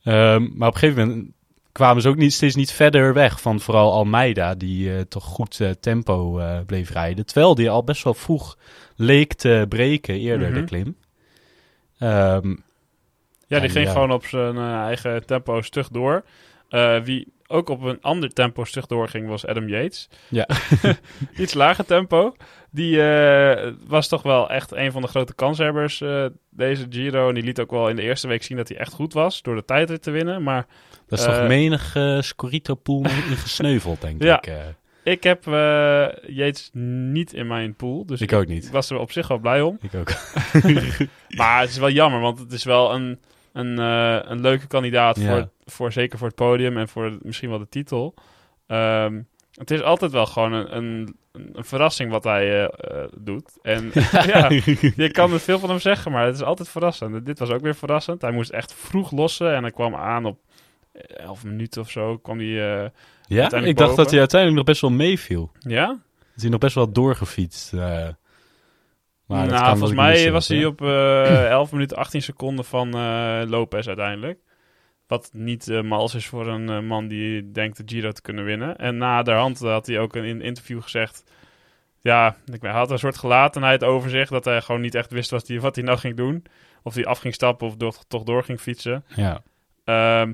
Ehm, 0.04 0.50
maar 0.56 0.68
op 0.68 0.74
een 0.74 0.80
gegeven 0.80 1.08
moment 1.08 1.32
kwamen 1.72 2.02
ze 2.02 2.10
ook 2.10 2.16
niet, 2.16 2.34
steeds 2.34 2.56
niet 2.56 2.72
verder 2.72 3.14
weg 3.14 3.42
van 3.42 3.60
vooral 3.60 3.92
Almeida, 3.94 4.56
die 4.56 4.96
eh, 4.96 5.02
toch 5.02 5.24
goed 5.24 5.60
eh, 5.60 5.70
tempo 5.70 6.42
bleef 6.66 6.90
rijden. 6.92 7.26
Terwijl 7.26 7.56
die 7.56 7.70
al 7.70 7.84
best 7.84 8.04
wel 8.04 8.14
vroeg 8.14 8.58
leek 8.96 9.34
te 9.34 9.66
breken 9.70 10.16
eerder, 10.20 10.50
Mhm. 10.50 10.60
de 10.60 10.66
klim. 10.66 10.96
Ehm, 11.98 12.56
Ja, 13.52 13.60
die 13.60 13.70
ging 13.70 13.90
gewoon 13.90 14.12
op 14.12 14.26
zijn 14.26 14.56
eh, 14.56 14.82
eigen 14.82 15.26
tempo 15.26 15.62
stug 15.62 15.88
door. 15.88 16.24
Eh, 16.70 17.00
wie 17.00 17.34
ook 17.48 17.70
op 17.70 17.82
een 17.82 18.02
ander 18.02 18.30
tempo 18.30 18.64
stug 18.64 18.86
doorging 18.86 19.28
was 19.28 19.46
Adam 19.46 19.68
Yates. 19.68 20.10
Ja. 20.28 20.48
Iets 21.38 21.54
lager 21.54 21.86
tempo. 21.86 22.36
Die 22.70 23.02
eh, 23.02 23.72
was 23.88 24.08
toch 24.08 24.22
wel 24.22 24.50
echt 24.50 24.72
een 24.72 24.92
van 24.92 25.02
de 25.02 25.08
grote 25.08 25.34
kanshebbers 25.34 26.04
deze 26.50 26.86
Giro. 26.90 27.28
En 27.28 27.34
die 27.34 27.44
liet 27.44 27.60
ook 27.60 27.72
wel 27.72 27.90
in 27.90 27.96
de 27.96 28.02
eerste 28.02 28.28
week 28.28 28.44
zien 28.44 28.58
dat 28.58 28.68
hij 28.68 28.78
echt 28.78 28.94
goed 28.94 29.14
was 29.14 29.42
door 29.42 29.56
de 29.56 29.66
tijdrit 29.66 30.04
te 30.04 30.12
winnen. 30.12 30.44
Maar 30.44 30.66
dat 31.08 31.20
is 31.20 31.26
toch 31.26 31.48
menig 31.48 31.98
Scorito-pool 32.20 33.04
in 33.04 33.38
gesneuveld, 33.38 34.02
denk 34.02 34.24
Ja. 34.32 34.42
ik. 34.42 34.54
ik 35.04 35.24
heb 35.24 35.44
Yates 36.28 36.70
niet 36.74 37.34
in 37.34 37.48
mijn 37.48 37.76
pool. 37.76 38.06
Dus 38.06 38.22
ik 38.22 38.34
ook 38.34 38.48
niet. 38.48 38.66
Ik 38.66 38.72
was 38.72 38.90
er 38.90 38.98
op 38.98 39.12
zich 39.12 39.28
wel 39.28 39.40
blij 39.40 39.62
om. 39.62 39.78
Ik 39.82 39.96
ook. 39.96 40.10
Maar 41.38 41.60
het 41.60 41.70
is 41.70 41.78
wel 41.78 41.92
jammer, 41.92 42.20
want 42.20 42.40
het 42.40 42.52
is 42.52 42.64
wel 42.64 42.94
een, 42.94 43.20
een, 43.54 43.80
eh, 43.80 44.20
een 44.32 44.42
leuke 44.42 44.68
kandidaat 44.68 45.20
Ja. 45.20 45.28
voor, 45.32 45.50
voor 45.66 45.92
zeker 45.92 46.18
voor 46.18 46.28
het 46.28 46.36
podium 46.36 46.78
en 46.78 46.88
voor 46.88 47.18
misschien 47.22 47.50
wel 47.50 47.60
de 47.60 47.70
titel. 47.70 48.14
Ehm, 48.68 49.22
het 49.52 49.72
is 49.72 49.82
altijd 49.82 50.12
wel 50.12 50.26
gewoon 50.26 50.54
een, 50.54 50.76
een, 50.78 51.16
een 51.54 51.66
verrassing 51.66 52.12
wat 52.12 52.24
hij 52.24 52.50
eh, 52.50 52.64
eh, 53.04 53.10
doet. 53.20 53.58
En 53.62 53.92
ja, 54.34 54.50
je 54.96 55.10
kan 55.12 55.34
er 55.34 55.40
veel 55.40 55.60
van 55.60 55.70
hem 55.70 55.80
zeggen, 55.80 56.12
maar 56.12 56.26
het 56.26 56.36
is 56.36 56.42
altijd 56.44 56.70
verrassend. 56.70 57.26
Dit 57.26 57.40
was 57.40 57.50
ook 57.50 57.62
weer 57.62 57.76
verrassend. 57.76 58.22
Hij 58.22 58.32
moest 58.32 58.50
echt 58.50 58.74
vroeg 58.74 59.12
lossen 59.12 59.56
en 59.56 59.62
hij 59.62 59.72
kwam 59.72 59.96
aan 59.96 60.26
op 60.26 60.40
11 61.08 61.44
minuten 61.44 61.82
of 61.82 61.90
zo. 61.90 62.18
Kwam 62.18 62.38
hij, 62.38 62.82
eh, 62.84 62.90
Ja, 63.28 63.44
ik 63.46 63.52
dacht 63.52 63.76
boven. 63.76 63.96
dat 63.96 64.10
hij 64.10 64.20
uiteindelijk 64.20 64.56
nog 64.60 64.66
best 64.70 64.82
wel 64.82 64.92
meeviel. 64.92 65.52
ja? 65.60 65.86
Dat 66.34 66.42
hij 66.42 66.50
nog 66.50 66.60
best 66.60 66.76
wel 66.76 66.92
doorgefietst. 66.92 67.72
Maar 69.32 69.48
nou, 69.48 69.78
volgens 69.78 70.00
mij 70.00 70.32
was 70.32 70.48
hij 70.48 70.66
op 70.66 70.82
eh 70.82 71.50
11 71.50 71.72
minuten 71.72 71.98
18 71.98 72.22
seconden 72.22 72.66
van 72.66 72.94
eh, 72.94 73.42
Lopez 73.46 73.88
uiteindelijk. 73.88 74.40
Wat 75.08 75.30
niet 75.34 75.68
eh, 75.68 75.82
mals 75.82 76.16
is 76.16 76.28
voor 76.28 76.48
een 76.48 76.86
man 76.86 77.08
die 77.08 77.52
denkt 77.52 77.78
de 77.78 77.84
Giro 77.86 78.12
te 78.12 78.22
kunnen 78.22 78.44
winnen. 78.44 78.78
En 78.78 78.98
na 78.98 79.24
de 79.24 79.32
hand 79.32 79.60
had 79.60 79.88
hij 79.88 80.00
ook 80.00 80.16
in 80.16 80.24
een 80.24 80.42
interview 80.42 80.82
gezegd... 80.82 81.24
ja, 82.02 82.36
ik 82.54 82.62
hij 82.62 82.72
had 82.72 82.92
een 82.92 83.00
soort 83.00 83.18
gelatenheid 83.18 83.84
over 83.84 84.10
zich. 84.10 84.30
Dat 84.30 84.46
hij 84.46 84.62
gewoon 84.62 84.82
niet 84.82 84.96
echt 84.96 85.12
wist 85.12 85.30
wat 85.30 85.48
hij, 85.48 85.60
wat 85.60 85.76
hij 85.76 85.84
nou 85.84 85.98
ging 85.98 86.16
doen. 86.16 86.44
Of 86.84 86.94
hij 86.94 87.06
af 87.06 87.20
ging 87.20 87.34
stappen 87.34 87.68
of 87.68 87.76
door, 87.76 87.96
toch 88.08 88.24
door 88.24 88.44
ging 88.44 88.60
fietsen. 88.60 89.06
Ja. 89.16 89.42
Ehm, 89.84 90.34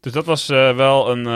dus 0.00 0.12
dat 0.12 0.24
was 0.24 0.46
wel 0.46 1.10
een, 1.10 1.26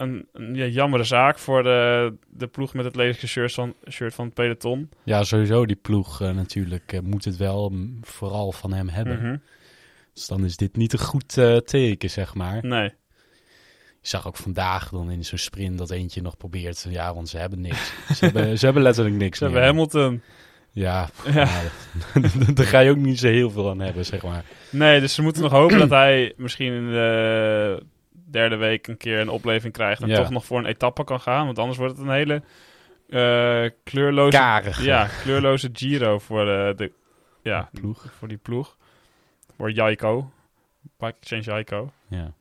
een, 0.00 0.28
een 0.32 0.54
ja, 0.54 0.64
jammere 0.64 1.04
zaak 1.04 1.38
voor 1.38 1.62
de, 1.62 2.14
de 2.28 2.46
ploeg 2.46 2.74
met 2.74 2.84
het 2.84 2.96
lelijke 2.96 3.26
shirt 3.26 3.52
van, 3.52 3.74
shirt 3.90 4.14
van 4.14 4.24
het 4.24 4.34
peloton. 4.34 4.90
ja, 5.04 5.24
sowieso 5.24 5.66
die 5.66 5.76
ploeg 5.76 6.20
eh, 6.20 6.30
natuurlijk 6.30 6.92
eh, 6.92 7.00
moet 7.00 7.24
het 7.24 7.36
wel 7.36 7.68
mm, 7.68 7.98
vooral 8.02 8.52
van 8.52 8.72
hem 8.72 8.88
hebben. 8.88 9.22
Mhm. 9.22 9.36
Dus 10.14 10.26
dan 10.26 10.44
is 10.44 10.56
dit 10.56 10.76
niet 10.76 10.92
een 10.92 10.98
goed 10.98 11.38
eh, 11.38 11.56
teken, 11.56 12.10
zeg 12.10 12.34
maar. 12.34 12.66
Nee. 12.66 12.92
Je 14.00 14.08
zag 14.08 14.26
ook 14.26 14.36
vandaag 14.36 14.88
dan 14.88 15.10
in 15.10 15.24
zo'n 15.24 15.38
sprint 15.38 15.78
dat 15.78 15.90
eentje 15.90 16.22
nog 16.22 16.36
probeert. 16.36 16.86
Ja, 16.88 17.14
want 17.14 17.28
ze 17.28 17.38
hebben 17.38 17.60
niks. 17.60 17.92
ze, 18.16 18.24
hebben, 18.24 18.58
ze 18.58 18.64
hebben 18.64 18.82
letterlijk 18.82 19.16
niks 19.16 19.38
Ze 19.38 19.44
hebben. 19.44 19.62
Hamilton. 19.62 20.22
Ja, 20.72 21.08
Ja. 21.24 21.32
ja. 21.32 21.70
daar 22.54 22.66
ga 22.66 22.78
je 22.78 22.90
ook 22.90 22.96
niet 22.96 23.18
zo 23.18 23.28
heel 23.28 23.50
veel 23.50 23.70
aan 23.70 23.80
hebben, 23.80 24.04
zeg 24.04 24.22
maar. 24.22 24.44
Nee, 24.70 25.00
dus 25.00 25.14
ze 25.14 25.22
moeten 25.22 25.42
nog 25.42 25.52
hopen 25.52 25.78
dat 25.78 25.90
hij 25.90 26.32
misschien 26.36 26.72
in 26.72 26.86
de 26.90 27.82
derde 28.30 28.56
week 28.56 28.86
een 28.86 28.96
keer 28.96 29.20
een 29.20 29.28
opleving 29.28 29.72
krijgt. 29.72 30.02
En 30.02 30.08
Ja. 30.08 30.16
toch 30.16 30.30
nog 30.30 30.44
voor 30.44 30.58
een 30.58 30.66
etappe 30.66 31.04
kan 31.04 31.20
gaan. 31.20 31.44
Want 31.46 31.58
anders 31.58 31.78
wordt 31.78 31.96
het 31.96 32.06
een 32.06 32.12
hele 32.12 32.42
eh, 33.08 33.70
kleurloze, 33.84 34.36
ja, 34.82 35.08
kleurloze 35.22 35.70
Giro 35.72 36.18
voor, 36.18 36.44
de, 36.44 36.72
de, 36.76 36.92
ja, 37.42 37.68
ploeg. 37.72 38.06
voor 38.18 38.28
die 38.28 38.36
ploeg. 38.36 38.76
Voor 39.56 39.70
Jaiko. 39.70 40.30
Bike 40.98 41.14
Exchange 41.20 41.42
Jaiko. 41.42 41.90
Ja. 42.08 42.32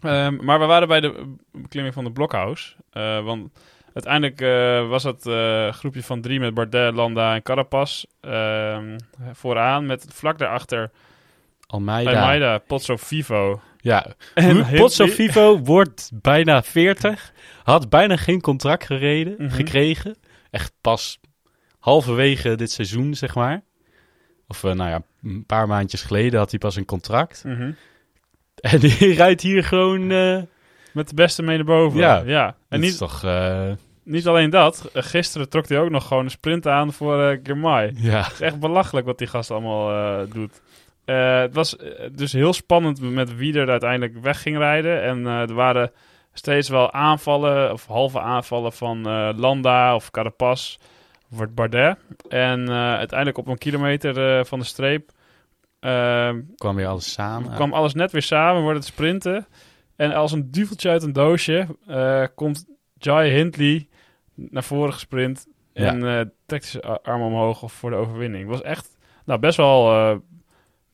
Ehm, 0.00 0.44
maar 0.44 0.58
we 0.60 0.66
waren 0.66 0.88
bij 0.88 1.00
de 1.00 1.34
beklimming 1.52 1.94
van 1.94 2.04
de 2.04 2.12
Blokhuis. 2.12 2.76
Eh, 2.90 3.24
want 3.24 3.52
uiteindelijk 3.94 4.40
eh, 4.40 4.88
was 4.88 5.02
het 5.02 5.26
eh, 5.26 5.72
groepje 5.72 6.02
van 6.02 6.20
drie 6.20 6.40
met 6.40 6.54
Bardet, 6.54 6.94
Landa 6.94 7.34
en 7.34 7.42
Carapaz 7.42 8.04
ehm, 8.20 8.98
vooraan. 9.32 9.86
Met 9.86 10.06
vlak 10.08 10.38
daarachter 10.38 10.90
Almeida. 11.66 12.10
Almeida, 12.20 12.58
Potso 12.58 12.96
Vivo. 12.96 13.60
Ja, 13.84 14.06
En 14.34 14.66
Potso 14.76 15.04
Hindley. 15.04 15.26
Vivo 15.26 15.58
wordt 15.74 16.10
bijna 16.14 16.62
40. 16.62 17.32
Had 17.62 17.88
bijna 17.88 18.16
geen 18.16 18.40
contract 18.40 18.84
gereden, 18.86 19.34
Mhm. 19.38 19.50
gekregen. 19.50 20.16
Echt 20.50 20.72
pas 20.80 21.20
halverwege 21.78 22.54
dit 22.54 22.70
seizoen, 22.70 23.14
zeg 23.14 23.34
maar. 23.34 23.62
Of 24.48 24.64
eh, 24.64 24.72
nou 24.72 24.90
ja, 24.90 25.02
een 25.22 25.44
paar 25.46 25.66
maandjes 25.68 26.02
geleden 26.02 26.38
had 26.38 26.50
hij 26.50 26.58
pas 26.58 26.76
een 26.76 26.84
contract. 26.84 27.44
Mhm. 27.46 27.70
En 28.54 28.78
die 28.80 29.12
rijdt 29.22 29.40
hier 29.40 29.64
gewoon... 29.64 30.10
eh 30.10 30.42
Met 30.92 31.08
de 31.08 31.14
beste 31.14 31.42
mee 31.42 31.56
naar 31.56 31.66
boven. 31.66 31.98
Ja. 32.00 32.22
ja. 32.26 32.46
En 32.46 32.54
dat 32.68 32.80
is 32.80 32.86
niet, 32.88 32.98
toch... 32.98 33.24
eh, 33.24 33.70
niet 34.02 34.26
alleen 34.26 34.50
dat. 34.50 34.90
gisteren 34.94 35.48
trok 35.48 35.68
hij 35.68 35.78
ook 35.80 35.90
nog 35.90 36.06
gewoon 36.06 36.24
een 36.24 36.30
sprint 36.30 36.66
aan 36.66 36.92
voor 36.92 37.38
Girmay. 37.42 37.92
ja, 37.96 38.22
Het 38.22 38.32
is 38.32 38.40
echt 38.40 38.60
belachelijk 38.60 39.06
wat 39.06 39.18
die 39.18 39.26
gast 39.26 39.50
allemaal 39.50 40.26
doet. 40.28 40.60
Eh, 41.04 41.40
het 41.40 41.54
was 41.54 41.76
eh, 41.76 42.08
dus 42.12 42.32
heel 42.32 42.52
spannend 42.52 43.00
met 43.00 43.36
wie 43.36 43.58
er 43.58 43.70
uiteindelijk 43.70 44.18
weg 44.22 44.42
ging 44.42 44.56
rijden. 44.56 45.02
En 45.02 45.26
eh, 45.26 45.40
er 45.40 45.54
waren 45.54 45.92
steeds 46.32 46.68
wel 46.68 46.92
aanvallen, 46.92 47.72
of 47.72 47.86
halve 47.86 48.20
aanvallen 48.20 48.72
van 48.72 49.02
Landa 49.36 49.94
of 49.94 50.10
Carapaz 50.10 50.76
of 51.32 51.50
Bardet. 51.50 51.98
En 52.28 52.70
uiteindelijk 52.70 53.38
op 53.38 53.46
een 53.46 53.58
kilometer 53.58 54.46
van 54.46 54.58
de 54.58 54.64
streep 54.64 55.12
eh, 55.84 56.30
kwam 56.56 56.76
weer 56.76 56.86
alles 56.86 57.12
samen. 57.12 57.54
kwam 57.54 57.72
alles 57.72 57.94
net 57.94 58.12
weer 58.12 58.22
samen, 58.22 58.62
wordt 58.62 58.78
het 58.78 58.86
sprinten. 58.86 59.46
En 59.96 60.12
als 60.12 60.32
een 60.32 60.50
duveltje 60.50 60.90
uit 60.90 61.02
een 61.02 61.12
doosje 61.12 61.66
komt 62.34 62.66
Jai 62.98 63.30
Hindley 63.30 63.88
naar 64.34 64.64
voren 64.64 64.92
gesprint. 64.92 65.46
En 65.72 66.06
eh, 66.06 66.20
trekt 66.46 66.64
zijn 66.64 66.82
arm 66.82 67.22
omhoog 67.22 67.72
voor 67.72 67.90
de 67.90 67.96
overwinning. 67.96 68.42
Het 68.42 68.52
was 68.52 68.62
echt 68.62 68.96
nou, 69.24 69.40
best 69.40 69.56
wel 69.56 70.22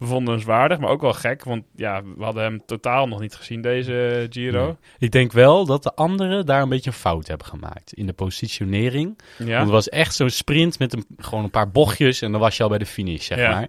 bewonderenswaardig, 0.01 0.79
maar 0.79 0.91
ook 0.91 1.01
wel 1.01 1.13
gek. 1.13 1.45
Want 1.45 1.65
ja, 1.77 2.03
we 2.17 2.25
hadden 2.25 2.43
hem 2.43 2.63
totaal 2.67 3.07
nog 3.09 3.21
niet 3.21 3.35
gezien, 3.35 3.61
deze 3.63 4.27
Giro. 4.31 4.65
Nee. 4.65 4.77
Ik 4.99 5.11
denk 5.11 5.33
wel 5.33 5.67
dat 5.67 5.83
de 5.83 5.95
anderen 5.95 6.47
daar 6.47 6.63
een 6.63 6.69
beetje 6.69 6.91
een 6.91 6.97
fout 6.97 7.27
hebben 7.27 7.47
gemaakt. 7.47 7.93
In 7.93 8.07
de 8.07 8.13
positionering. 8.13 9.19
Ja, 9.39 9.45
Want 9.47 9.61
het 9.63 9.71
was 9.71 9.89
echt 9.89 10.15
zo'n 10.15 10.31
sprint 10.31 10.79
met 10.79 10.93
een, 10.93 11.07
gewoon 11.17 11.45
een 11.45 11.51
paar 11.51 11.71
bochtjes 11.71 12.23
en 12.23 12.33
dan 12.33 12.41
was 12.41 12.57
je 12.57 12.63
al 12.63 12.69
bij 12.69 12.79
de 12.79 12.87
finish, 12.87 13.27
zeg 13.27 13.39
Ja. 13.39 13.51
maar. 13.51 13.69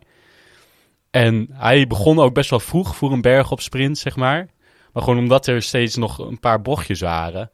En 1.12 1.48
hij 1.54 1.88
begon 1.88 2.20
ook 2.20 2.34
best 2.34 2.50
wel 2.50 2.60
vroeg 2.60 2.96
voor 2.96 3.12
een 3.12 3.22
berg 3.22 3.52
op 3.52 3.62
sprint, 3.62 3.98
zeg 3.98 4.16
maar. 4.16 4.48
Maar 4.94 5.04
gewoon 5.04 5.20
omdat 5.20 5.48
er 5.48 5.62
steeds 5.62 5.96
nog 5.96 6.18
een 6.20 6.40
paar 6.40 6.62
bochtjes 6.62 7.00
waren, 7.02 7.52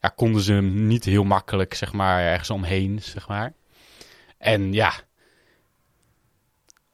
ja, 0.00 0.08
konden 0.08 0.42
ze 0.42 0.52
hem 0.52 0.86
niet 0.86 1.04
heel 1.04 1.24
makkelijk, 1.24 1.74
zeg 1.74 1.92
maar, 1.92 2.22
ergens 2.22 2.50
omheen, 2.50 2.98
zeg 3.02 3.28
maar. 3.28 3.52
En 4.38 4.72
ja, 4.72 4.92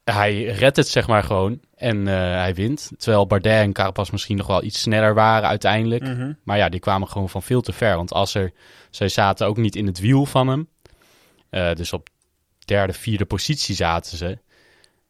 hij 0.03 0.43
redt 0.43 0.77
het, 0.77 0.87
zeg 0.87 1.07
maar, 1.07 1.23
gewoon. 1.23 1.59
En 1.75 2.07
eh, 2.07 2.13
hij 2.15 2.53
wint. 2.53 2.91
Terwijl 2.97 3.27
Bardet 3.27 3.51
en 3.51 3.73
Carapaz 3.73 4.09
misschien 4.09 4.37
nog 4.37 4.47
wel 4.47 4.63
iets 4.63 4.81
sneller 4.81 5.13
waren 5.13 5.49
uiteindelijk. 5.49 6.03
Mhm. 6.03 6.33
Maar 6.43 6.57
ja, 6.57 6.69
die 6.69 6.79
kwamen 6.79 7.07
gewoon 7.07 7.29
van 7.29 7.43
veel 7.43 7.61
te 7.61 7.73
ver. 7.73 7.95
Want 7.95 8.13
als 8.13 8.33
er, 8.33 8.51
zij 8.89 9.07
zaten 9.07 9.47
ook 9.47 9.57
niet 9.57 9.75
in 9.75 9.85
het 9.85 9.99
wiel 9.99 10.25
van 10.25 10.47
hem. 10.47 10.67
Eh, 11.49 11.73
dus 11.73 11.93
op 11.93 12.09
derde, 12.65 12.93
vierde 12.93 13.25
positie 13.25 13.75
zaten 13.75 14.17
ze. 14.17 14.37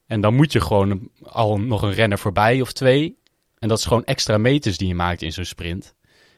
En 0.08 0.22
dan 0.22 0.36
moet 0.36 0.52
je 0.52 0.62
gewoon 0.62 1.10
al 1.24 1.60
nog 1.60 1.82
een 1.82 1.94
renner 1.94 2.20
voorbij 2.20 2.62
of 2.62 2.72
twee. 2.72 3.18
En 3.60 3.68
dat 3.68 3.78
is 3.78 3.86
gewoon 3.86 4.04
extra 4.04 4.38
meters 4.38 4.78
die 4.78 4.88
je 4.88 4.96
maakt 4.96 5.22
in 5.22 5.32
zo'n 5.32 5.46
sprint. 5.46 5.96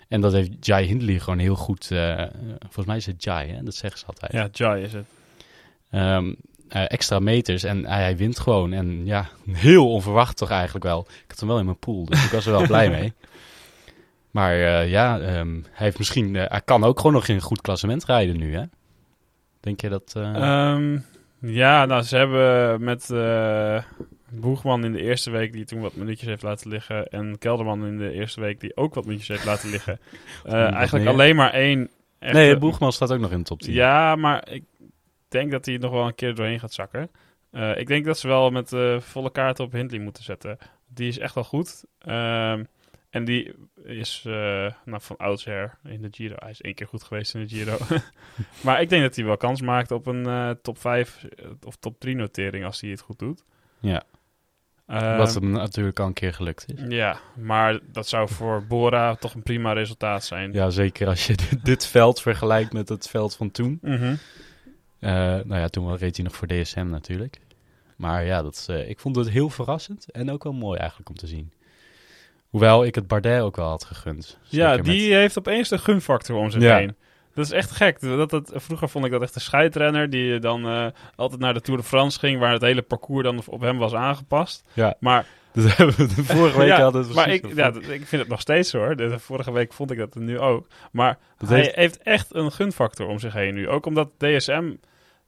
En 0.07 0.21
dat 0.21 0.33
heeft 0.33 0.65
Jai 0.65 0.85
Hindley 0.87 1.19
gewoon 1.19 1.39
heel 1.39 1.55
goed... 1.55 1.91
eh, 1.91 2.23
volgens 2.59 2.85
mij 2.85 2.97
is 2.97 3.05
het 3.05 3.23
Jai, 3.23 3.51
hè? 3.51 3.63
dat 3.63 3.75
zeggen 3.75 3.99
ze 3.99 4.05
altijd. 4.05 4.31
ja 4.31 4.49
Jai 4.51 4.83
is 4.83 4.93
het. 4.93 5.05
Ehm, 5.89 6.27
eh, 6.27 6.33
extra 6.83 7.19
meters 7.19 7.63
en 7.63 7.85
hij, 7.85 8.01
hij 8.01 8.17
wint 8.17 8.39
gewoon. 8.39 8.73
En 8.73 9.05
ja, 9.05 9.29
heel 9.51 9.91
onverwacht 9.91 10.37
toch 10.37 10.49
eigenlijk 10.49 10.85
wel. 10.85 11.07
Ik 11.09 11.23
had 11.27 11.39
hem 11.39 11.47
wel 11.49 11.59
in 11.59 11.65
mijn 11.65 11.79
pool, 11.79 12.05
dus 12.05 12.25
ik 12.25 12.31
was 12.31 12.45
er 12.45 12.51
wel 12.51 12.67
blij 12.67 12.89
mee. 12.89 13.13
Maar 14.31 14.53
eh, 14.53 14.89
ja, 14.89 15.19
ehm, 15.19 15.53
hij, 15.71 15.85
heeft 15.85 15.97
misschien, 15.97 16.35
eh, 16.35 16.43
hij 16.47 16.61
kan 16.65 16.83
ook 16.83 16.97
gewoon 16.97 17.13
nog 17.13 17.27
in 17.27 17.35
een 17.35 17.41
goed 17.41 17.61
klassement 17.61 18.05
rijden 18.05 18.37
nu, 18.37 18.55
hè? 18.55 18.63
Denk 19.59 19.81
je 19.81 19.89
dat... 19.89 20.13
eh, 20.17 20.35
Ehm, 20.35 20.97
ja, 21.39 21.85
nou, 21.85 22.01
ze 22.01 22.17
hebben 22.17 22.83
met 22.83 23.09
eh 23.09 23.83
Boegman 24.29 24.83
in 24.85 24.91
de 24.91 25.01
eerste 25.01 25.31
week, 25.31 25.53
die 25.53 25.65
toen 25.65 25.79
wat 25.81 25.95
minuutjes 25.95 26.27
heeft 26.29 26.41
laten 26.41 26.69
liggen, 26.69 27.07
en 27.07 27.37
Kelderman 27.37 27.85
in 27.85 27.97
de 27.97 28.11
eerste 28.11 28.41
week, 28.41 28.59
die 28.59 28.77
ook 28.77 28.93
wat 28.93 29.05
minuutjes 29.05 29.27
heeft 29.27 29.45
laten 29.45 29.69
liggen. 29.69 29.99
Eh, 30.45 30.73
eigenlijk 30.73 31.07
alleen 31.07 31.35
maar 31.35 31.51
één. 31.53 31.89
echte- 32.19 32.37
nee, 32.37 32.57
Boegman 32.57 32.91
staat 32.91 33.11
ook 33.11 33.19
nog 33.19 33.31
in 33.31 33.37
de 33.37 33.43
top 33.43 33.61
10. 33.61 33.73
Ja, 33.73 34.15
maar 34.15 34.47
ik 34.51 34.63
denk 35.35 35.51
dat 35.51 35.65
hij 35.65 35.77
nog 35.77 35.91
wel 35.91 36.07
een 36.07 36.15
keer 36.15 36.35
doorheen 36.35 36.59
gaat 36.59 36.73
zakken. 36.73 37.09
Eh, 37.51 37.77
ik 37.77 37.87
denk 37.87 38.05
dat 38.05 38.19
ze 38.19 38.27
wel 38.27 38.49
met 38.49 38.73
eh, 38.73 38.99
volle 38.99 39.31
kaart 39.31 39.59
op 39.59 39.71
Hindley 39.71 39.99
moeten 39.99 40.23
zetten. 40.23 40.57
Die 40.87 41.07
is 41.07 41.17
echt 41.17 41.35
wel 41.35 41.43
goed. 41.43 41.83
Ehm, 41.99 42.63
en 43.09 43.25
die 43.25 43.53
is 43.83 44.23
eh, 44.27 44.33
nou, 44.85 45.01
van 45.01 45.17
oudsher 45.17 45.77
in 45.83 46.01
de 46.01 46.07
Giro. 46.11 46.35
Hij 46.39 46.49
is 46.49 46.61
één 46.61 46.73
keer 46.73 46.87
goed 46.87 47.03
geweest 47.03 47.35
in 47.35 47.41
de 47.41 47.47
Giro. 47.47 47.77
maar 48.65 48.81
ik 48.81 48.89
denk 48.89 49.01
dat 49.01 49.15
hij 49.15 49.25
wel 49.25 49.37
kans 49.37 49.61
maakt 49.61 49.91
op 49.91 50.05
een 50.07 50.57
top 50.61 50.77
5 50.77 51.25
of 51.63 51.75
top 51.75 51.99
3 51.99 52.15
notering 52.15 52.65
als 52.65 52.81
hij 52.81 52.89
het 52.89 53.01
goed 53.01 53.19
doet. 53.19 53.43
Ja. 53.79 54.03
Ehm, 54.87 55.17
Wat 55.17 55.33
hem 55.33 55.51
natuurlijk 55.51 55.99
al 55.99 56.07
een 56.07 56.13
keer 56.13 56.33
gelukt 56.33 56.65
is. 56.67 56.81
ja, 56.87 57.19
maar 57.35 57.79
dat 57.91 58.07
zou 58.07 58.29
voor 58.29 58.65
Bora 58.67 59.15
toch 59.15 59.33
een 59.33 59.43
prima 59.43 59.73
resultaat 59.73 60.23
zijn. 60.25 60.53
Ja, 60.53 60.69
zeker 60.69 61.07
als 61.07 61.27
je 61.27 61.35
dit, 61.35 61.65
dit 61.71 61.87
veld 61.87 62.21
vergelijkt 62.21 62.73
met 62.73 62.89
het 62.89 63.09
veld 63.09 63.35
van 63.35 63.51
toen. 63.51 63.79
Mhm. 63.81 64.15
Nou 65.13 65.55
ja, 65.55 65.67
toen 65.67 65.97
reed 65.97 66.15
hij 66.15 66.25
nog 66.25 66.35
voor 66.35 66.47
DSM 66.47 66.87
natuurlijk. 66.89 67.39
Maar 67.95 68.25
ja, 68.25 68.41
dat, 68.41 68.65
eh, 68.69 68.89
ik 68.89 68.99
vond 68.99 69.15
het 69.15 69.29
heel 69.29 69.49
verrassend 69.49 70.11
en 70.11 70.31
ook 70.31 70.43
wel 70.43 70.53
mooi 70.53 70.79
eigenlijk 70.79 71.09
om 71.09 71.15
te 71.15 71.27
zien. 71.27 71.51
Hoewel 72.49 72.85
ik 72.85 72.95
het 72.95 73.07
Bardet 73.07 73.41
ook 73.41 73.55
wel 73.55 73.67
had 73.67 73.83
gegund. 73.83 74.39
Ja, 74.43 74.77
die 74.77 75.13
heeft 75.13 75.37
opeens 75.37 75.69
de 75.69 75.77
gunfactor 75.77 76.35
om 76.37 76.49
zich 76.51 76.61
Ja. 76.61 76.77
heen. 76.77 76.95
Dat 77.33 77.45
is 77.45 77.51
echt 77.51 77.71
gek. 77.71 77.99
Dat, 78.01 78.29
dat, 78.29 78.51
vroeger 78.55 78.89
vond 78.89 79.05
ik 79.05 79.11
dat 79.11 79.21
echt 79.21 79.35
een 79.35 79.41
scheidrenner 79.41 80.09
die 80.09 80.39
dan 80.39 80.65
eh, 80.67 80.87
altijd 81.15 81.41
naar 81.41 81.53
de 81.53 81.61
Tour 81.61 81.79
de 81.79 81.85
France 81.85 82.19
ging, 82.19 82.39
waar 82.39 82.51
het 82.51 82.61
hele 82.61 82.81
parcours 82.81 83.23
dan 83.23 83.41
op 83.47 83.61
hem 83.61 83.77
was 83.77 83.93
aangepast. 83.93 84.63
Ja. 84.73 84.95
Maar, 84.99 85.25
we 85.51 85.93
de 85.97 86.23
vorige 86.23 86.57
week 86.57 86.67
ja, 86.67 86.81
hadden 86.81 87.07
we 87.07 87.13
maar 87.13 87.29
ik, 87.29 87.55
ja, 87.55 87.67
ik 87.73 88.05
vind 88.07 88.21
het 88.21 88.27
nog 88.27 88.41
steeds 88.41 88.71
hoor. 88.71 88.95
De, 88.95 89.19
vorige 89.19 89.51
week 89.51 89.73
vond 89.73 89.91
ik 89.91 89.97
dat 89.97 90.15
nu 90.15 90.39
ook. 90.39 90.67
Maar 90.91 91.17
Dat 91.37 91.49
hij 91.49 91.57
heeft- 91.59 91.75
heeft... 91.75 91.97
echt 91.97 92.35
een 92.35 92.51
gunfactor 92.51 93.07
om 93.07 93.19
zich 93.19 93.33
heen 93.33 93.53
nu. 93.53 93.69
Ook 93.69 93.85
omdat 93.85 94.09
DSM 94.17 94.73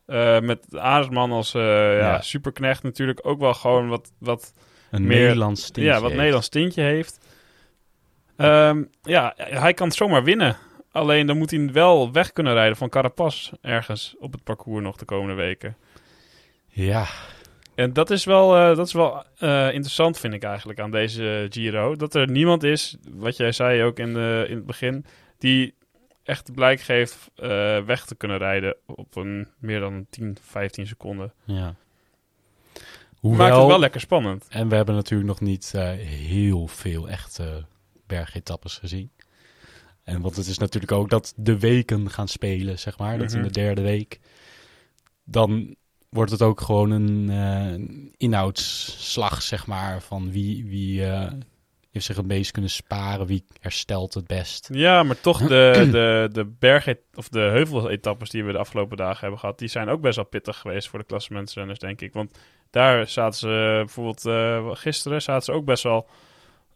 eh, 0.07 0.39
met 0.39 0.77
Aresman 0.77 1.31
als 1.31 1.53
eh, 1.53 1.61
ja. 1.99 2.21
Superknecht 2.21 2.83
natuurlijk 2.83 3.19
ook 3.27 3.39
wel 3.39 3.53
gewoon 3.53 3.87
wat, 3.87 4.11
wat 4.19 4.53
een 4.91 5.05
meer- 5.07 5.17
Nederlands 5.17 5.61
tintje 5.71 5.83
ja, 5.83 5.93
wat 5.93 6.01
heeft. 6.03 6.15
Nederlands 6.15 6.49
tintje 6.49 6.81
heeft. 6.81 7.19
Ehm, 8.37 8.83
ja, 9.01 9.33
hij 9.37 9.73
kan 9.73 9.87
het 9.87 9.95
zomaar 9.97 10.23
winnen. 10.23 10.57
Alleen 10.91 11.27
dan 11.27 11.37
moet 11.37 11.51
hij 11.51 11.71
wel 11.71 12.11
weg 12.11 12.31
kunnen 12.33 12.53
rijden 12.53 12.77
van 12.77 12.89
Carapaz 12.89 13.51
ergens 13.61 14.15
op 14.19 14.31
het 14.31 14.43
parcours 14.43 14.83
nog 14.83 14.97
de 14.97 15.05
komende 15.05 15.33
weken. 15.33 15.77
Ja, 16.67 17.05
En 17.75 17.93
dat 17.93 18.09
is 18.09 18.25
wel, 18.25 18.55
eh, 18.55 18.75
dat 18.75 18.87
is 18.87 18.93
wel 18.93 19.23
interessant, 19.39 20.19
vind 20.19 20.33
ik 20.33 20.43
eigenlijk, 20.43 20.79
aan 20.79 20.91
deze 20.91 21.47
Giro. 21.49 21.95
Dat 21.95 22.15
er 22.15 22.31
niemand 22.31 22.63
is, 22.63 22.97
wat 23.15 23.37
jij 23.37 23.51
zei 23.51 23.83
ook 23.83 23.99
in, 23.99 24.13
de, 24.13 24.45
in 24.49 24.55
het 24.55 24.65
begin, 24.65 25.05
die 25.39 25.73
echt 26.27 26.53
blijk 26.53 26.81
geeft 26.81 27.29
eh, 27.35 27.47
weg 27.83 28.05
te 28.05 28.15
kunnen 28.15 28.37
rijden 28.37 28.75
op 28.85 29.15
een 29.15 29.47
meer 29.59 29.79
dan 29.79 30.05
10, 30.09 30.37
15 30.41 30.87
seconden. 30.87 31.33
Ja. 31.43 31.75
Maakt 33.21 33.55
het 33.55 33.65
wel 33.65 33.79
lekker 33.79 34.01
spannend. 34.01 34.45
En 34.49 34.69
we 34.69 34.75
hebben 34.75 34.95
natuurlijk 34.95 35.29
nog 35.29 35.39
niet 35.39 35.71
eh, 35.75 35.89
heel 36.01 36.67
veel 36.67 37.09
echte 37.09 37.65
bergetappes 38.07 38.77
gezien. 38.77 39.11
En 40.03 40.21
want 40.21 40.35
het 40.35 40.47
is 40.47 40.57
natuurlijk 40.57 40.91
ook 40.91 41.09
dat 41.09 41.33
de 41.35 41.59
weken 41.59 42.09
gaan 42.09 42.27
spelen, 42.27 42.79
zeg 42.79 42.97
maar. 42.97 43.17
Dat 43.17 43.31
in 43.31 43.37
Mhm. 43.39 43.47
de 43.47 43.53
derde 43.53 43.81
week. 43.81 44.19
Dan 45.23 45.75
wordt 46.09 46.31
het 46.31 46.41
ook 46.41 46.61
gewoon 46.61 46.91
een 46.91 47.29
eh, 47.29 48.11
inhoudsslag, 48.17 49.41
zeg 49.41 49.67
maar. 49.67 50.01
Van 50.01 50.31
wie, 50.31 50.65
wie 50.65 51.05
eh, 51.05 51.31
heeft 51.97 52.05
zich 52.05 52.15
het 52.15 52.37
meest 52.37 52.51
kunnen 52.51 52.71
sparen. 52.71 53.25
Wie 53.25 53.45
herstelt 53.59 54.13
het 54.13 54.27
best. 54.27 54.69
Ja, 54.71 55.03
maar 55.03 55.21
toch 55.21 55.47
de, 55.47 55.87
de, 55.91 56.29
de 56.31 56.45
berg 56.59 56.87
of 57.13 57.29
de 57.29 57.39
heuveletappes 57.39 58.29
die 58.29 58.43
we 58.43 58.51
de 58.51 58.57
afgelopen 58.57 58.97
dagen 58.97 59.19
hebben 59.19 59.39
gehad, 59.39 59.59
die 59.59 59.67
zijn 59.67 59.89
ook 59.89 60.01
best 60.01 60.15
wel 60.15 60.25
pittig 60.25 60.57
geweest 60.57 60.89
voor 60.89 60.99
de 60.99 61.05
klassementsrenners, 61.05 61.79
denk 61.79 62.01
ik. 62.01 62.13
Want 62.13 62.37
daar 62.69 63.07
zaten 63.07 63.39
ze 63.39 63.47
eh, 63.47 63.77
bijvoorbeeld 63.77 64.25
eh, 64.25 64.69
gisteren 64.73 65.21
zaten 65.21 65.43
ze 65.43 65.51
ook 65.51 65.65
best 65.65 65.83
wel 65.83 66.07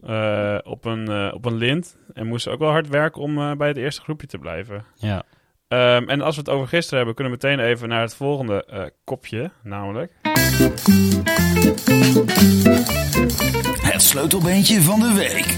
eh, 0.02 0.58
op, 0.62 0.84
een, 0.84 1.32
op 1.32 1.44
een 1.44 1.56
lint 1.56 1.96
en 2.12 2.26
moesten 2.26 2.52
ook 2.52 2.58
wel 2.58 2.70
hard 2.70 2.88
werken 2.88 3.22
om 3.22 3.56
bij 3.56 3.68
het 3.68 3.76
eerste 3.76 4.02
groepje 4.02 4.26
te 4.26 4.38
blijven. 4.38 4.84
Ja. 4.94 5.22
Ehm, 5.68 6.08
en 6.08 6.20
als 6.20 6.34
we 6.34 6.40
het 6.40 6.50
over 6.50 6.68
gisteren 6.68 6.96
hebben, 6.96 7.14
kunnen 7.14 7.32
we 7.32 7.46
meteen 7.46 7.66
even 7.66 7.88
naar 7.88 8.00
het 8.00 8.14
volgende 8.14 8.92
kopje, 9.04 9.50
namelijk. 9.62 10.12
Het 14.22 14.30
sleutelbeentje 14.30 14.82
van 14.82 15.00
de 15.00 15.12
week. 15.14 15.46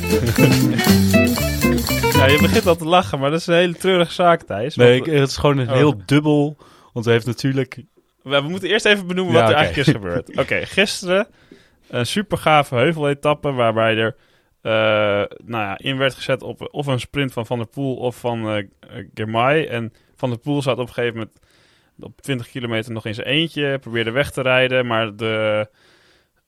Ja, 2.17 2.27
je 2.27 2.39
begint 2.41 2.67
al 2.67 2.77
te 2.77 2.85
lachen, 2.85 3.19
maar 3.19 3.31
dat 3.31 3.41
is 3.41 3.47
een 3.47 3.55
hele 3.55 3.75
treurige 3.75 4.13
zaak, 4.13 4.43
Thijs. 4.43 4.77
Nee, 4.77 4.97
ik- 4.97 5.05
het 5.07 5.29
is 5.29 5.37
gewoon 5.37 5.59
een 5.59 5.69
Oh. 5.69 5.75
heel 5.75 6.03
dubbel. 6.07 6.57
Want 6.93 7.05
hij 7.05 7.15
heeft 7.15 7.27
natuurlijk... 7.27 7.83
we, 8.23 8.43
we 8.43 8.49
moeten 8.49 8.69
eerst 8.69 8.85
even 8.85 9.07
benoemen 9.07 9.35
Ja, 9.35 9.41
wat 9.41 9.51
er 9.51 9.57
eigenlijk 9.57 9.89
is 9.89 9.95
gebeurd. 9.95 10.37
Oké, 10.43 10.67
gisteren 10.67 11.27
een 11.89 12.07
super 12.07 12.39
gave 12.39 12.75
heuveletappe 12.75 13.53
waarbij 13.53 13.97
er 13.97 14.17
eh, 14.63 14.73
nou 15.45 15.63
ja, 15.65 15.79
in 15.79 15.97
werd 15.97 16.15
gezet 16.15 16.43
op 16.43 16.69
of 16.71 16.87
een 16.87 17.01
sprint 17.01 17.33
van 17.33 17.47
Van 17.47 17.59
der 17.59 17.67
Poel 17.69 17.97
of 17.97 18.17
van 18.17 18.49
eh 18.49 18.59
eh, 18.59 18.65
Girmay. 19.15 19.67
En 19.67 19.93
Van 20.17 20.31
der 20.31 20.39
Poel 20.39 20.63
zat 20.63 20.79
op 20.79 20.89
een 20.89 20.95
gegeven 20.95 21.17
moment 21.19 21.37
op 22.01 22.21
20 22.21 22.49
kilometer 22.51 22.93
nog 22.93 23.07
in 23.07 23.15
zijn 23.15 23.27
eentje, 23.27 23.79
probeerde 23.79 24.11
weg 24.11 24.31
te 24.31 24.43
rijden, 24.43 24.87
maar 24.87 25.17
de 25.17 25.69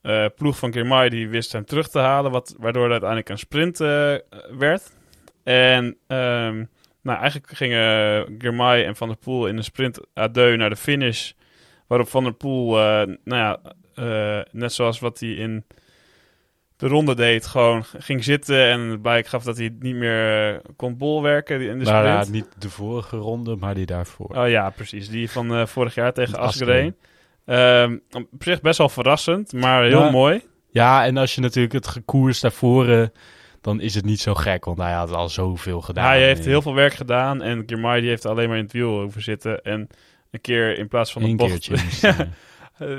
eh, 0.07 0.26
ploeg 0.36 0.59
van 0.59 0.72
Girmay 0.72 1.09
die 1.09 1.28
wist 1.28 1.52
hem 1.52 1.64
terug 1.64 1.88
te 1.88 1.98
halen, 1.98 2.30
wat, 2.30 2.54
waardoor 2.59 2.82
het 2.82 2.90
uiteindelijk 2.90 3.28
een 3.28 3.38
sprint 3.38 3.80
eh, 3.80 4.14
werd. 4.59 4.92
En 5.42 5.96
ehm, 6.07 6.64
nou, 7.02 7.18
eigenlijk 7.18 7.50
gingen 7.52 8.26
Girmay 8.38 8.84
en 8.84 8.96
Van 8.96 9.09
der 9.09 9.16
Poel 9.16 9.46
in 9.46 9.57
een 9.57 9.64
sprint 9.64 10.00
adieu 10.14 10.57
naar 10.57 10.70
de 10.70 10.76
finish. 10.76 11.32
Waarop 11.86 12.09
Van 12.09 12.24
der 12.24 12.32
Poel, 12.32 12.78
eh, 12.78 13.14
nou 13.24 13.59
ja, 13.94 14.44
net 14.52 14.72
zoals 14.72 14.98
wat 14.98 15.20
hij 15.20 15.30
in 15.30 15.64
de 16.76 16.86
ronde 16.88 17.14
deed, 17.14 17.46
gewoon 17.46 17.84
ging 17.84 18.24
zitten. 18.24 18.68
En 18.68 19.00
blijk 19.00 19.26
gaf 19.26 19.42
dat 19.42 19.57
hij 19.57 19.76
niet 19.78 19.96
meer 19.96 20.61
kon 20.76 20.96
bolwerken 20.96 21.61
in 21.61 21.78
de 21.78 21.84
sprint. 21.84 22.04
Nou 22.04 22.24
ja, 22.24 22.30
niet 22.30 22.48
de 22.59 22.70
vorige 22.70 23.16
ronde, 23.16 23.57
maar 23.57 23.74
die 23.74 23.86
daarvoor. 23.86 24.36
Oh 24.36 24.48
ja, 24.48 24.70
precies. 24.70 25.09
Die 25.09 25.30
van 25.30 25.68
vorig 25.68 25.94
jaar 25.94 26.12
tegen 26.12 26.38
Asgreen. 26.38 26.96
Ehm 27.47 27.97
op 28.12 28.42
zich 28.42 28.61
best 28.61 28.78
wel 28.78 28.88
verrassend, 28.88 29.53
maar 29.53 29.84
heel 29.84 30.05
Ja. 30.05 30.11
mooi. 30.11 30.42
Ja, 30.70 31.05
en 31.05 31.16
als 31.16 31.34
je 31.34 31.40
natuurlijk 31.40 31.74
het 31.74 31.86
gekoers 31.86 32.40
daarvoor, 32.40 33.11
dan 33.61 33.80
is 33.80 33.94
het 33.94 34.05
niet 34.05 34.20
zo 34.20 34.34
gek, 34.34 34.64
want 34.64 34.78
hij 34.78 34.92
had 34.92 35.12
al 35.12 35.28
zoveel 35.28 35.80
gedaan. 35.80 36.05
Hij 36.07 36.22
heeft 36.24 36.44
heel 36.44 36.62
veel 36.62 36.74
werk 36.74 36.94
gedaan 36.94 37.42
en 37.42 37.62
Girmay 37.66 38.01
die 38.01 38.09
heeft 38.09 38.26
alleen 38.26 38.49
maar 38.49 38.57
in 38.57 38.62
het 38.62 38.72
wiel 38.72 39.01
hoeven 39.01 39.22
zitten. 39.22 39.62
En 39.62 39.88
een 40.30 40.40
keer 40.40 40.78
in 40.78 40.88
plaats 40.88 41.12
van 41.12 41.22
de 41.22 41.28
Eén 41.28 41.36
bocht... 41.36 41.70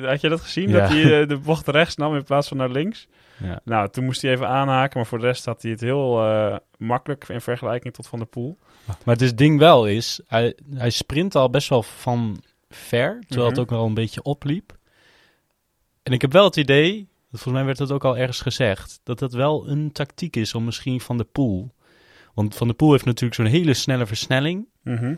Had 0.05 0.21
je 0.21 0.29
dat 0.29 0.41
gezien? 0.41 0.69
Ja. 0.69 0.79
Dat 0.79 0.89
hij 0.89 1.21
eh, 1.21 1.27
de 1.27 1.37
bocht 1.37 1.67
rechts 1.67 1.95
nam 1.95 2.15
in 2.15 2.23
plaats 2.23 2.47
van 2.47 2.57
naar 2.57 2.69
links? 2.69 3.07
Ja. 3.43 3.59
Nou, 3.63 3.89
toen 3.89 4.05
moest 4.05 4.21
hij 4.21 4.31
even 4.31 4.47
aanhaken, 4.47 4.97
maar 4.97 5.07
voor 5.07 5.19
de 5.19 5.25
rest 5.25 5.45
had 5.45 5.61
hij 5.61 5.71
het 5.71 5.81
heel 5.81 6.23
eh, 6.25 6.55
makkelijk 6.77 7.27
in 7.29 7.41
vergelijking 7.41 7.93
tot 7.93 8.07
Van 8.07 8.19
der 8.19 8.27
Poel. 8.27 8.57
Maar 9.05 9.15
het 9.15 9.37
ding 9.37 9.59
wel 9.59 9.87
is, 9.87 10.21
hij, 10.27 10.55
hij 10.73 10.89
sprint 10.89 11.35
al 11.35 11.49
best 11.49 11.69
wel 11.69 11.83
van 11.83 12.43
ver, 12.70 13.20
terwijl 13.28 13.45
het 13.47 13.55
Mhm. 13.55 13.59
ook 13.65 13.70
wel 13.70 13.86
een 13.86 13.93
beetje 13.93 14.22
opliep. 14.24 14.78
En 16.03 16.13
ik 16.13 16.22
heb 16.22 16.32
wel 16.32 16.43
het 16.43 16.55
idee, 16.57 17.07
volgens 17.30 17.53
mij 17.53 17.65
werd 17.65 17.78
dat 17.78 17.91
ook 17.91 18.05
al 18.05 18.18
ergens 18.18 18.41
gezegd, 18.41 18.99
dat 19.03 19.20
dat 19.20 19.34
wel 19.34 19.70
een 19.70 19.91
tactiek 19.91 20.36
is 20.36 20.53
om 20.53 20.63
misschien 20.65 21.01
Van 21.01 21.18
de 21.18 21.24
Poel. 21.24 21.72
Want 22.34 22.55
Van 22.55 22.68
de 22.68 22.74
Poel 22.74 22.91
heeft 22.91 23.05
natuurlijk 23.05 23.36
zo'n 23.36 23.45
hele 23.45 23.74
snelle 23.74 24.05
versnelling. 24.05 24.68
Mhm. 24.84 25.15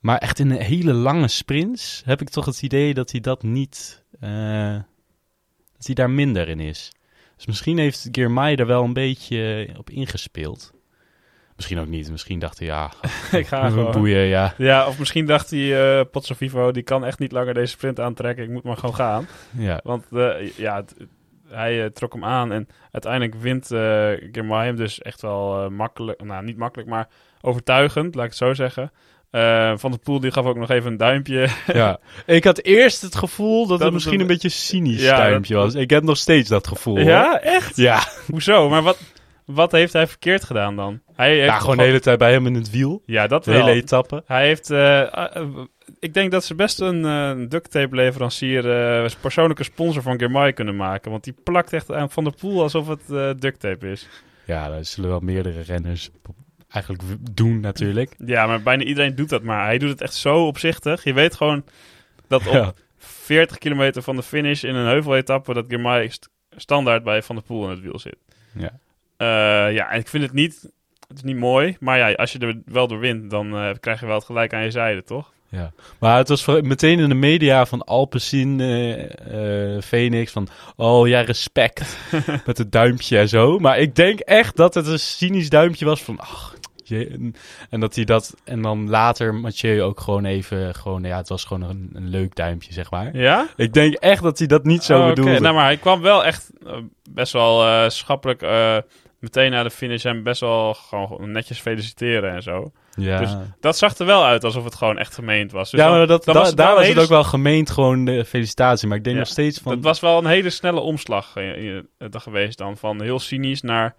Maar 0.00 0.18
echt 0.18 0.38
in 0.38 0.50
een 0.50 0.60
hele 0.60 0.92
lange 0.92 1.28
sprints 1.28 2.02
heb 2.04 2.20
ik 2.20 2.28
toch 2.28 2.44
het 2.44 2.62
idee 2.62 2.94
dat 2.94 3.10
hij 3.10 3.20
dat 3.20 3.42
niet. 3.42 4.00
eh, 4.20 4.78
dat 5.76 5.86
hij 5.86 5.94
daar 5.94 6.10
minder 6.10 6.48
in 6.48 6.60
is. 6.60 6.92
Dus 7.36 7.46
misschien 7.46 7.78
heeft 7.78 8.08
Girmay 8.12 8.54
er 8.56 8.66
wel 8.66 8.84
een 8.84 8.92
beetje 8.92 9.68
op 9.78 9.90
ingespeeld. 9.90 10.72
Misschien 11.62 11.78
ook 11.80 11.86
niet. 11.96 12.10
Misschien 12.10 12.38
dacht 12.38 12.58
hij, 12.58 12.66
ja, 12.66 12.90
Ik 13.40 13.46
ga 13.46 13.68
gewoon. 13.68 13.92
boeien, 13.92 14.20
ja. 14.26 14.54
Ja, 14.58 14.86
of 14.86 14.98
misschien 14.98 15.26
dacht 15.26 15.50
hij, 15.50 15.98
eh 15.98 16.04
Potso 16.10 16.34
Vivo, 16.34 16.70
die 16.70 16.82
kan 16.82 17.04
echt 17.04 17.18
niet 17.18 17.32
langer 17.32 17.54
deze 17.54 17.72
sprint 17.72 18.00
aantrekken. 18.00 18.44
Ik 18.44 18.50
moet 18.50 18.62
maar 18.62 18.76
gewoon 18.76 18.94
gaan. 18.94 19.26
ja. 19.50 19.80
Want 19.84 20.04
eh, 20.12 20.48
ja, 20.56 20.76
het- 20.76 20.94
hij 21.50 21.84
eh, 21.84 21.90
trok 21.90 22.12
hem 22.12 22.24
aan 22.24 22.52
en 22.52 22.68
uiteindelijk 22.92 23.34
wint 23.34 23.66
Girmay 24.32 24.64
hem 24.66 24.76
dus 24.76 25.00
echt 25.02 25.22
wel 25.22 25.70
makkelijk. 25.70 26.24
Nou, 26.24 26.44
niet 26.44 26.56
makkelijk, 26.56 26.88
maar 26.88 27.08
overtuigend, 27.40 28.14
laat 28.14 28.24
ik 28.24 28.30
het 28.30 28.38
zo 28.38 28.54
zeggen. 28.54 28.92
Van 29.78 29.90
der 29.90 29.98
Poel 30.02 30.20
die 30.20 30.30
gaf 30.30 30.44
ook 30.44 30.56
nog 30.56 30.70
even 30.70 30.90
een 30.90 30.96
duimpje. 30.96 31.48
ja. 31.66 31.98
Ik 32.26 32.44
had 32.44 32.58
eerst 32.62 33.02
het 33.02 33.14
gevoel 33.14 33.60
dat, 33.60 33.68
Dat 33.68 33.80
het 33.80 33.92
misschien 33.92 34.14
een- 34.14 34.20
een 34.20 34.26
beetje 34.26 34.48
cynisch 34.48 35.02
Ja, 35.02 35.16
duimpje 35.16 35.54
was. 35.54 35.74
Ik 35.74 35.90
heb 35.90 36.02
nog 36.02 36.16
steeds 36.16 36.48
dat 36.48 36.66
gevoel. 36.66 36.96
hoor. 36.96 37.04
ja, 37.08 37.40
echt? 37.40 37.76
Ja. 37.76 38.00
Hoezo? 38.30 38.68
Maar 38.68 38.82
wat, 38.82 38.98
wat 39.44 39.72
heeft 39.72 39.92
hij 39.92 40.06
verkeerd 40.06 40.44
gedaan 40.44 40.76
dan? 40.76 41.00
Hij 41.14 41.34
heeft 41.34 41.44
ja, 41.46 41.58
gewoon 41.58 41.76
de 41.76 41.82
hele 41.82 42.00
tijd 42.00 42.18
bij 42.18 42.32
hem 42.32 42.46
in 42.46 42.54
het 42.54 42.70
wiel. 42.70 43.02
Ja, 43.06 43.26
dat 43.26 43.44
De 43.44 43.52
wel. 43.52 43.64
hele 43.66 43.80
etappe. 43.80 44.22
Hij 44.26 44.46
heeft... 44.46 44.70
eh, 44.70 45.00
eh, 45.00 45.36
eh, 45.36 45.46
ik 45.98 46.14
denk 46.14 46.30
dat 46.30 46.44
ze 46.44 46.54
best 46.54 46.80
een 46.80 47.48
duct 47.48 47.70
tape 47.70 47.94
leverancier, 47.96 48.62
persoonlijke 49.20 49.64
sponsor 49.64 50.02
van 50.02 50.18
Girmay 50.18 50.52
kunnen 50.52 50.76
maken. 50.76 51.10
Want 51.10 51.24
die 51.24 51.34
plakt 51.44 51.72
echt 51.72 51.92
aan 51.92 52.10
Van 52.10 52.24
der 52.24 52.34
Poel 52.40 52.62
alsof 52.62 52.88
het 52.88 53.10
eh 53.10 53.30
duct 53.38 53.60
tape 53.60 53.90
is. 53.90 54.08
Ja, 54.46 54.68
daar 54.68 54.84
zullen 54.84 55.10
wel 55.10 55.20
meerdere 55.20 55.60
renners 55.60 56.10
eigenlijk 56.68 57.02
doen 57.30 57.60
natuurlijk. 57.60 58.14
Ja, 58.26 58.46
maar 58.46 58.62
bijna 58.62 58.82
iedereen 58.84 59.14
doet 59.14 59.28
dat 59.28 59.42
maar. 59.42 59.64
Hij 59.64 59.78
doet 59.78 59.88
het 59.90 60.00
echt 60.00 60.14
zo 60.14 60.46
opzichtig. 60.46 61.04
Je 61.04 61.12
weet 61.12 61.34
gewoon 61.34 61.64
dat 62.28 62.46
op 62.46 62.52
Ja. 62.52 62.72
40 62.98 63.58
kilometer 63.58 64.02
van 64.02 64.16
de 64.16 64.22
finish 64.22 64.62
in 64.64 64.74
een 64.74 64.86
heuveletappe... 64.86 65.54
dat 65.54 65.64
Girmay 65.68 66.08
st- 66.08 66.28
standaard 66.56 67.04
bij 67.04 67.22
Van 67.22 67.36
der 67.36 67.44
Poel 67.44 67.64
in 67.64 67.70
het 67.70 67.80
wiel 67.80 67.98
zit. 67.98 68.16
Ja. 68.58 68.78
Eh, 69.22 69.74
ja, 69.74 69.90
en 69.90 69.98
ik 69.98 70.08
vind 70.08 70.22
het 70.22 70.32
niet... 70.32 70.70
Het 71.08 71.16
is 71.16 71.22
niet 71.22 71.36
mooi, 71.36 71.76
maar 71.80 71.98
ja, 71.98 72.12
als 72.12 72.32
je 72.32 72.38
er 72.38 72.62
wel 72.64 72.88
door 72.88 72.98
wint, 72.98 73.30
dan 73.30 73.56
eh, 73.56 73.70
krijg 73.80 74.00
je 74.00 74.06
wel 74.06 74.14
het 74.14 74.24
gelijk 74.24 74.54
aan 74.54 74.64
je 74.64 74.70
zijde, 74.70 75.02
toch? 75.02 75.32
Ja, 75.48 75.72
maar 76.00 76.16
het 76.16 76.28
was 76.28 76.46
meteen 76.46 76.98
in 76.98 77.08
de 77.08 77.14
media 77.14 77.66
van 77.66 77.84
Alpecin, 77.84 78.60
eh, 78.60 79.80
Phoenix, 79.82 80.32
van 80.32 80.48
oh 80.76 81.08
ja, 81.08 81.20
respect 81.20 81.98
met 82.46 82.58
het 82.58 82.72
duimpje 82.72 83.18
en 83.18 83.28
zo. 83.28 83.58
Maar 83.58 83.78
ik 83.78 83.94
denk 83.94 84.20
echt 84.20 84.56
dat 84.56 84.74
het 84.74 84.86
een 84.86 84.98
cynisch 84.98 85.48
duimpje 85.48 85.84
was 85.84 86.02
van 86.02 86.18
ach, 86.18 86.54
je, 86.84 87.30
en, 87.70 87.80
dat 87.80 87.94
hij 87.94 88.04
dat, 88.04 88.34
en 88.44 88.62
dan 88.62 88.90
later 88.90 89.34
Mathieu 89.34 89.82
ook 89.82 90.00
gewoon 90.00 90.24
even, 90.24 90.74
gewoon, 90.74 91.02
ja, 91.02 91.16
het 91.16 91.28
was 91.28 91.44
gewoon 91.44 91.70
een, 91.70 91.90
een 91.92 92.08
leuk 92.08 92.34
duimpje, 92.34 92.72
zeg 92.72 92.90
maar. 92.90 93.16
Ja? 93.16 93.48
Ik 93.56 93.72
denk 93.72 93.94
echt 93.94 94.22
dat 94.22 94.38
hij 94.38 94.46
dat 94.46 94.64
niet 94.64 94.82
zo 94.82 95.00
Oh, 95.00 95.08
bedoelde. 95.08 95.40
Nou, 95.40 95.54
maar 95.54 95.64
hij 95.64 95.76
kwam 95.76 96.00
wel 96.00 96.24
echt 96.24 96.50
best 97.10 97.32
wel 97.32 97.90
schappelijk 97.90 98.42
meteen 99.22 99.50
na 99.50 99.62
de 99.62 99.70
finish 99.70 100.04
en 100.04 100.22
best 100.22 100.40
wel 100.40 100.74
gewoon 100.74 101.30
netjes 101.30 101.60
feliciteren 101.60 102.34
en 102.34 102.42
zo. 102.42 102.72
ja. 102.94 103.18
dus- 103.18 103.36
Dat 103.60 103.78
zag 103.78 103.98
er 103.98 104.06
wel 104.06 104.24
uit 104.24 104.44
alsof 104.44 104.64
het 104.64 104.74
gewoon 104.74 104.98
echt 104.98 105.14
gemeend 105.14 105.52
was. 105.52 105.70
Dus 105.70 105.80
ja, 105.80 105.90
maar 105.90 106.06
dat, 106.06 106.24
dan 106.24 106.34
da- 106.34 106.40
was 106.40 106.54
daar 106.54 106.74
was 106.74 106.86
het 106.88 106.98
ook 106.98 107.08
wel 107.08 107.24
gemeend, 107.24 107.70
gewoon 107.70 108.04
de 108.04 108.24
felicitatie. 108.24 108.88
Maar 108.88 108.96
ik 108.96 109.04
denk 109.04 109.16
Ja, 109.16 109.22
nog 109.22 109.30
steeds 109.30 109.58
van... 109.60 109.72
Het 109.72 109.82
was 109.84 110.00
wel 110.00 110.18
een 110.18 110.26
hele 110.26 110.50
snelle 110.50 110.80
omslag 110.80 111.36
eh, 111.36 111.76
eh, 111.76 111.82
geweest 112.10 112.58
dan. 112.58 112.76
Van 112.76 113.02
heel 113.02 113.18
cynisch 113.18 113.62
naar 113.62 113.94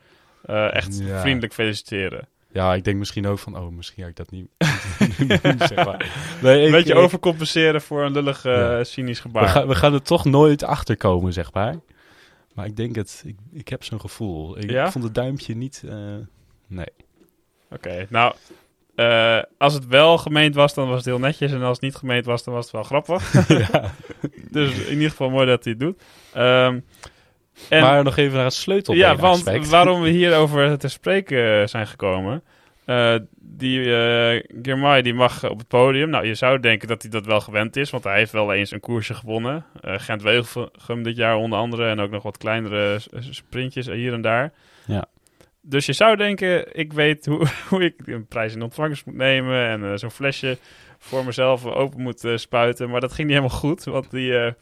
eh, 0.46 0.74
echt 0.76 1.00
Ja. 1.04 1.22
vriendelijk 1.22 1.54
feliciteren. 1.54 2.28
Ja, 2.52 2.74
ik 2.74 2.84
denk 2.84 2.98
misschien 2.98 3.28
ook 3.28 3.40
van, 3.40 3.58
oh, 3.58 3.72
misschien 3.72 4.02
had 4.04 4.12
ik 4.12 4.16
dat 4.18 4.32
niet 4.38 4.48
doen, 5.44 5.58
zeg 5.68 5.86
maar. 5.86 6.12
Nee, 6.42 6.66
Een 6.66 6.72
beetje 6.72 6.96
overcompenseren 6.96 7.82
voor 7.82 8.04
een 8.04 8.12
lullig 8.12 8.46
eh, 8.46 8.54
Ja. 8.54 8.84
cynisch 8.84 9.22
We, 9.22 9.22
gebaar. 9.30 9.48
gaan 9.48 9.68
we 9.68 9.76
gaan 9.76 9.94
er 9.94 10.02
toch 10.02 10.26
nooit 10.26 10.64
achter 10.64 10.98
komen, 10.98 11.34
zeg 11.34 11.54
maar. 11.54 11.76
Maar 12.54 12.66
ik 12.66 12.76
denk 12.76 12.96
het, 12.96 13.24
ik, 13.26 13.36
ik 13.52 13.68
heb 13.68 13.84
zo'n 13.84 14.00
gevoel. 14.00 14.58
Ik 14.58 14.70
Ja? 14.70 14.92
vond 14.92 15.04
het 15.04 15.16
duimpje 15.16 15.56
niet, 15.56 15.84
eh, 15.90 15.96
nee. 16.68 16.88
Oké, 17.72 18.06
nou... 18.10 18.34
eh, 18.96 19.40
als 19.58 19.74
het 19.74 19.88
wel 19.88 20.18
gemeend 20.18 20.56
was, 20.56 20.74
dan 20.74 20.88
was 20.88 20.96
het 20.98 21.06
heel 21.06 21.20
netjes. 21.20 21.52
En 21.52 21.62
als 21.62 21.72
het 21.72 21.82
niet 21.82 21.96
gemeend 21.96 22.26
was, 22.26 22.44
dan 22.44 22.54
was 22.54 22.64
het 22.64 22.74
wel 22.74 22.84
grappig. 22.84 23.34
ja. 23.72 23.92
dus 24.52 24.86
in 24.86 24.94
ieder 24.94 25.10
geval 25.10 25.30
mooi 25.30 25.46
dat 25.46 25.64
hij 25.64 25.74
het 25.74 25.82
doet. 25.82 26.02
Ehm, 26.34 26.80
en 27.70 27.82
Maar 27.82 28.04
nog 28.04 28.18
even 28.18 28.36
naar 28.36 28.44
het 28.46 28.54
sleutelbeen 28.54 29.02
ja, 29.02 29.16
want 29.16 29.36
aspect. 29.48 29.70
waarom 29.70 30.02
we 30.02 30.10
hierover 30.10 30.78
te 30.78 30.88
spreken 30.88 31.62
eh, 31.62 31.68
zijn 31.68 31.88
gekomen... 31.88 32.44
Eh, 32.86 33.16
die 33.40 33.96
eh 33.96 34.44
Girmay 34.62 35.02
die 35.02 35.14
mag 35.14 35.50
op 35.50 35.58
het 35.58 35.68
podium. 35.68 36.10
Nou, 36.10 36.26
je 36.26 36.36
zou 36.36 36.60
denken 36.60 36.88
dat 36.88 37.02
hij 37.02 37.12
dat 37.12 37.26
wel 37.26 37.42
gewend 37.42 37.76
is, 37.76 37.90
want 37.90 38.04
hij 38.04 38.18
heeft 38.18 38.32
wel 38.32 38.54
eens 38.54 38.72
een 38.72 38.80
koersje 38.80 39.14
gewonnen. 39.14 39.66
Eh 39.82 39.94
Gent-Wevelgem 39.98 41.04
dit 41.04 41.16
jaar 41.16 41.36
onder 41.36 41.60
andere 41.60 41.90
en 41.90 42.00
ook 42.00 42.12
nog 42.12 42.24
wat 42.24 42.38
kleinere 42.38 43.00
sprintjes 43.30 43.88
hier 43.88 44.14
en 44.14 44.22
daar. 44.22 44.54
Ja. 44.86 45.06
Dus 45.62 45.86
je 45.86 45.94
zou 45.94 46.16
denken, 46.16 46.76
ik 46.78 46.94
weet 46.94 47.26
hoe, 47.26 47.48
hoe 47.70 47.84
ik 47.84 47.96
een 48.06 48.28
prijs 48.28 48.54
in 48.54 48.62
ontvangst 48.62 49.06
moet 49.06 49.16
nemen 49.16 49.68
en 49.68 50.00
zo'n 50.00 50.12
flesje 50.12 50.58
voor 50.98 51.26
mezelf 51.26 51.66
open 51.66 52.02
moet 52.02 52.32
spuiten. 52.36 52.90
Maar 52.90 53.02
dat 53.02 53.14
ging 53.14 53.28
niet 53.28 53.38
helemaal 53.38 53.60
goed, 53.60 53.84
want 53.84 54.12
die 54.12 54.54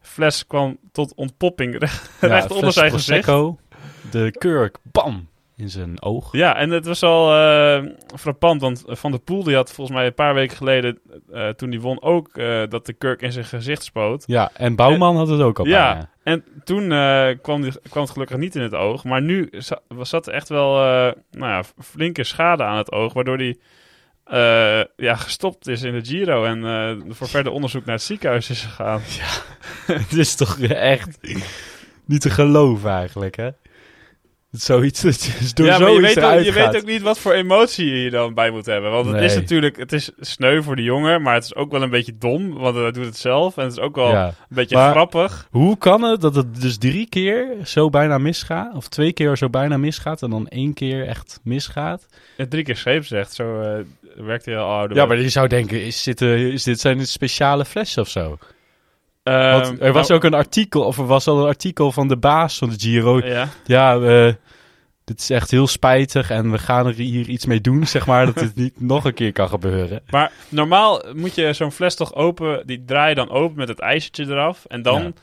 fles 0.00 0.46
kwam 0.46 0.78
tot 0.92 1.14
ontpopping 1.14 1.78
recht, 1.78 2.10
recht 2.20 2.44
fles 2.44 2.56
onder 2.56 2.72
zijn 2.72 2.90
gezicht. 2.90 3.26
De 4.10 4.34
kurk, 4.38 4.78
bam, 4.82 5.28
in 5.58 5.68
zijn 5.70 6.02
oog. 6.02 6.32
Ja, 6.32 6.56
en 6.56 6.70
het 6.70 6.86
was 6.86 7.02
al 7.02 7.34
eh, 7.34 7.84
frappant, 8.16 8.60
want 8.60 8.84
Van 8.86 9.10
der 9.10 9.20
Poel 9.20 9.42
die 9.42 9.54
had 9.54 9.72
volgens 9.72 9.96
mij 9.96 10.06
een 10.06 10.14
paar 10.14 10.34
weken 10.34 10.56
geleden, 10.56 10.98
eh, 11.32 11.48
toen 11.48 11.70
die 11.70 11.80
won, 11.80 12.02
ook 12.02 12.28
eh, 12.36 12.62
dat 12.68 12.86
de 12.86 12.92
kurk 12.92 13.22
in 13.22 13.32
zijn 13.32 13.44
gezicht 13.44 13.82
spoot. 13.82 14.24
Ja, 14.26 14.50
en 14.54 14.76
Bouwman 14.76 15.16
had 15.16 15.28
het 15.28 15.40
ook 15.40 15.58
al 15.58 15.66
Ja. 15.66 15.92
bijna. 15.92 16.10
En 16.22 16.44
toen 16.64 16.88
kwam, 17.42 17.62
die, 17.62 17.72
kwam 17.90 18.02
het 18.02 18.12
gelukkig 18.12 18.36
niet 18.36 18.54
in 18.56 18.62
het 18.62 18.74
oog, 18.74 19.04
maar 19.04 19.22
nu 19.22 19.50
zat 20.00 20.26
er 20.26 20.32
echt 20.32 20.48
wel 20.48 20.74
nou 21.30 21.52
ja, 21.52 21.62
flinke 21.78 22.24
schade 22.24 22.62
aan 22.62 22.76
het 22.76 22.92
oog, 22.92 23.12
waardoor 23.12 23.36
hij 23.36 23.56
ja, 24.96 25.14
gestopt 25.14 25.66
is 25.68 25.82
in 25.82 25.92
de 25.92 26.04
Giro 26.04 26.44
en 26.44 27.04
voor 27.08 27.28
verder 27.28 27.52
onderzoek 27.52 27.84
naar 27.84 27.94
het 27.94 28.04
ziekenhuis 28.04 28.50
is 28.50 28.62
gegaan. 28.62 29.00
Het 29.86 30.12
is 30.12 30.34
toch 30.34 30.58
echt 30.60 31.18
niet 32.04 32.20
te 32.20 32.30
geloven 32.30 32.90
eigenlijk, 32.90 33.36
hè? 33.36 33.48
Zoiets 34.50 35.00
dat 35.00 35.22
je 35.22 35.32
dus 35.38 35.54
door 35.54 35.66
ja, 35.66 35.78
maar 35.78 35.90
je, 35.90 36.00
weet 36.00 36.20
ook, 36.24 36.40
je 36.40 36.52
weet 36.52 36.76
ook 36.76 36.84
niet 36.86 37.02
wat 37.02 37.18
voor 37.18 37.32
emotie 37.32 37.86
je 37.86 38.10
dan 38.10 38.34
bij 38.34 38.50
moet 38.50 38.66
hebben. 38.66 38.90
Want 38.90 39.06
het 39.06 39.20
is 39.22 39.34
natuurlijk, 39.34 39.76
het 39.76 39.92
is 39.92 40.10
sneu 40.20 40.62
voor 40.62 40.76
de 40.76 40.82
jongen, 40.82 41.22
maar 41.22 41.34
het 41.34 41.44
is 41.44 41.54
ook 41.54 41.70
wel 41.70 41.82
een 41.82 41.90
beetje 41.90 42.18
dom, 42.18 42.54
want 42.54 42.76
hij 42.76 42.90
doet 42.92 43.04
het 43.04 43.16
zelf. 43.16 43.56
En 43.56 43.62
het 43.64 43.72
is 43.72 43.78
ook 43.78 43.96
wel 43.96 44.10
Ja. 44.10 44.26
een 44.26 44.34
beetje 44.48 44.76
Maar- 44.76 44.90
grappig. 44.90 45.48
Hoe 45.50 45.78
kan 45.78 46.02
het 46.02 46.20
dat 46.20 46.34
het 46.34 46.60
dus 46.60 46.78
drie 46.78 47.08
keer 47.08 47.46
zo 47.64 47.90
bijna 47.90 48.18
misgaat? 48.18 48.74
Of 48.74 48.88
twee 48.88 49.12
keer 49.12 49.36
zo 49.36 49.48
bijna 49.50 49.76
misgaat 49.76 50.22
en 50.22 50.30
dan 50.30 50.48
één 50.48 50.74
keer 50.74 51.06
echt 51.06 51.40
misgaat? 51.42 52.06
Het 52.36 52.50
drie 52.50 52.64
keer 52.64 52.76
scheep 52.76 53.04
zegt, 53.06 53.34
zo 53.34 53.60
eh, 53.60 53.78
werkt 54.16 54.44
hij 54.44 54.58
al 54.58 54.70
ouder. 54.78 54.96
Ja, 54.96 55.06
maar 55.06 55.18
je 55.20 55.28
zou 55.28 55.48
denken, 55.48 55.84
is 55.84 56.02
dit, 56.02 56.22
eh, 56.22 56.46
is 56.46 56.62
dit 56.62 56.80
zijn 56.80 56.98
dit 56.98 57.08
speciale 57.08 57.64
flessen 57.64 58.02
of 58.02 58.08
zo? 58.08 58.38
Ehm, 59.28 59.60
Want 59.62 59.80
er 59.80 59.92
was 59.92 60.08
nou, 60.08 60.20
ook 60.20 60.26
een 60.26 60.34
artikel, 60.38 60.82
of 60.84 60.98
er 60.98 61.06
was 61.06 61.26
al 61.26 61.38
een 61.40 61.46
artikel 61.46 61.92
van 61.92 62.08
de 62.08 62.16
baas 62.16 62.58
van 62.58 62.68
de 62.68 62.78
Giro. 62.78 63.18
Ja, 63.26 63.48
Ja, 63.64 63.96
eh, 64.00 64.32
dit 65.04 65.20
is 65.20 65.30
echt 65.30 65.50
heel 65.50 65.66
spijtig 65.66 66.30
en 66.30 66.50
we 66.50 66.58
gaan 66.58 66.86
er 66.86 66.94
hier 66.94 67.28
iets 67.28 67.46
mee 67.46 67.60
doen, 67.60 67.86
zeg 67.86 68.06
maar, 68.06 68.26
dat 68.26 68.34
dit 68.38 68.54
niet 68.56 68.80
nog 68.80 69.04
een 69.04 69.14
keer 69.14 69.32
kan 69.32 69.48
gebeuren. 69.48 70.02
maar 70.10 70.32
normaal 70.48 71.02
moet 71.14 71.34
je 71.34 71.52
zo'n 71.52 71.72
fles 71.72 71.94
toch 71.94 72.14
open, 72.14 72.62
die 72.66 72.84
draai 72.84 73.08
je 73.08 73.14
dan 73.14 73.30
open 73.30 73.56
met 73.56 73.68
het 73.68 73.78
ijzertje 73.80 74.24
eraf. 74.26 74.64
En 74.64 74.82
dan, 74.82 75.14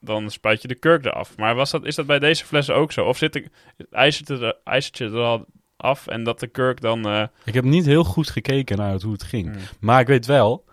dan 0.00 0.30
spuit 0.30 0.62
je 0.62 0.68
de 0.68 0.74
kurk 0.74 1.04
eraf. 1.04 1.36
Maar 1.36 1.54
was 1.54 1.70
dat, 1.70 1.84
is 1.84 1.94
dat 1.94 2.06
bij 2.06 2.18
deze 2.18 2.44
flessen 2.44 2.74
ook 2.74 2.92
zo? 2.92 3.04
Of 3.04 3.16
zit 3.18 3.32
de, 3.32 3.44
het 3.76 3.92
ijzertje, 3.92 4.38
er, 4.38 4.56
ijzertje 4.64 5.04
er 5.06 5.22
al 5.22 5.44
af 5.76 6.06
en 6.06 6.24
dat 6.24 6.40
de 6.40 6.46
kurk 6.46 6.80
dan... 6.80 7.08
eh, 7.08 7.22
Ik 7.44 7.54
heb 7.54 7.64
niet 7.64 7.86
heel 7.86 8.04
goed 8.04 8.30
gekeken 8.30 8.76
naar 8.76 8.92
het- 8.92 9.02
hoe 9.02 9.12
het 9.12 9.22
ging. 9.22 9.46
Hmm. 9.50 9.58
Maar 9.80 10.00
ik 10.00 10.06
weet 10.06 10.26
wel 10.26 10.64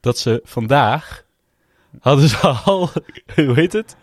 dat 0.00 0.18
ze 0.18 0.40
vandaag 0.44 1.24
hadden 2.00 2.28
ze 2.28 2.36
al, 2.64 2.90
hoe 3.34 3.54
heet 3.54 3.72
het? 3.72 3.96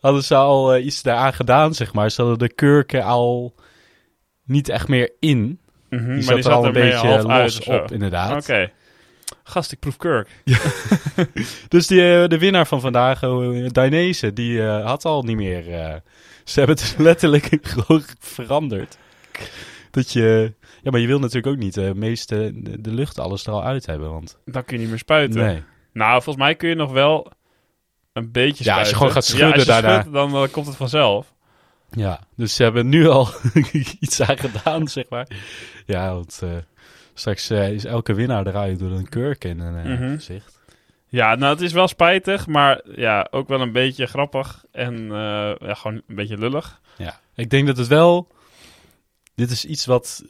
Hadden 0.00 0.24
ze 0.24 0.34
al 0.34 0.74
eh, 0.74 0.84
iets 0.84 1.02
daaraan 1.02 1.32
gedaan, 1.34 1.74
zeg 1.74 1.92
maar. 1.92 2.10
Ze 2.10 2.20
hadden 2.22 2.38
de 2.48 2.54
kurken 2.54 3.02
al 3.04 3.54
niet 4.44 4.68
echt 4.68 4.88
meer 4.88 5.12
in. 5.18 5.60
mhm, 5.90 6.04
Die 6.04 6.12
maar 6.14 6.22
zat 6.22 6.44
er 6.44 6.52
al 6.52 6.66
een 6.66 6.72
beetje 6.72 7.22
los 7.22 7.60
op, 7.60 7.92
inderdaad. 7.92 8.42
Oké. 8.42 8.70
Gast, 9.44 9.72
ik 9.72 9.78
proef 9.78 9.96
kurk. 9.96 10.28
Dus 11.68 11.86
die, 11.86 12.00
eh, 12.22 12.28
de 12.28 12.38
winnaar 12.38 12.66
van 12.66 12.80
vandaag, 12.80 13.22
uh, 13.22 13.68
Dainese, 13.68 14.32
die 14.32 14.62
eh, 14.62 14.86
had 14.86 15.04
al 15.04 15.22
niet 15.22 15.36
meer... 15.36 15.72
eh, 15.74 15.94
ze 16.44 16.58
hebben 16.58 16.76
het 16.76 16.94
letterlijk 17.08 17.48
gewoon 17.62 18.02
veranderd. 18.18 18.98
Dat 19.90 20.12
je... 20.12 20.52
Ja, 20.82 20.90
maar 20.90 21.00
je 21.00 21.06
wil 21.06 21.18
natuurlijk 21.18 21.46
ook 21.46 21.58
niet 21.62 21.74
de 21.74 21.92
meeste 21.94 22.50
de, 22.54 22.80
de 22.80 22.92
lucht 22.92 23.18
alles 23.18 23.46
er 23.46 23.52
al 23.52 23.64
uit 23.64 23.86
hebben, 23.86 24.10
want... 24.10 24.38
Dan 24.44 24.64
kun 24.64 24.74
je 24.76 24.80
niet 24.80 24.90
meer 24.90 24.98
spuiten. 24.98 25.40
Nee. 25.40 25.62
Nou, 25.92 26.12
volgens 26.22 26.44
mij 26.44 26.54
kun 26.54 26.68
je 26.68 26.74
nog 26.74 26.92
wel 26.92 27.32
een 28.12 28.32
beetje 28.32 28.64
Ja, 28.64 28.78
als 28.78 28.88
je 28.88 28.94
spuiten. 28.94 28.96
gewoon 28.96 29.12
gaat 29.12 29.24
schudden 29.24 29.48
ja, 29.48 29.54
als 29.54 29.64
je 29.64 29.70
daarna. 29.70 30.00
schudt, 30.00 30.14
dan 30.14 30.34
eh, 30.34 30.50
komt 30.52 30.66
het 30.66 30.76
vanzelf. 30.76 31.34
Ja, 31.90 32.20
dus 32.36 32.54
ze 32.54 32.62
hebben 32.62 32.88
nu 32.88 33.08
al 33.08 33.28
iets 34.00 34.20
aan 34.22 34.38
gedaan, 34.38 34.88
zeg 34.88 35.08
maar. 35.08 35.28
Ja, 35.86 36.12
want 36.14 36.40
eh, 36.42 36.50
straks 37.14 37.50
eh, 37.50 37.72
is 37.72 37.84
elke 37.84 38.14
winnaar 38.14 38.46
eruit 38.46 38.78
door 38.78 38.90
een 38.90 39.08
kurk 39.08 39.44
in 39.44 39.58
een 39.60 39.92
Mhm. 39.92 40.14
gezicht. 40.14 40.58
Ja, 41.08 41.34
nou, 41.34 41.52
het 41.52 41.60
is 41.62 41.72
wel 41.72 41.88
spijtig, 41.88 42.46
maar 42.46 42.80
ja, 42.94 43.28
ook 43.30 43.48
wel 43.48 43.60
een 43.60 43.72
beetje 43.72 44.06
grappig 44.06 44.64
en 44.72 45.06
ja, 45.60 45.74
gewoon 45.74 46.02
een 46.06 46.14
beetje 46.14 46.38
lullig. 46.38 46.80
Ja, 46.96 47.20
ik 47.34 47.50
denk 47.50 47.66
dat 47.66 47.76
het 47.76 47.86
wel... 47.86 48.28
Dit 49.34 49.50
is 49.50 49.64
iets 49.64 49.86
wat 49.86 50.24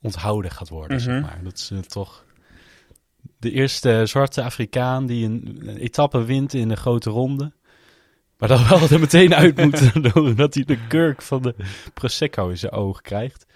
onthouden 0.00 0.50
gaat 0.50 0.68
worden, 0.68 1.00
zeg 1.00 1.14
Mhm. 1.14 1.22
maar. 1.22 1.38
Dat 1.42 1.52
is 1.52 1.72
toch 1.88 2.24
de 3.38 3.50
eerste 3.50 4.06
zwarte 4.06 4.42
Afrikaan 4.42 5.06
die 5.06 5.24
een, 5.24 5.58
een 5.60 5.76
etappe 5.76 6.24
wint 6.24 6.54
in 6.54 6.70
een 6.70 6.76
grote 6.76 7.10
ronde. 7.10 7.52
Maar 8.38 8.48
dan 8.48 8.68
wel 8.68 8.80
er 8.90 9.00
meteen 9.00 9.34
uit 9.34 9.56
moet 9.56 10.02
doordat 10.14 10.54
hij 10.54 10.64
de 10.64 10.78
kurk 10.88 11.22
van 11.22 11.42
de 11.42 11.54
Prosecco 11.94 12.48
in 12.48 12.58
zijn 12.58 12.72
oog 12.72 13.00
krijgt. 13.00 13.46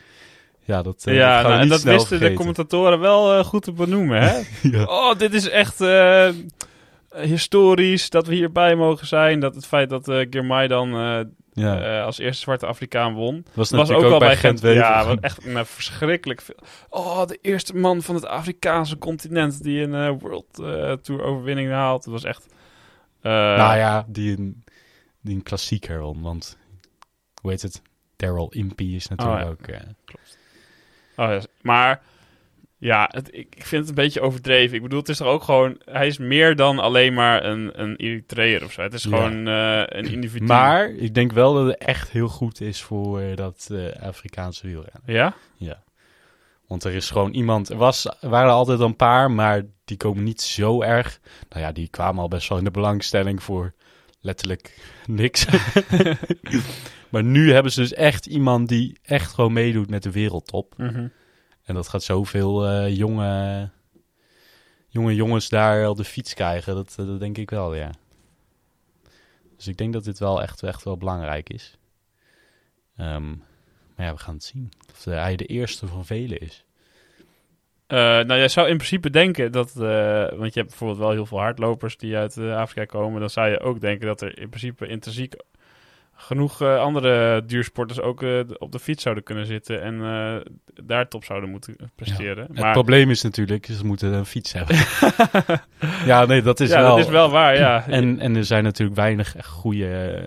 Ja, 0.64 0.82
dat, 0.82 1.04
eh, 1.06 1.14
ja, 1.14 1.42
dat 1.42 1.50
nou, 1.50 1.62
en 1.62 1.68
dat 1.68 1.82
wisten 1.82 2.20
de 2.20 2.32
commentatoren 2.32 3.00
wel 3.00 3.38
eh, 3.38 3.44
goed 3.44 3.62
te 3.62 3.72
benoemen, 3.72 4.22
hè? 4.22 4.40
Ja. 4.70 4.84
Oh, 4.84 5.18
dit 5.18 5.34
is 5.34 5.48
echt 5.48 5.80
eh, 5.80 7.24
historisch 7.24 8.10
dat 8.10 8.26
we 8.26 8.34
hierbij 8.34 8.76
mogen 8.76 9.06
zijn. 9.06 9.40
Dat 9.40 9.54
het 9.54 9.66
feit 9.66 9.90
dat 9.90 10.08
uh, 10.08 10.26
Girmay 10.30 10.68
dan 10.68 10.94
eh, 10.94 11.20
Ja. 11.57 11.98
eh, 11.98 12.04
als 12.04 12.18
eerste 12.18 12.42
zwarte 12.42 12.66
Afrikaan 12.66 13.14
won. 13.14 13.46
was 13.54 13.70
was 13.70 13.90
ook 13.90 14.02
ook, 14.02 14.12
al 14.12 14.18
bij 14.18 14.36
Gent. 14.36 14.61
gent 14.61 14.74
Ja, 14.74 15.07
wat 15.07 15.20
echt 15.20 15.44
nou, 15.46 15.66
verschrikkelijk 15.66 16.40
veel. 16.40 16.59
Oh, 16.88 17.26
de 17.26 17.38
eerste 17.42 17.76
man 17.76 18.02
van 18.02 18.14
het 18.14 18.26
Afrikaanse 18.26 18.98
continent 18.98 19.62
die 19.62 19.82
een 19.82 19.94
eh, 19.94 20.14
World 20.18 20.61
eh, 20.61 20.92
Tour 20.92 21.22
overwinning 21.22 21.70
haalt. 21.70 22.04
Dat 22.04 22.12
was 22.12 22.24
echt... 22.24 22.46
nou 23.22 23.76
ja, 23.76 24.04
die 24.09 24.38
een, 24.38 24.64
die 25.20 25.34
een 25.34 25.42
klassieker 25.42 26.00
won. 26.00 26.22
Want, 26.22 26.59
hoe 27.40 27.50
heet 27.50 27.62
het? 27.62 27.82
Daryl 28.16 28.48
Impey 28.50 28.86
is 28.86 29.09
natuurlijk 29.09 29.40
Oh, 29.40 29.46
ja. 29.46 29.50
ook... 29.50 29.66
eh, 29.66 29.90
Oh, 31.16 31.30
ja, 31.30 31.40
maar 31.62 32.02
ja, 32.78 33.08
het, 33.12 33.28
ik, 33.34 33.54
ik 33.56 33.66
vind 33.66 33.80
het 33.80 33.88
een 33.88 34.04
beetje 34.04 34.20
overdreven. 34.20 34.76
Ik 34.76 34.82
bedoel, 34.82 34.98
het 34.98 35.08
is 35.08 35.16
toch 35.16 35.26
ook 35.26 35.42
gewoon... 35.42 35.80
Hij 35.84 36.06
is 36.06 36.18
meer 36.18 36.56
dan 36.56 36.78
alleen 36.78 37.14
maar 37.14 37.44
een, 37.44 37.80
een 37.82 37.96
Eritreër 37.96 38.64
of 38.64 38.72
zo. 38.72 38.82
Het 38.82 38.94
is 38.94 39.02
Ja. 39.02 39.08
gewoon 39.10 39.48
eh, 39.48 39.82
een 39.98 40.06
individu. 40.12 40.44
Maar 40.44 40.88
ik 40.90 41.14
denk 41.14 41.32
wel 41.32 41.54
dat 41.54 41.66
het 41.66 41.78
echt 41.78 42.10
heel 42.10 42.28
goed 42.28 42.60
is 42.60 42.82
voor 42.82 43.20
eh, 43.20 43.36
dat 43.36 43.68
eh, 43.72 44.02
Afrikaanse 44.02 44.66
wielrennen. 44.66 45.02
Ja? 45.06 45.34
Ja. 45.56 45.82
Want 46.66 46.84
er 46.84 46.92
is 46.94 47.10
gewoon 47.10 47.32
iemand... 47.32 47.68
Er 47.68 47.76
was, 47.76 48.06
er 48.20 48.28
waren 48.28 48.52
altijd 48.52 48.80
een 48.80 48.96
paar, 48.96 49.30
maar 49.30 49.62
die 49.84 49.96
komen 49.96 50.22
niet 50.24 50.40
zo 50.40 50.82
erg... 50.82 51.20
Nou 51.48 51.62
ja, 51.62 51.72
die 51.72 51.88
kwamen 51.88 52.22
al 52.22 52.28
best 52.28 52.48
wel 52.48 52.58
in 52.58 52.64
de 52.64 52.70
belangstelling 52.70 53.42
voor 53.42 53.72
letterlijk 54.20 54.78
niks. 55.06 55.46
maar 57.10 57.24
nu 57.24 57.52
hebben 57.52 57.72
ze 57.72 57.80
dus 57.80 57.92
echt 57.92 58.26
iemand 58.26 58.68
die 58.68 58.98
echt 59.02 59.32
gewoon 59.32 59.52
meedoet 59.52 59.90
met 59.90 60.02
de 60.02 60.10
wereldtop. 60.10 60.74
Mhm. 60.76 61.06
En 61.66 61.74
dat 61.74 61.88
gaat 61.88 62.02
zoveel 62.02 62.66
eh, 62.66 62.96
jonge, 62.96 63.70
jonge 64.88 65.14
jongens 65.14 65.48
daar 65.48 65.88
op 65.88 65.96
de 65.96 66.04
fiets 66.04 66.34
krijgen. 66.34 66.74
Dat, 66.74 66.96
eh, 66.98 67.06
dat 67.06 67.20
denk 67.20 67.38
ik 67.38 67.50
wel, 67.50 67.74
ja. 67.74 67.90
Dus 69.56 69.66
ik 69.66 69.76
denk 69.76 69.92
dat 69.92 70.04
dit 70.04 70.18
wel 70.18 70.42
echt, 70.42 70.62
echt 70.62 70.84
wel 70.84 70.96
belangrijk 70.96 71.48
is. 71.48 71.78
Ehm, 72.96 73.28
maar 73.96 74.06
ja, 74.06 74.12
we 74.12 74.18
gaan 74.18 74.34
het 74.34 74.44
zien. 74.44 74.72
Of 74.92 75.04
hij 75.04 75.36
de 75.36 75.46
eerste 75.46 75.86
van 75.86 76.06
velen 76.06 76.40
is. 76.40 76.64
Eh, 77.86 77.98
nou, 77.98 78.34
jij 78.34 78.48
zou 78.48 78.68
in 78.68 78.76
principe 78.76 79.10
denken 79.10 79.52
dat... 79.52 79.72
want 79.72 80.54
je 80.54 80.60
hebt 80.60 80.68
bijvoorbeeld 80.68 80.98
wel 80.98 81.10
heel 81.10 81.26
veel 81.26 81.38
hardlopers 81.38 81.96
die 81.96 82.16
uit 82.16 82.38
Afrika 82.38 82.84
komen. 82.84 83.20
Dan 83.20 83.30
zou 83.30 83.48
je 83.48 83.60
ook 83.60 83.80
denken 83.80 84.06
dat 84.06 84.20
er 84.20 84.38
in 84.38 84.48
principe 84.48 84.86
intrinsiek 84.86 85.34
genoeg 86.16 86.60
eh, 86.62 86.78
andere 86.78 87.44
duursporters 87.46 88.00
ook 88.00 88.22
eh, 88.22 88.40
op 88.58 88.72
de 88.72 88.78
fiets 88.78 89.02
zouden 89.02 89.24
kunnen 89.24 89.46
zitten. 89.46 89.82
En 89.82 90.00
eh, 90.02 90.52
daar 90.84 91.08
top 91.08 91.24
zouden 91.24 91.50
moeten 91.50 91.76
presteren. 91.94 92.46
Het 92.46 92.58
maar 92.58 92.72
probleem 92.72 93.10
is 93.10 93.22
natuurlijk, 93.22 93.66
ze 93.66 93.86
moeten 93.86 94.12
een 94.12 94.26
fiets 94.26 94.52
hebben. 94.52 94.76
ja, 96.10 96.24
nee, 96.24 96.42
dat 96.42 96.60
is 96.60 96.70
ja, 96.70 96.80
wel... 96.80 96.96
dat 96.96 97.04
is 97.04 97.10
wel 97.10 97.30
waar, 97.30 97.56
ja. 97.56 97.86
En, 97.86 98.20
en 98.20 98.36
er 98.36 98.44
zijn 98.44 98.64
natuurlijk 98.64 98.96
weinig 98.96 99.34
goede 99.46 100.22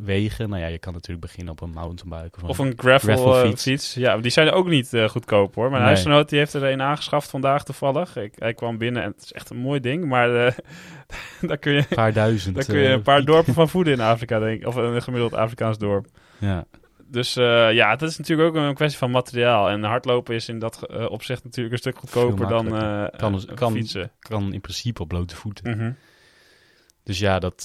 wegen. 0.00 0.48
Nou 0.48 0.62
ja, 0.62 0.68
je 0.68 0.78
kan 0.78 0.92
natuurlijk 0.92 1.26
beginnen 1.26 1.52
op 1.52 1.60
een 1.60 1.70
mountainbike. 1.70 2.42
Of, 2.42 2.48
Of 2.48 2.58
een- 2.58 2.72
gravel, 2.76 3.56
fiets. 3.56 3.94
Ja, 3.94 4.16
die 4.16 4.30
zijn 4.30 4.50
ook 4.50 4.68
niet 4.68 4.90
goedkoop 5.06 5.54
hoor. 5.54 5.68
Mijn 5.68 5.76
Nee. 5.82 5.90
huisgenoot 5.90 6.28
die 6.28 6.38
heeft 6.38 6.54
er 6.54 6.64
een 6.64 6.82
aangeschaft 6.82 7.30
vandaag 7.30 7.64
toevallig. 7.64 8.16
Ik, 8.16 8.32
hij 8.38 8.54
kwam 8.54 8.78
binnen 8.78 9.02
en 9.02 9.10
het 9.10 9.22
is 9.22 9.32
echt 9.32 9.50
een 9.50 9.56
mooi 9.56 9.80
ding. 9.80 10.04
Maar 10.04 10.54
daar 11.40 11.58
kun 11.58 11.72
je, 11.72 11.84
paar 11.94 12.12
duizend. 12.12 12.54
daar 12.54 12.64
kun 12.64 12.78
je 12.78 12.86
eh, 12.86 12.92
een 12.92 13.02
paar 13.02 13.24
dorpen 13.24 13.54
van 13.54 13.68
voeden 13.68 13.92
in 13.92 14.00
Afrika, 14.00 14.38
denk 14.38 14.60
ik. 14.60 14.66
Of 14.66 14.74
een 14.74 15.02
gemiddeld 15.02 15.34
Afrikaans 15.34 15.78
dorp. 15.78 16.06
Ja. 16.38 16.64
Dus 17.06 17.36
eh, 17.36 17.72
ja, 17.72 17.90
het 17.90 18.02
is 18.02 18.18
natuurlijk 18.18 18.48
ook 18.48 18.54
een 18.62 18.74
kwestie 18.74 18.98
van 18.98 19.10
materiaal. 19.10 19.68
En 19.68 19.82
hardlopen 19.82 20.34
is 20.34 20.48
in 20.48 20.58
dat 20.58 20.86
eh, 20.90 21.10
opzicht 21.10 21.44
natuurlijk 21.44 21.74
een 21.74 21.80
stuk 21.80 21.98
goedkoper 21.98 22.48
dan 22.48 22.68
Kan- 23.16 23.40
eh, 23.48 23.54
kan- 23.54 23.72
fietsen. 23.72 24.10
Kan 24.18 24.52
in 24.52 24.60
principe 24.60 25.02
op 25.02 25.08
blote 25.08 25.36
voeten. 25.36 25.76
Mhm. 25.76 25.92
Dus 27.02 27.18
ja, 27.18 27.38
dat, 27.38 27.64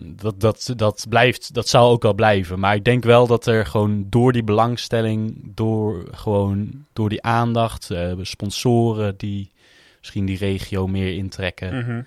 dat, 0.00 0.40
dat, 0.40 0.72
dat, 0.76 1.06
blijft, 1.08 1.54
dat 1.54 1.68
zou 1.68 1.90
ook 1.92 2.02
wel 2.02 2.14
blijven. 2.14 2.58
Maar 2.58 2.74
ik 2.74 2.84
denk 2.84 3.04
wel 3.04 3.26
dat 3.26 3.46
er 3.46 3.66
gewoon 3.66 4.06
door 4.08 4.32
die 4.32 4.44
belangstelling, 4.44 5.52
door, 5.54 6.08
gewoon, 6.10 6.86
door 6.92 7.08
die 7.08 7.22
aandacht, 7.22 7.90
sponsoren 8.20 9.14
die 9.16 9.52
misschien 9.98 10.26
die 10.26 10.38
regio 10.38 10.86
meer 10.86 11.14
intrekken. 11.16 11.76
Mhm. 11.78 12.02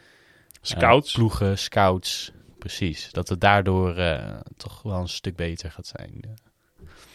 Scouts. 0.67 1.13
ploegen, 1.13 1.57
scouts, 1.59 2.31
precies. 2.59 3.11
Dat 3.11 3.29
het 3.29 3.41
daardoor 3.41 3.95
eh, 3.95 4.37
toch 4.57 4.81
wel 4.81 4.99
een 4.99 5.07
stuk 5.07 5.35
beter 5.35 5.71
gaat 5.71 5.87
zijn. 5.87 6.19
eh, 6.21 6.29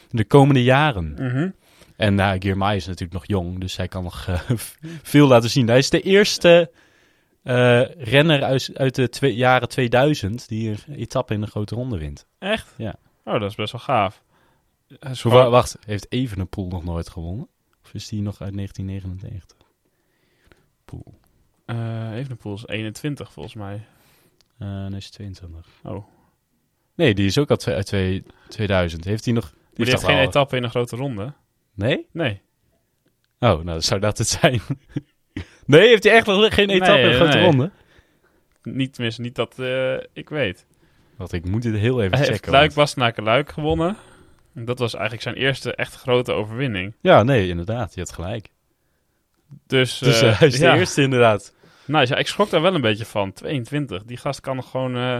De 0.08 0.24
komende 0.24 0.62
jaren. 0.62 1.12
Mhm. 1.12 1.50
En 1.96 2.14
nou, 2.14 2.40
Girmay 2.40 2.76
is 2.76 2.86
natuurlijk 2.86 3.12
nog 3.12 3.26
jong, 3.26 3.60
dus 3.60 3.76
hij 3.76 3.88
kan 3.88 4.02
nog 4.02 4.26
eh, 4.26 4.40
veel 5.12 5.26
laten 5.26 5.50
zien. 5.50 5.66
Hij 5.68 5.78
is 5.78 5.90
de 5.90 6.00
eerste 6.00 6.70
eh, 7.42 7.82
renner 7.94 8.42
uit, 8.42 8.70
uit 8.74 8.94
de 8.94 9.08
twee, 9.08 9.34
jaren 9.34 9.68
2000 9.68 10.48
die 10.48 10.70
een 10.70 10.94
etappe 10.94 11.34
in 11.34 11.40
de 11.40 11.46
grote 11.46 11.74
ronde 11.74 11.98
wint. 11.98 12.26
Echt? 12.38 12.74
Ja. 12.76 12.94
Oh, 13.24 13.40
dat 13.40 13.50
is 13.50 13.54
best 13.56 13.72
wel 13.72 13.80
gaaf. 13.80 14.22
Zo, 15.14 15.28
wacht, 15.50 15.76
heeft 15.86 16.06
Evenepoel 16.12 16.68
nog 16.68 16.84
nooit 16.84 17.08
gewonnen? 17.08 17.48
Of 17.84 17.94
is 17.94 18.08
die 18.08 18.22
nog 18.22 18.40
uit 18.40 18.54
1999? 18.54 19.56
Poel. 20.84 21.18
Eh, 21.68 22.12
Evenepoel 22.16 22.54
is 22.54 22.66
21 22.66 23.32
volgens 23.32 23.54
mij. 23.54 23.86
Eh 24.58 24.86
nee, 24.86 24.96
is 24.96 25.10
22. 25.10 25.66
Oh. 25.82 26.06
Nee, 26.94 27.14
die 27.14 27.26
is 27.26 27.38
ook 27.38 27.50
uit, 27.50 27.68
uit 27.68 27.86
twee- 27.86 28.24
2000. 28.48 29.04
Heeft 29.04 29.24
hij 29.24 29.34
nog... 29.34 29.42
Maar 29.44 29.52
die 29.74 29.86
heeft 29.86 30.00
toch 30.00 30.10
geen 30.10 30.18
etappe 30.26 30.56
in 30.56 30.62
een 30.64 30.70
grote 30.70 30.96
ronde. 30.96 31.32
Nee? 31.74 32.06
Nee. 32.12 32.40
Oh, 33.38 33.62
nou 33.62 33.80
zou 33.80 34.00
dat 34.00 34.18
het 34.18 34.28
zijn. 34.28 34.60
nee, 35.66 35.88
heeft 35.88 36.04
hij 36.04 36.12
echt 36.12 36.26
nog 36.26 36.54
geen 36.54 36.70
etappe 36.70 36.92
Nee, 36.92 37.02
in 37.02 37.08
de 37.10 37.16
grote 37.16 37.36
nee. 37.36 37.44
ronde? 37.44 37.70
Niet, 38.62 38.92
tenminste, 38.94 39.20
niet 39.22 39.34
dat 39.34 39.58
eh, 39.58 39.94
ik 40.12 40.28
weet. 40.28 40.66
Want 41.16 41.32
ik 41.32 41.44
moet 41.44 41.62
dit 41.62 41.74
heel 41.74 42.00
even 42.02 42.10
Hij 42.16 42.20
heeft 42.26 42.30
checken. 42.32 42.52
Luik 42.52 42.64
want- 42.64 42.74
Bastenaken 42.76 43.22
Luik 43.22 43.50
gewonnen. 43.50 43.96
En 44.54 44.64
Dat 44.64 44.78
was 44.78 44.92
eigenlijk 44.94 45.22
zijn 45.22 45.34
eerste 45.34 45.74
echt 45.74 45.94
grote 45.94 46.32
overwinning. 46.32 46.94
Ja, 47.00 47.22
nee, 47.22 47.48
inderdaad. 47.48 47.94
Je 47.94 48.00
had 48.00 48.12
gelijk. 48.12 48.48
Dus, 49.66 49.98
Dus 49.98 50.20
eh, 50.22 50.38
hij 50.38 50.48
is 50.48 50.58
de 50.58 50.64
ja. 50.64 50.76
eerste 50.76 51.02
inderdaad. 51.02 51.54
Nou, 51.88 52.06
ja, 52.08 52.16
ik 52.16 52.26
schrok 52.26 52.50
daar 52.50 52.62
wel 52.62 52.74
een 52.74 52.80
beetje 52.80 53.04
van. 53.04 53.32
22. 53.32 54.04
Die 54.04 54.16
gast 54.16 54.40
kan 54.40 54.64
gewoon 54.64 54.96
eh, 54.96 55.18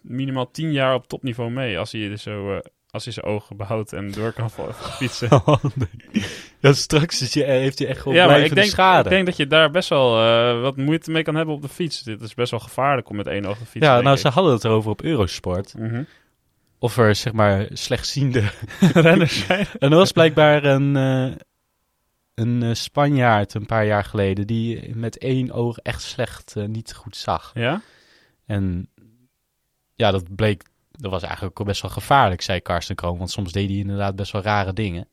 minimaal 0.00 0.50
10 0.50 0.72
jaar 0.72 0.94
op 0.94 1.06
topniveau 1.06 1.50
mee. 1.50 1.78
Als 1.78 1.92
hij, 1.92 2.08
dus 2.08 2.22
zo, 2.22 2.54
eh, 2.54 2.60
als 2.90 3.04
hij 3.04 3.12
zijn 3.12 3.26
ogen 3.26 3.56
behoudt 3.56 3.92
en 3.92 4.10
door 4.10 4.32
kan 4.32 4.50
fietsen. 4.74 5.30
Oh, 5.44 5.64
nee. 5.74 6.24
Ja, 6.58 6.72
straks 6.72 7.22
is 7.22 7.32
je, 7.32 7.44
heeft 7.44 7.78
hij 7.78 7.88
echt 7.88 8.00
gewoon 8.00 8.16
ja, 8.16 8.26
maar 8.26 8.40
ik 8.40 8.54
denk, 8.54 8.70
schade. 8.70 9.04
ik 9.04 9.10
denk 9.14 9.26
dat 9.26 9.36
je 9.36 9.46
daar 9.46 9.70
best 9.70 9.88
wel 9.88 10.18
eh, 10.18 10.60
wat 10.60 10.76
moeite 10.76 11.10
mee 11.10 11.22
kan 11.22 11.34
hebben 11.34 11.54
op 11.54 11.62
de 11.62 11.68
fiets. 11.68 12.02
Dit 12.02 12.20
is 12.20 12.34
best 12.34 12.50
wel 12.50 12.60
gevaarlijk 12.60 13.08
om 13.08 13.16
met 13.16 13.26
één 13.26 13.44
oog 13.44 13.58
te 13.58 13.64
fietsen. 13.66 13.92
ja, 13.92 14.00
nou, 14.00 14.14
ik. 14.14 14.20
ze 14.20 14.28
hadden 14.28 14.52
het 14.52 14.64
erover 14.64 14.90
op 14.90 15.02
Eurosport. 15.02 15.74
Mhm. 15.78 16.02
Of 16.78 16.96
er, 16.98 17.14
zeg 17.14 17.32
maar, 17.32 17.66
slechtziende... 17.72 18.42
Renners 18.94 19.46
zijn. 19.46 19.66
en 19.78 19.90
er 19.90 19.96
was 19.96 20.12
blijkbaar 20.12 20.64
een, 20.64 20.96
een 22.34 22.62
eh, 22.62 22.74
Spanjaard 22.74 23.54
een 23.54 23.66
paar 23.66 23.86
jaar 23.86 24.04
geleden... 24.04 24.46
die 24.46 24.94
met 24.94 25.18
één 25.18 25.52
oog 25.52 25.78
echt 25.78 26.02
slecht 26.02 26.56
eh, 26.56 26.64
niet 26.64 26.94
goed 26.94 27.16
zag. 27.16 27.50
Ja? 27.54 27.80
En 28.46 28.88
ja, 29.94 30.10
dat 30.10 30.34
bleek... 30.36 30.70
Dat 30.90 31.10
was 31.10 31.22
eigenlijk 31.22 31.60
ook 31.60 31.66
best 31.66 31.82
wel 31.82 31.90
gevaarlijk, 31.90 32.42
zei 32.42 32.60
Karsten 32.60 32.94
Kroon. 32.94 33.18
Want 33.18 33.30
soms 33.30 33.52
deed 33.52 33.68
hij 33.68 33.78
inderdaad 33.78 34.16
best 34.16 34.32
wel 34.32 34.42
rare 34.42 34.72
dingen. 34.72 35.08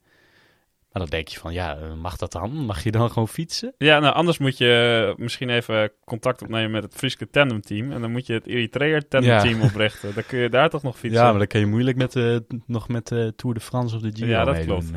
Maar 0.92 1.02
dan 1.02 1.10
denk 1.10 1.28
je 1.28 1.40
van, 1.40 1.54
ja, 1.54 1.78
eh, 1.78 1.94
mag 1.94 2.18
dat 2.18 2.32
dan? 2.32 2.52
Mag 2.66 2.84
je 2.84 2.92
dan 2.92 3.10
gewoon 3.10 3.28
fietsen? 3.28 3.74
Ja, 3.78 4.00
nou 4.00 4.14
anders 4.14 4.38
moet 4.38 4.58
je 4.58 5.14
misschien 5.18 5.50
even 5.50 5.92
contact 6.06 6.42
opnemen 6.42 6.72
met 6.72 6.84
het 6.84 6.94
Friese 6.94 7.30
tandemteam. 7.30 7.92
En 7.92 8.02
dan 8.02 8.12
moet 8.12 8.28
je 8.28 8.34
het 8.34 8.48
Eritreër 8.48 9.08
tandemteam 9.08 9.62
oprichten. 9.62 10.14
Dan 10.14 10.26
kun 10.26 10.40
je 10.40 10.50
daar 10.50 10.70
toch 10.70 10.84
nog 10.84 10.98
fietsen. 10.98 11.22
Ja, 11.22 11.30
maar 11.30 11.38
dan 11.38 11.48
kan 11.48 11.60
je 11.60 11.66
moeilijk 11.66 11.98
met 11.98 12.12
de, 12.12 12.46
nog 12.66 12.88
met 12.88 13.08
de 13.08 13.34
Tour 13.36 13.56
de 13.56 13.62
France 13.62 13.96
of 13.96 14.02
de 14.02 14.12
Giro 14.14 14.28
Ja, 14.28 14.44
dat 14.44 14.66
klopt. 14.66 14.92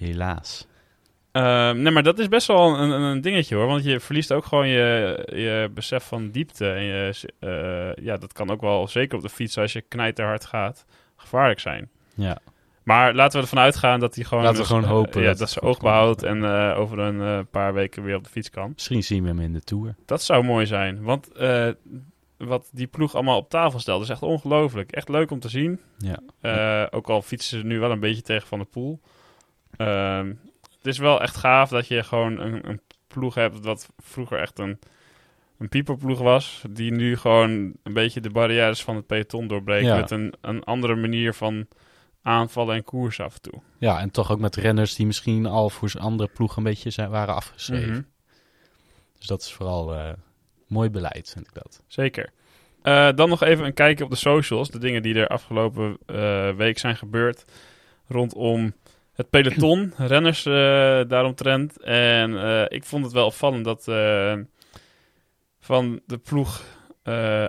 Helaas. 0.00 0.68
Ehm, 1.32 1.82
nee, 1.82 1.92
maar 1.92 2.02
dat 2.02 2.18
is 2.18 2.28
best 2.28 2.46
wel 2.46 2.78
een, 2.78 2.90
een, 2.90 3.20
dingetje 3.20 3.54
hoor. 3.54 3.66
Want 3.66 3.84
je 3.84 4.00
verliest 4.00 4.32
ook 4.32 4.44
gewoon 4.44 4.68
je, 4.68 5.22
je 5.32 5.70
besef 5.74 6.04
van 6.04 6.30
diepte. 6.30 6.70
En 6.70 6.82
je, 6.82 7.14
eh, 7.38 8.04
ja, 8.04 8.16
dat 8.16 8.32
kan 8.32 8.50
ook 8.50 8.60
wel, 8.60 8.88
zeker 8.88 9.16
op 9.16 9.22
de 9.22 9.28
fiets, 9.28 9.58
als 9.58 9.72
je 9.72 9.80
knijterhard 9.80 10.44
gaat, 10.44 10.86
gevaarlijk 11.16 11.60
zijn. 11.60 11.88
Ja. 12.14 12.38
Maar 12.82 13.14
laten 13.14 13.38
we 13.38 13.44
ervan 13.44 13.62
uitgaan 13.62 14.00
dat 14.00 14.14
hij 14.14 14.24
gewoon... 14.24 14.44
Laten 14.44 14.60
we 14.60 14.66
gewoon 14.66 14.84
eh, 14.84 14.88
hopen 14.88 15.22
ja, 15.22 15.34
dat 15.34 15.50
ze 15.50 15.60
oog 15.60 15.80
behoudt 15.80 16.22
en 16.22 16.44
eh, 16.44 16.78
over 16.78 16.98
een 16.98 17.46
paar 17.46 17.74
weken 17.74 18.02
weer 18.02 18.16
op 18.16 18.24
de 18.24 18.30
fiets 18.30 18.50
kan. 18.50 18.70
Misschien 18.74 19.02
zien 19.02 19.22
we 19.22 19.28
hem 19.28 19.40
in 19.40 19.52
de 19.52 19.60
Tour. 19.60 19.94
Dat 20.06 20.22
zou 20.22 20.44
mooi 20.44 20.66
zijn. 20.66 21.02
Want 21.02 21.28
wat 22.36 22.68
die 22.72 22.86
ploeg 22.86 23.14
allemaal 23.14 23.36
op 23.36 23.50
tafel 23.50 23.78
stelt, 23.78 24.02
is 24.02 24.08
echt 24.08 24.22
ongelooflijk. 24.22 24.92
Echt 24.92 25.08
leuk 25.08 25.30
om 25.30 25.40
te 25.40 25.48
zien. 25.48 25.80
Ja. 25.98 26.88
Ook 26.90 27.08
al 27.08 27.22
fietsen 27.22 27.58
ze 27.58 27.66
nu 27.66 27.78
wel 27.78 27.90
een 27.90 28.00
beetje 28.00 28.22
tegen 28.22 28.48
Van 28.48 28.58
de 28.58 28.64
Poel. 28.64 29.00
Ehm, 29.80 30.28
het 30.76 30.86
is 30.86 30.98
wel 30.98 31.20
echt 31.20 31.36
gaaf 31.36 31.68
dat 31.68 31.88
je 31.88 32.02
gewoon 32.02 32.40
een, 32.40 32.68
een 32.68 32.80
ploeg 33.06 33.34
hebt 33.34 33.64
wat 33.64 33.88
vroeger 33.98 34.38
echt 34.38 34.58
een, 34.58 34.78
een 35.58 35.68
pieperploeg 35.68 36.18
was. 36.18 36.62
Die 36.70 36.92
nu 36.92 37.16
gewoon 37.16 37.50
een 37.82 37.92
beetje 37.92 38.20
de 38.20 38.30
barrières 38.30 38.82
van 38.82 38.96
het 38.96 39.06
peloton 39.06 39.46
doorbreekt. 39.46 39.86
Ja. 39.86 39.96
Met 39.96 40.10
een, 40.10 40.34
een 40.40 40.64
andere 40.64 40.94
manier 40.94 41.34
van 41.34 41.66
aanvallen 42.22 42.74
en 42.74 42.84
koers 42.84 43.20
af 43.20 43.34
en 43.34 43.40
toe. 43.40 43.60
ja, 43.78 44.00
en 44.00 44.10
toch 44.10 44.30
ook 44.30 44.40
met 44.40 44.56
renners 44.56 44.94
die 44.94 45.06
misschien 45.06 45.46
al 45.46 45.70
voor 45.70 45.88
zijn 45.90 46.02
andere 46.02 46.30
ploeg 46.34 46.56
een 46.56 46.62
beetje 46.62 46.90
zijn, 46.90 47.10
waren 47.10 47.34
afgeschreven. 47.34 47.90
Mhm. 47.90 48.02
Dus 49.18 49.26
dat 49.26 49.42
is 49.42 49.52
vooral 49.52 49.94
eh, 49.94 50.12
mooi 50.66 50.90
beleid, 50.90 51.30
vind 51.32 51.46
ik 51.46 51.54
dat. 51.54 51.82
Zeker. 51.86 52.32
Eh, 52.82 53.08
dan 53.14 53.28
nog 53.28 53.42
even 53.42 53.64
een 53.64 53.74
kijkje 53.74 54.04
op 54.04 54.10
de 54.10 54.16
socials. 54.16 54.70
De 54.70 54.78
dingen 54.78 55.02
die 55.02 55.14
er 55.14 55.28
afgelopen 55.28 55.98
eh, 56.06 56.50
week 56.50 56.78
zijn 56.78 56.96
gebeurd. 56.96 57.44
Rondom 58.08 58.74
het 59.14 59.30
peloton. 59.30 59.92
renners 59.96 60.46
eh, 60.46 60.52
daaromtrent. 61.08 61.80
En 61.82 62.42
eh, 62.42 62.64
ik 62.68 62.84
vond 62.84 63.04
het 63.04 63.12
wel 63.12 63.26
opvallend 63.26 63.64
dat 63.64 63.88
eh, 63.88 64.34
van 65.60 66.00
de 66.06 66.18
ploeg 66.18 66.64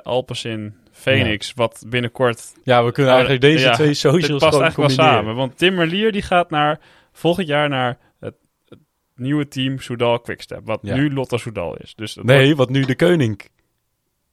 Alpecin 0.04 0.76
Phoenix... 0.92 1.54
wat 1.54 1.84
binnenkort... 1.88 2.54
Ja, 2.64 2.84
we 2.84 2.92
kunnen 2.92 3.12
eigenlijk 3.12 3.42
deze 3.42 3.66
ja, 3.66 3.74
twee 3.74 3.88
Dit 3.88 3.98
socials 3.98 4.30
past 4.30 4.44
gewoon 4.44 4.62
eigenlijk 4.62 4.96
wel 4.96 5.08
samen. 5.08 5.36
Want 5.36 5.58
Tim 5.58 5.76
Merlier 5.76 6.12
die 6.12 6.22
gaat 6.22 6.50
naar, 6.50 6.80
volgend 7.12 7.48
jaar 7.48 7.70
naar 7.70 7.98
het, 8.20 8.36
het 8.68 8.80
nieuwe 9.16 9.48
team 9.48 9.80
Soudal 9.80 10.20
Quickstep. 10.20 10.62
Wat 10.66 10.80
Ja. 10.82 10.96
nu 10.96 11.14
Lotto 11.14 11.38
Soudal 11.38 11.78
is. 11.78 11.94
Dus 11.96 12.18
Nee, 12.22 12.56
wat 12.56 12.70
nu 12.70 12.86
de 12.86 12.96
koning 12.96 13.42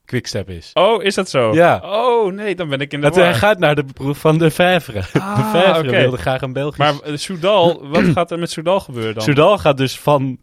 Quickstep 0.09 0.51
is. 0.51 0.71
Oh, 0.75 1.03
is 1.03 1.15
dat 1.15 1.29
zo? 1.31 1.53
Ja. 1.55 1.81
Oh, 1.85 2.33
nee, 2.33 2.55
dan 2.55 2.69
ben 2.69 2.81
ik 2.81 2.93
in 2.93 3.01
de 3.01 3.11
hij 3.13 3.35
gaat 3.35 3.59
naar 3.59 3.75
de 3.75 3.85
proef 3.85 4.19
van 4.19 4.39
de 4.39 4.51
Vijvere. 4.51 5.01
de 5.13 5.21
Ah, 5.21 5.51
Vijvere 5.51 5.89
oké. 5.89 5.99
wilde 5.99 6.17
graag 6.17 6.41
een 6.43 6.53
Belgisch... 6.53 6.79
Maar 6.79 7.01
eh, 7.01 7.17
Soudal, 7.17 7.89
wat 7.89 8.05
gaat 8.15 8.31
er 8.31 8.39
met 8.39 8.51
Soudal 8.51 8.81
gebeuren 8.81 9.15
dan? 9.15 9.23
Soudal 9.23 9.59
gaat 9.59 9.77
dus 9.77 9.99
van, 9.99 10.39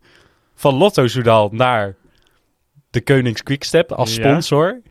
van 0.56 0.76
Lotto 0.76 1.08
Soudal 1.08 1.50
naar 1.52 1.96
de 2.90 3.02
Konings 3.02 3.44
Quickstep 3.44 3.92
als 3.92 4.16
Ja. 4.16 4.24
sponsor. 4.24 4.82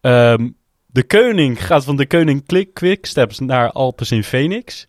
Ehm, 0.00 0.48
de 0.86 1.04
Koning 1.04 1.66
gaat 1.66 1.84
van 1.84 1.96
de 1.96 2.06
Koning 2.06 2.46
Quick- 2.46 2.74
Quicksteps 2.74 3.38
naar 3.38 3.70
Alpes 3.70 4.12
in 4.12 4.24
Phoenix. 4.24 4.86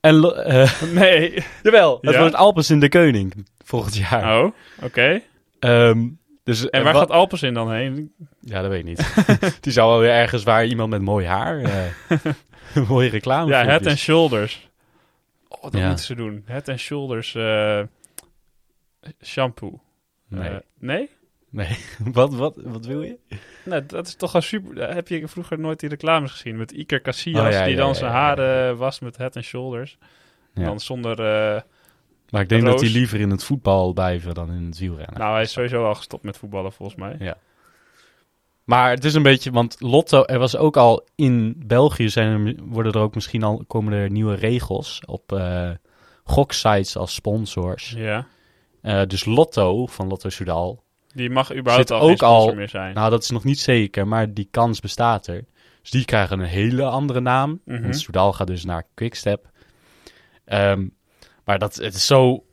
En 0.00 0.44
eh, 0.44 0.82
Nee. 0.92 1.44
jawel, 1.62 1.98
het 2.00 2.14
Ja? 2.14 2.20
wordt 2.20 2.34
Alpes 2.34 2.70
in 2.70 2.80
de 2.80 2.88
Koning 2.88 3.46
volgend 3.64 3.96
jaar. 3.96 4.42
Oh, 4.44 4.52
oké. 4.82 5.20
Ehm, 5.58 6.06
dus, 6.44 6.70
En 6.70 6.84
waar 6.84 6.92
wa- 6.92 6.98
gaat 6.98 7.10
Alpecin 7.10 7.54
dan 7.54 7.72
heen? 7.72 8.12
Ja, 8.40 8.60
dat 8.62 8.70
weet 8.70 8.78
ik 8.78 8.84
niet. 8.84 9.14
Die 9.64 9.72
zou 9.72 9.90
wel 9.90 9.98
weer 10.00 10.10
ergens 10.10 10.42
waar 10.42 10.64
iemand 10.66 10.90
met 10.90 11.02
mooi 11.02 11.26
haar... 11.26 11.58
eh, 11.60 11.84
mooie 12.88 13.08
reclame 13.08 13.50
Ja, 13.50 13.64
Head 13.64 13.86
and 13.86 13.98
Shoulders. 13.98 14.70
Oh, 15.48 15.62
dat 15.62 15.72
Ja. 15.80 15.86
moeten 15.86 16.04
ze 16.04 16.14
doen. 16.14 16.42
Head 16.46 16.68
and 16.68 16.78
Shoulders 16.78 17.34
eh, 17.34 17.80
shampoo. 19.22 19.80
Nee, 20.28 20.48
Eh, 20.48 20.56
nee? 20.78 21.10
nee. 21.50 21.76
wat, 22.12 22.34
wat, 22.34 22.56
wat 22.64 22.86
wil 22.86 23.02
je? 23.02 23.18
Nee, 23.64 23.86
dat 23.86 24.06
is 24.06 24.14
toch 24.14 24.32
wel 24.32 24.42
super. 24.42 24.94
Heb 24.94 25.08
je 25.08 25.28
vroeger 25.28 25.58
nooit 25.58 25.80
die 25.80 25.88
reclames 25.88 26.30
gezien 26.30 26.56
met 26.56 26.70
Iker 26.72 27.00
Casillas 27.00 27.46
Oh, 27.46 27.52
ja, 27.52 27.64
die 27.64 27.74
ja, 27.74 27.80
dan 27.80 27.94
zijn 27.94 28.10
haren 28.12 28.76
was 28.76 29.00
met 29.00 29.16
Head 29.16 29.36
and 29.36 29.44
Shoulders? 29.44 29.98
Dan 30.54 30.80
zonder. 30.80 31.16
Maar 32.32 32.42
ik 32.42 32.48
denk 32.48 32.62
Roos. 32.62 32.72
dat 32.72 32.80
hij 32.80 32.90
liever 32.90 33.20
in 33.20 33.30
het 33.30 33.44
voetbal 33.44 33.92
blijven 33.92 34.34
dan 34.34 34.50
in 34.52 34.64
het 34.64 34.78
wielrennen. 34.78 35.18
nou, 35.18 35.32
hij 35.32 35.42
is 35.42 35.52
sowieso 35.52 35.84
al 35.86 35.94
gestopt 35.94 36.22
met 36.24 36.36
voetballen 36.36 36.72
volgens 36.72 36.98
mij. 36.98 37.16
Ja. 37.18 37.36
Maar 38.64 38.90
het 38.90 39.04
is 39.04 39.14
een 39.14 39.22
beetje, 39.22 39.50
want 39.50 39.76
Lotto, 39.80 40.24
er 40.24 40.38
was 40.38 40.56
ook 40.56 40.76
al 40.76 41.06
in 41.14 41.62
België 41.66 42.08
zijn 42.08 42.46
er, 42.46 42.54
worden 42.64 42.92
er 42.92 42.98
ook 43.00 43.14
misschien 43.14 43.42
al 43.42 43.64
komen 43.66 43.92
er 43.92 44.10
nieuwe 44.10 44.34
regels 44.34 45.02
op 45.06 45.32
eh 45.32 45.70
goksites 46.24 46.96
als 46.96 47.14
sponsors. 47.14 47.94
Ja. 47.96 48.26
Eh, 48.82 49.02
dus 49.06 49.24
Lotto 49.24 49.86
van 49.86 50.08
Lotto 50.08 50.28
Soudal, 50.28 50.82
Die 51.14 51.30
mag 51.30 51.54
überhaupt 51.54 51.90
al 51.90 52.00
geen 52.00 52.10
ook 52.10 52.22
al- 52.22 52.54
meer 52.54 52.68
zijn. 52.68 52.94
nou 52.94 53.10
dat 53.10 53.22
is 53.22 53.30
nog 53.30 53.44
niet 53.44 53.60
zeker, 53.60 54.08
maar 54.08 54.34
die 54.34 54.48
kans 54.50 54.80
bestaat 54.80 55.26
er. 55.26 55.44
Dus 55.80 55.90
die 55.90 56.04
krijgen 56.04 56.38
een 56.40 56.46
hele 56.46 56.84
andere 56.84 57.20
naam. 57.20 57.60
Want 57.64 57.96
Soudal 57.98 58.32
gaat 58.32 58.46
dus 58.46 58.64
naar 58.64 58.84
Quickstep. 58.94 59.50
Ehm, 60.44 60.86
maar 61.52 61.60
dat, 61.60 61.74
het 61.74 61.94
is 61.94 62.06
zo... 62.06 62.44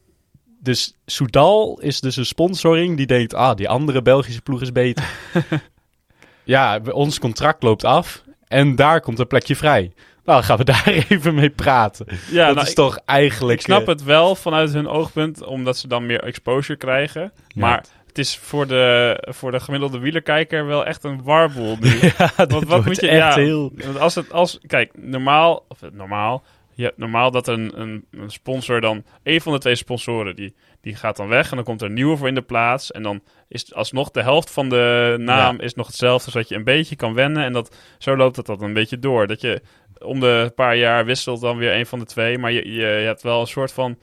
Dus 0.61 0.93
Soudal 1.05 1.79
is 1.79 1.99
dus 2.01 2.15
een 2.15 2.25
sponsoring 2.25 2.97
die 2.97 3.05
denkt... 3.05 3.33
Ah, 3.33 3.55
die 3.55 3.69
andere 3.69 4.01
Belgische 4.01 4.41
ploeg 4.41 4.61
is 4.61 4.71
beter. 4.71 5.09
ja, 6.43 6.79
ons 6.91 7.19
contract 7.19 7.63
loopt 7.63 7.83
af. 7.83 8.23
En 8.47 8.75
daar 8.75 9.01
komt 9.01 9.19
een 9.19 9.27
plekje 9.27 9.55
vrij. 9.55 9.81
Nou, 9.81 9.91
dan 10.23 10.43
gaan 10.43 10.57
we 10.57 10.63
daar 10.73 11.05
even 11.09 11.35
mee 11.35 11.49
praten. 11.49 12.05
Ja, 12.31 12.45
dat 12.45 12.55
nou, 12.55 12.67
is 12.67 12.73
toch 12.73 12.99
eigenlijk... 13.05 13.59
ik 13.59 13.65
snap 13.65 13.81
eh, 13.81 13.87
het 13.87 14.03
wel 14.03 14.35
vanuit 14.35 14.73
hun 14.73 14.87
oogpunt, 14.87 15.45
omdat 15.45 15.77
ze 15.77 15.87
dan 15.87 16.05
meer 16.05 16.23
exposure 16.23 16.77
krijgen. 16.77 17.33
Maar 17.55 17.85
het 18.07 18.17
is 18.17 18.37
voor 18.37 18.67
de, 18.67 19.17
voor 19.29 19.51
de 19.51 19.59
gemiddelde 19.59 19.99
wielerkijker 19.99 20.65
wel 20.65 20.85
echt 20.85 21.03
een 21.03 21.23
warboel 21.23 21.77
nu. 21.79 21.99
Ja, 22.17 22.47
wat 22.47 22.85
moet 22.85 22.99
je- 22.99 23.07
echt 23.07 23.35
ja. 23.35 23.41
heel... 23.41 23.71
Want 23.75 23.99
als 23.99 24.15
het, 24.15 24.31
als, 24.31 24.59
kijk, 24.67 24.91
normaal, 24.95 25.65
of 25.67 25.79
normaal, 25.91 26.43
je 26.79 26.85
hebt 26.85 26.97
normaal 26.97 27.31
dat 27.31 27.47
een, 27.47 27.81
een, 27.81 28.05
een 28.11 28.29
sponsor 28.31 28.81
dan, 28.81 29.03
een 29.23 29.41
van 29.41 29.53
de 29.53 29.59
twee 29.59 29.75
sponsoren, 29.75 30.35
die, 30.35 30.55
die 30.81 30.95
gaat 30.95 31.15
dan 31.15 31.27
weg 31.27 31.49
en 31.49 31.55
dan 31.55 31.65
komt 31.65 31.81
er 31.81 31.87
een 31.87 31.93
nieuwe 31.93 32.17
voor 32.17 32.27
in 32.27 32.35
de 32.35 32.41
plaats. 32.41 32.91
En 32.91 33.03
dan 33.03 33.21
is 33.47 33.73
alsnog 33.73 34.11
de 34.11 34.21
helft 34.21 34.51
van 34.51 34.69
de 34.69 35.15
naam 35.19 35.59
is 35.59 35.73
nog 35.73 35.87
hetzelfde, 35.87 36.31
zodat 36.31 36.49
je 36.49 36.55
een 36.55 36.63
beetje 36.63 36.95
kan 36.95 37.13
wennen. 37.13 37.43
En 37.43 37.53
dat, 37.53 37.75
zo 37.97 38.15
loopt 38.15 38.35
het 38.35 38.45
dan 38.45 38.61
een 38.61 38.73
beetje 38.73 38.99
door. 38.99 39.27
Dat 39.27 39.41
je 39.41 39.61
om 39.99 40.19
de 40.19 40.51
paar 40.55 40.75
jaar 40.75 41.05
wisselt 41.05 41.41
dan 41.41 41.57
weer 41.57 41.73
een 41.75 41.85
van 41.85 41.99
de 41.99 42.05
twee, 42.05 42.37
maar 42.37 42.51
je, 42.51 42.65
je, 42.67 42.73
je 42.73 43.05
hebt 43.05 43.21
wel 43.21 43.41
een 43.41 43.47
soort 43.47 43.71
van 43.71 43.97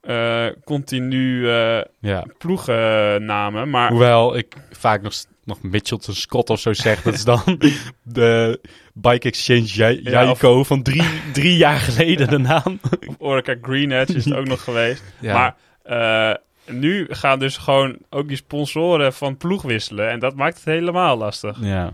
eh, 0.00 0.46
continu 0.64 1.50
eh 1.50 1.80
Ja. 2.00 2.24
ploegennamen. 2.38 3.70
Maar 3.70 3.90
Hoewel 3.90 4.36
ik 4.36 4.56
vaak 4.70 5.02
nog, 5.02 5.12
nog 5.48 5.62
Mitchelton 5.62 6.14
Scott 6.14 6.50
of 6.50 6.60
zo 6.60 6.72
zeg. 6.72 7.02
Dat 7.02 7.14
is 7.14 7.24
dan 7.24 7.42
de 8.02 8.60
Bike 8.94 9.28
Exchange 9.28 9.66
Ja, 9.66 9.88
Jaiko 9.90 10.64
van 10.64 10.82
drie, 10.82 11.08
drie 11.32 11.56
jaar 11.56 11.78
geleden 11.78 12.28
de 12.28 12.38
naam. 12.38 12.80
Orica 13.18 13.54
Green 13.62 13.92
Edge 13.92 14.14
is 14.14 14.24
het 14.24 14.34
ook 14.34 14.46
nog 14.46 14.64
geweest. 14.64 15.02
Maar 15.20 15.56
eh, 15.82 16.34
nu 16.66 17.06
gaan 17.10 17.38
dus 17.38 17.56
gewoon 17.56 17.98
ook 18.10 18.28
die 18.28 18.36
sponsoren 18.36 19.12
van 19.12 19.36
ploeg 19.36 19.62
wisselen. 19.62 20.10
En 20.10 20.18
dat 20.18 20.34
maakt 20.34 20.56
het 20.56 20.64
helemaal 20.64 21.16
lastig. 21.16 21.58
ja. 21.60 21.92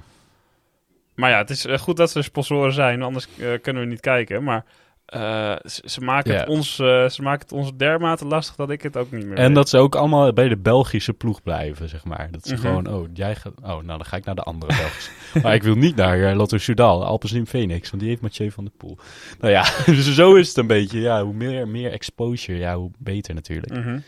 Maar 1.15 1.31
ja, 1.31 1.39
het 1.39 1.51
is 1.51 1.65
eh, 1.65 1.79
goed 1.79 1.97
dat 1.97 2.11
ze 2.11 2.23
sponsoren 2.23 2.73
zijn. 2.73 3.03
Anders 3.03 3.27
eh, 3.39 3.49
kunnen 3.63 3.83
we 3.83 3.89
niet 3.89 4.01
kijken. 4.01 4.45
Maar 4.45 4.65
eh, 5.07 5.55
ze, 5.65 5.83
ze 5.85 6.01
maken 6.01 6.37
het 6.39 6.49
ons, 6.49 6.79
eh, 6.79 7.09
ze 7.09 7.23
maken 7.23 7.41
het 7.41 7.53
ons 7.53 7.71
dermate 7.77 8.27
lastig 8.27 8.55
dat 8.57 8.71
ik 8.71 8.83
het 8.83 8.97
ook 8.97 9.11
niet 9.11 9.25
meer 9.27 9.37
En 9.37 9.47
weet. 9.47 9.55
dat 9.55 9.69
ze 9.69 9.79
ook 9.79 9.95
allemaal 9.95 10.33
bij 10.33 10.49
de 10.49 10.57
Belgische 10.57 11.13
ploeg 11.13 11.43
blijven, 11.43 11.89
zeg 11.89 12.05
maar. 12.05 12.29
Dat 12.31 12.47
ze 12.47 12.53
Mhm. 12.53 12.63
gewoon, 12.63 12.87
oh, 12.89 13.09
jij 13.13 13.35
gaat... 13.37 13.53
Oh, 13.63 13.69
nou, 13.69 13.87
dan 13.87 14.05
ga 14.05 14.17
ik 14.17 14.25
naar 14.25 14.35
de 14.35 14.43
andere 14.43 14.77
Belgische. 14.77 15.11
maar 15.43 15.55
ik 15.55 15.63
wil 15.63 15.75
niet 15.75 15.97
naar 15.97 16.19
uh, 16.19 16.35
Lotto 16.37 16.59
Soudal, 16.59 17.05
Alpecin 17.05 17.47
Phoenix, 17.47 17.89
want 17.91 18.01
die 18.03 18.11
heeft 18.11 18.23
Mathieu 18.23 18.51
van 18.51 18.65
der 18.65 18.73
Poel. 18.77 18.99
Nou 19.41 19.53
ja, 19.53 19.63
dus 19.87 20.15
zo 20.15 20.35
is 20.35 20.49
het 20.49 20.57
een 20.57 20.67
beetje. 20.67 21.01
Ja, 21.01 21.25
hoe 21.25 21.35
meer, 21.35 21.69
meer 21.69 21.93
exposure, 21.93 22.59
ja, 22.59 22.77
hoe 22.77 22.91
beter 22.99 23.35
natuurlijk. 23.35 23.73
Mhm. 23.73 23.99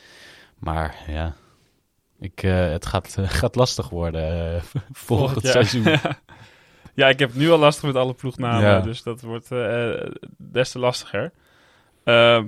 Maar 0.59 0.95
ja, 1.09 1.35
ik, 2.21 2.41
het 2.41 2.87
gaat, 2.87 3.17
gaat 3.23 3.55
lastig 3.55 3.89
worden 3.89 4.63
volgend 4.93 5.47
seizoen. 5.47 5.83
ja, 5.83 6.19
ik 6.97 7.19
heb 7.19 7.35
nu 7.35 7.51
al 7.51 7.59
lastig 7.59 7.85
met 7.85 7.97
alle 7.97 8.15
ploegnamen. 8.15 8.61
Ja. 8.69 8.81
Dus 8.81 9.03
dat 9.03 9.21
wordt 9.21 9.53
eh, 9.53 9.91
des 10.37 10.71
te 10.71 10.79
lastiger. 10.79 11.33
Ehm, 12.05 12.47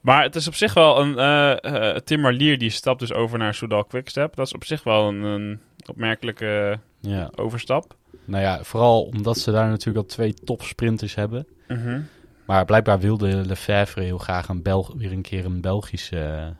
maar 0.00 0.22
het 0.22 0.36
is 0.36 0.46
op 0.48 0.54
zich 0.54 0.74
wel 0.74 1.00
een... 1.00 1.18
eh, 1.18 1.96
Tim 1.96 2.20
Marlier 2.20 2.58
die 2.58 2.70
stapt 2.70 3.00
dus 3.00 3.12
over 3.12 3.38
naar 3.38 3.54
Soudal 3.54 3.84
Quickstep. 3.84 4.36
Dat 4.36 4.46
is 4.46 4.54
op 4.54 4.64
zich 4.64 4.82
wel 4.82 5.08
een, 5.08 5.22
een 5.22 5.60
opmerkelijke 5.86 6.78
Ja, 7.00 7.30
overstap. 7.34 7.94
nou 8.24 8.42
ja, 8.42 8.62
vooral 8.64 9.02
omdat 9.02 9.38
ze 9.38 9.50
daar 9.50 9.68
natuurlijk 9.68 10.04
al 10.04 10.10
twee 10.14 10.34
topsprinters 10.34 11.14
hebben. 11.14 11.46
Mhm. 11.68 12.00
Maar 12.46 12.64
blijkbaar 12.64 12.98
wilde 12.98 13.26
Lefebvre 13.26 14.02
heel 14.02 14.18
graag 14.18 14.48
een 14.48 14.62
Belg, 14.62 14.92
weer 14.96 15.12
een 15.12 15.22
keer 15.22 15.44
een 15.44 15.60
Belgische 15.60 16.54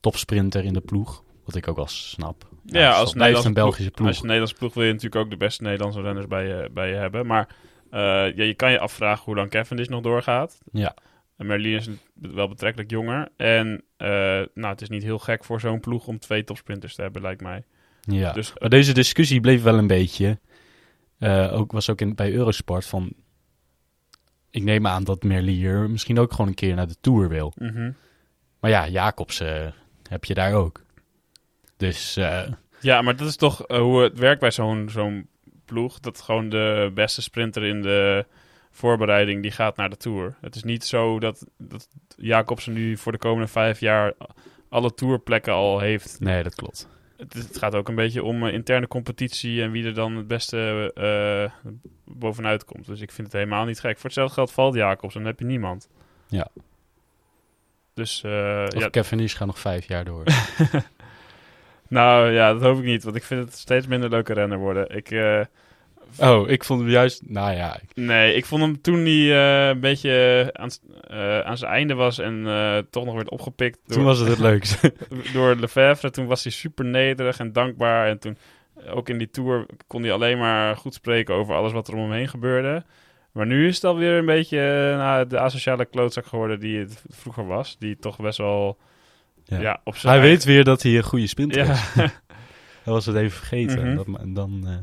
topsprinter 0.00 0.64
in 0.64 0.72
de 0.72 0.80
ploeg. 0.80 1.22
Wat 1.44 1.54
ik 1.54 1.68
ook 1.68 1.76
wel 1.76 1.86
snap. 1.86 2.48
Ja, 2.64 2.92
als 2.92 3.14
Nederlandse 3.14 3.48
een 3.48 3.54
Belgische 3.54 3.90
ploeg. 3.90 4.06
Als 4.06 4.16
je 4.16 4.22
Nederlandse 4.22 4.56
ploeg 4.56 4.74
wil 4.74 4.84
je 4.84 4.92
natuurlijk 4.92 5.24
ook 5.24 5.30
de 5.30 5.36
beste 5.36 5.62
Nederlandse 5.62 6.00
renners 6.00 6.26
bij 6.26 6.46
je, 6.46 6.70
bij 6.72 6.88
je 6.88 6.94
hebben. 6.94 7.26
Maar 7.26 7.48
eh, 7.90 8.00
ja, 8.36 8.44
je 8.44 8.54
kan 8.54 8.70
je 8.70 8.78
afvragen 8.78 9.24
hoe 9.24 9.34
lang 9.34 9.50
Cavendish 9.50 9.88
nog 9.88 10.02
doorgaat. 10.02 10.58
Ja. 10.72 10.94
En 11.36 11.46
Merlin 11.46 11.76
is 11.76 11.88
wel 12.14 12.48
betrekkelijk 12.48 12.90
jonger. 12.90 13.28
En 13.36 13.82
eh, 13.96 14.08
nou, 14.54 14.66
het 14.72 14.80
is 14.80 14.88
niet 14.88 15.02
heel 15.02 15.18
gek 15.18 15.44
voor 15.44 15.60
zo'n 15.60 15.80
ploeg 15.80 16.06
om 16.06 16.18
twee 16.18 16.44
topsprinters 16.44 16.94
te 16.94 17.02
hebben, 17.02 17.22
lijkt 17.22 17.40
mij. 17.40 17.64
Ja. 18.00 18.32
Dus 18.32 18.52
Maar 18.58 18.68
deze 18.68 18.92
discussie 18.94 19.40
bleef 19.40 19.62
wel 19.62 19.78
een 19.78 19.86
beetje. 19.86 20.38
eh, 21.18 21.52
ook, 21.52 21.72
was 21.72 21.90
ook 21.90 22.00
in, 22.00 22.14
bij 22.14 22.32
Eurosport 22.32 22.86
van. 22.86 23.12
Ik 24.50 24.62
neem 24.62 24.86
aan 24.86 25.04
dat 25.04 25.22
Merlier 25.22 25.90
misschien 25.90 26.18
ook 26.18 26.30
gewoon 26.30 26.48
een 26.48 26.54
keer 26.54 26.74
naar 26.74 26.88
de 26.88 26.96
Tour 27.00 27.28
wil. 27.28 27.52
mhm. 27.56 27.90
Maar 28.60 28.70
ja, 28.70 28.88
Jacobs 28.88 29.40
eh, 29.40 29.66
heb 30.08 30.24
je 30.24 30.34
daar 30.34 30.54
ook. 30.54 30.84
Dus 31.80 32.16
eh, 32.16 32.42
Ja, 32.80 33.02
maar 33.02 33.16
dat 33.16 33.28
is 33.28 33.36
toch 33.36 33.66
eh, 33.66 33.78
hoe 33.78 34.02
het 34.02 34.18
werkt 34.18 34.40
bij 34.40 34.50
zo'n 34.50 34.88
zo'n 34.88 35.28
ploeg. 35.64 36.00
Dat 36.00 36.20
gewoon 36.20 36.48
de 36.48 36.90
beste 36.94 37.22
sprinter 37.22 37.64
in 37.64 37.82
de 37.82 38.26
voorbereiding, 38.70 39.42
die 39.42 39.50
gaat 39.50 39.76
naar 39.76 39.90
de 39.90 39.96
Tour. 39.96 40.36
Het 40.40 40.54
is 40.56 40.62
niet 40.62 40.84
zo 40.84 41.18
dat, 41.18 41.46
dat 41.56 41.88
Jacobsen 42.16 42.72
nu 42.72 42.96
voor 42.96 43.12
de 43.12 43.18
komende 43.18 43.48
vijf 43.48 43.80
jaar 43.80 44.12
alle 44.68 44.94
tourplekken 44.94 45.52
al 45.52 45.78
heeft. 45.78 46.16
nee, 46.20 46.42
dat 46.42 46.54
klopt. 46.54 46.88
Het, 47.16 47.32
het 47.32 47.58
gaat 47.58 47.74
ook 47.74 47.88
een 47.88 47.94
beetje 47.94 48.22
om 48.22 48.46
eh, 48.46 48.52
interne 48.52 48.88
competitie 48.88 49.62
en 49.62 49.70
wie 49.70 49.84
er 49.84 49.94
dan 49.94 50.16
het 50.16 50.26
beste 50.26 50.92
bovenuit 52.04 52.64
komt. 52.64 52.86
Dus 52.86 53.00
ik 53.00 53.10
vind 53.10 53.26
het 53.26 53.36
helemaal 53.36 53.64
niet 53.64 53.80
gek. 53.80 53.94
Voor 53.94 54.04
hetzelfde 54.04 54.34
geld 54.34 54.52
valt 54.52 54.74
Jacobs 54.74 55.14
en 55.14 55.20
dan 55.20 55.30
heb 55.30 55.40
je 55.40 55.46
niemand. 55.46 55.88
Ja. 56.28 56.48
Dus 57.94 58.24
Of 58.24 58.78
ja, 58.78 58.90
Cavendish 58.90 59.36
gaat 59.36 59.46
nog 59.46 59.58
vijf 59.58 59.88
jaar 59.88 60.04
door. 60.04 60.24
nou 61.90 62.30
ja, 62.30 62.52
dat 62.52 62.62
hoop 62.62 62.78
ik 62.78 62.84
niet. 62.84 63.04
Want 63.04 63.16
ik 63.16 63.22
vind 63.22 63.44
het 63.44 63.54
steeds 63.54 63.86
minder 63.86 64.10
leuke 64.10 64.32
renner 64.32 64.58
worden. 64.58 64.96
Ik, 64.96 65.10
eh, 65.10 65.40
oh, 66.18 66.48
ik 66.48 66.64
vond 66.64 66.80
hem 66.80 66.90
juist... 66.90 67.22
Nou 67.26 67.56
ja, 67.56 67.80
Nee, 67.94 68.34
ik 68.34 68.46
vond 68.46 68.62
hem 68.62 68.80
toen 68.80 69.04
hij 69.04 69.30
eh, 69.30 69.68
een 69.68 69.80
beetje 69.80 70.50
aan, 70.52 70.70
eh, 71.08 71.40
aan 71.40 71.58
zijn 71.58 71.72
einde 71.72 71.94
was 71.94 72.18
en 72.18 72.46
toch 72.90 73.04
nog 73.04 73.14
werd 73.14 73.30
opgepikt 73.30 73.78
door, 73.86 73.96
toen 73.96 74.04
was 74.04 74.18
het 74.18 74.28
het 74.28 74.38
leukste. 74.38 74.92
door 75.34 75.54
Lefebvre. 75.54 76.10
Toen 76.10 76.26
was 76.26 76.42
hij 76.42 76.52
super 76.52 76.84
nederig 76.84 77.38
en 77.38 77.52
dankbaar. 77.52 78.08
En 78.08 78.18
toen, 78.18 78.36
ook 78.88 79.08
in 79.08 79.18
die 79.18 79.30
tour, 79.30 79.66
kon 79.86 80.02
hij 80.02 80.12
alleen 80.12 80.38
maar 80.38 80.76
goed 80.76 80.94
spreken 80.94 81.34
over 81.34 81.54
alles 81.54 81.72
wat 81.72 81.88
er 81.88 81.94
om 81.94 82.00
hem 82.00 82.12
heen 82.12 82.28
gebeurde. 82.28 82.84
Maar 83.32 83.46
nu 83.46 83.68
is 83.68 83.74
het 83.74 83.84
alweer 83.84 84.18
een 84.18 84.26
beetje 84.26 84.58
nou, 84.96 85.26
de 85.26 85.38
asociale 85.38 85.84
klootzak 85.84 86.26
geworden 86.26 86.60
die 86.60 86.78
het 86.78 87.04
vroeger 87.08 87.46
was. 87.46 87.76
Die 87.78 87.96
toch 87.96 88.16
best 88.16 88.38
wel 88.38 88.78
ja. 89.50 89.60
Ja. 89.60 89.80
op 89.84 89.96
zijn 89.96 90.12
Hij 90.12 90.22
eigen- 90.22 90.36
weet 90.38 90.54
weer 90.54 90.64
dat 90.64 90.82
hij 90.82 90.96
een 90.96 91.02
goede 91.02 91.26
sprinter 91.26 91.64
Ja. 91.64 91.72
is. 91.72 91.80
Hij 92.82 92.92
was 92.92 93.06
het 93.06 93.16
even 93.16 93.30
vergeten. 93.38 93.86
Mhm. 93.86 93.96
dat, 93.96 94.06
en 94.20 94.34
dan, 94.34 94.62
eh, 94.66 94.74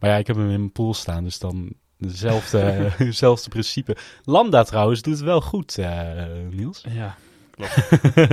Maar 0.00 0.10
ja, 0.10 0.16
ik 0.16 0.26
heb 0.26 0.36
hem 0.36 0.44
in 0.50 0.58
mijn 0.58 0.72
pool 0.72 0.94
staan, 0.94 1.24
dus 1.24 1.38
dan 1.38 1.72
dezelfde, 1.98 2.88
dezelfde 2.98 3.48
principe. 3.48 3.96
Lambda 4.24 4.62
trouwens 4.62 5.02
doet 5.02 5.14
het 5.14 5.22
wel 5.22 5.40
goed, 5.40 5.78
eh, 5.78 6.10
Niels. 6.50 6.84
ja. 6.88 7.16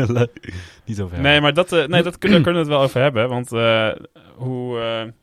Leuk. 0.08 0.54
Niet 0.86 1.02
over 1.02 1.20
Nee, 1.20 1.42
maar 1.42 1.54
dat, 1.54 1.72
eh, 1.72 1.86
nee, 1.88 2.04
dat 2.04 2.18
kunnen, 2.18 2.44
daar 2.44 2.48
kunnen 2.54 2.54
we 2.54 2.68
het 2.70 2.78
wel 2.78 2.82
over 2.88 3.02
hebben. 3.02 3.30
Want 3.30 3.50
hoe, 4.36 5.14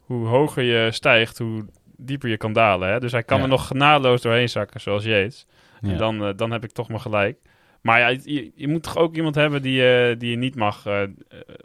hoe 0.00 0.26
hoger 0.26 0.62
je 0.62 0.88
stijgt, 0.92 1.38
hoe 1.38 1.64
dieper 1.96 2.28
je 2.28 2.36
kan 2.36 2.52
dalen. 2.52 2.88
Hè? 2.92 3.00
Dus 3.00 3.12
hij 3.12 3.22
kan 3.22 3.36
Ja. 3.36 3.42
er 3.42 3.48
nog 3.48 3.66
genadeloos 3.66 4.20
doorheen 4.22 4.48
zakken, 4.48 4.80
zoals 4.80 5.04
Yates. 5.04 5.46
Ja. 5.80 5.90
En 5.90 5.96
dan, 5.96 6.36
dan 6.36 6.50
heb 6.50 6.64
ik 6.64 6.72
toch 6.72 6.88
maar 6.88 7.00
gelijk. 7.00 7.36
Maar 7.82 7.98
ja, 7.98 8.08
je, 8.24 8.50
je 8.54 8.68
moet 8.68 8.82
toch 8.82 8.96
ook 8.96 9.16
iemand 9.16 9.34
hebben 9.34 9.62
die, 9.62 9.86
eh, 9.94 10.18
die 10.18 10.30
je 10.30 10.36
niet 10.36 10.54
mag, 10.56 10.86
eh, 10.86 11.02
eh, 11.02 11.08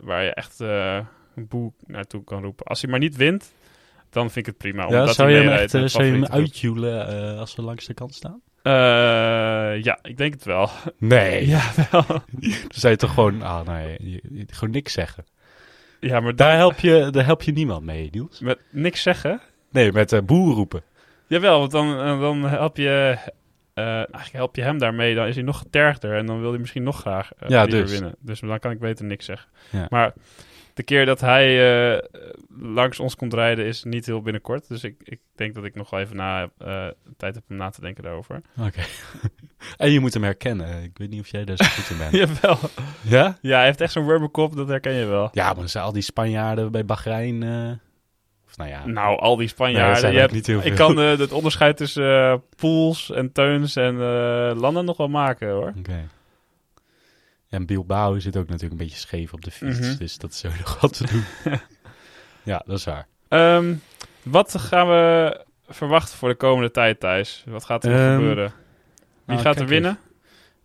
waar 0.01 0.23
je 0.23 0.33
echt 0.33 0.59
een 0.59 1.47
boel 1.47 1.73
naartoe 1.85 2.23
kan 2.23 2.43
roepen. 2.43 2.65
Als 2.65 2.81
hij 2.81 2.91
maar 2.91 2.99
niet 2.99 3.15
wint, 3.15 3.53
dan 4.09 4.23
vind 4.31 4.35
ik 4.35 4.45
het 4.45 4.57
prima. 4.57 4.81
ja, 4.81 4.87
omdat 4.99 5.15
zou 5.15 5.31
hij 5.31 5.41
je 5.41 5.49
hem 5.49 5.57
echt 5.57 5.91
zou 5.91 6.05
je 6.05 6.11
hem 6.11 6.25
uitjoelen 6.25 7.37
als 7.37 7.55
we 7.55 7.61
langs 7.61 7.85
de 7.85 7.93
kant 7.93 8.15
staan? 8.15 8.41
Ja, 9.81 9.99
ik 10.01 10.17
denk 10.17 10.33
het 10.33 10.43
wel. 10.43 10.69
Nee. 10.97 11.47
ja, 11.55 11.71
wel. 11.91 12.05
Dan 12.07 12.51
zou 12.67 12.93
je 12.93 12.99
toch 12.99 13.13
gewoon, 13.13 13.41
ah 13.41 13.67
nee, 13.67 13.95
je- 13.99 14.21
je- 14.31 14.45
gewoon 14.49 14.73
niks 14.73 14.93
zeggen. 14.93 15.25
ja, 15.99 16.19
maar 16.19 16.35
Daar 16.35 16.55
help 16.55 16.79
je, 16.79 17.07
daar 17.11 17.25
help 17.25 17.41
je 17.43 17.51
niemand 17.51 17.83
mee, 17.85 18.09
Niels. 18.11 18.39
met 18.39 18.59
niks 18.71 19.01
zeggen. 19.01 19.41
Nee, 19.71 19.91
met 19.91 20.11
uh, 20.11 20.19
boer 20.21 20.53
roepen. 20.53 20.81
Jawel, 21.27 21.59
want 21.59 21.71
dan, 21.71 22.19
dan 22.19 22.43
help 22.43 22.77
je, 22.77 23.17
eh, 23.77 23.95
eigenlijk 23.95 24.31
help 24.31 24.55
je 24.55 24.61
hem 24.61 24.77
daarmee. 24.77 25.15
Dan 25.15 25.27
is 25.27 25.35
hij 25.35 25.43
nog 25.43 25.57
getergder 25.57 26.17
en 26.17 26.25
dan 26.25 26.39
wil 26.39 26.49
hij 26.49 26.59
misschien 26.59 26.83
nog 26.83 26.99
graag 26.99 27.33
eh, 27.33 27.49
Ja, 27.49 27.65
dus. 27.65 27.91
winnen. 27.91 28.15
Dus 28.19 28.39
dan 28.39 28.59
kan 28.59 28.71
ik 28.71 28.79
beter 28.79 29.05
niks 29.05 29.25
zeggen. 29.25 29.49
Ja. 29.71 29.85
Maar 29.89 30.13
de 30.73 30.83
keer 30.83 31.05
dat 31.05 31.21
hij 31.21 31.45
eh, 31.93 32.03
langs 32.59 32.99
ons 32.99 33.15
komt 33.15 33.33
rijden 33.33 33.65
is 33.65 33.83
niet 33.83 34.05
heel 34.05 34.21
binnenkort. 34.21 34.67
Dus 34.67 34.83
ik, 34.83 34.95
ik 35.03 35.19
denk 35.35 35.55
dat 35.55 35.63
ik 35.63 35.75
nog 35.75 35.89
wel 35.89 35.99
even 35.99 36.15
na, 36.15 36.49
tijd 37.17 37.35
heb 37.35 37.43
om 37.49 37.55
na 37.55 37.69
te 37.69 37.81
denken 37.81 38.03
daarover. 38.03 38.41
Oké. 38.59 38.81
en 39.77 39.91
je 39.91 39.99
moet 39.99 40.13
hem 40.13 40.23
herkennen. 40.23 40.83
Ik 40.83 40.97
weet 40.97 41.09
niet 41.09 41.21
of 41.21 41.27
jij 41.27 41.45
daar 41.45 41.57
zo 41.57 41.65
goed 41.65 41.89
in 41.89 41.97
bent. 41.97 42.11
Jawel. 42.41 42.57
ja? 43.01 43.37
Ja, 43.41 43.57
hij 43.57 43.65
heeft 43.65 43.81
echt 43.81 43.91
zo'n 43.91 44.05
wormenkop, 44.05 44.55
dat 44.55 44.67
herken 44.67 44.93
je 44.93 45.05
wel. 45.05 45.29
Ja, 45.31 45.53
maar 45.53 45.69
zijn 45.69 45.83
al 45.83 45.91
die 45.93 46.01
Spanjaarden 46.01 46.71
bij 46.71 46.85
Bahrein... 46.85 47.43
nou 48.57 48.69
ja, 48.69 48.85
Nou, 48.85 49.19
al 49.19 49.29
die 49.29 49.37
Nee, 49.37 49.47
Spanjaarden. 49.47 49.97
zijn 49.99 50.13
je 50.13 50.19
hebt, 50.19 50.31
niet 50.33 50.47
heel 50.47 50.57
ik 50.57 50.63
veel. 50.63 50.75
kan 50.75 50.99
eh, 51.01 51.17
het 51.17 51.31
onderscheid 51.31 51.77
tussen 51.77 52.31
eh, 52.31 52.35
Pools 52.55 53.11
en 53.11 53.31
Teuns 53.31 53.75
en 53.75 53.93
eh, 53.93 54.51
landen 54.59 54.85
nog 54.85 54.97
wel 54.97 55.07
maken 55.09 55.49
hoor. 55.49 55.73
Oké. 55.77 56.07
En 57.49 57.65
Bilbao 57.65 58.19
zit 58.19 58.37
ook 58.37 58.45
natuurlijk 58.47 58.71
een 58.71 58.77
beetje 58.87 58.99
scheef 58.99 59.33
op 59.33 59.43
de 59.43 59.51
fiets. 59.51 59.79
Mhm. 59.79 59.97
Dus 59.97 60.17
dat 60.17 60.31
is 60.31 60.45
ook 60.45 60.57
nog 60.59 60.79
wat 60.81 60.97
te 60.97 61.05
doen. 61.07 61.23
ja, 62.53 62.63
dat 62.65 62.77
is 62.77 62.83
waar. 62.85 63.07
Ehm, 63.27 63.73
wat 64.23 64.57
gaan 64.57 64.87
we 64.87 65.45
verwachten 65.69 66.17
voor 66.17 66.29
de 66.29 66.35
komende 66.35 66.71
tijd, 66.71 66.99
Thijs? 66.99 67.43
Wat 67.47 67.65
gaat 67.65 67.83
er 67.85 67.91
Ehm, 67.91 68.15
gebeuren? 68.15 68.53
Wie 69.25 69.35
nou, 69.35 69.39
gaat 69.39 69.59
er 69.59 69.67
winnen? 69.67 69.99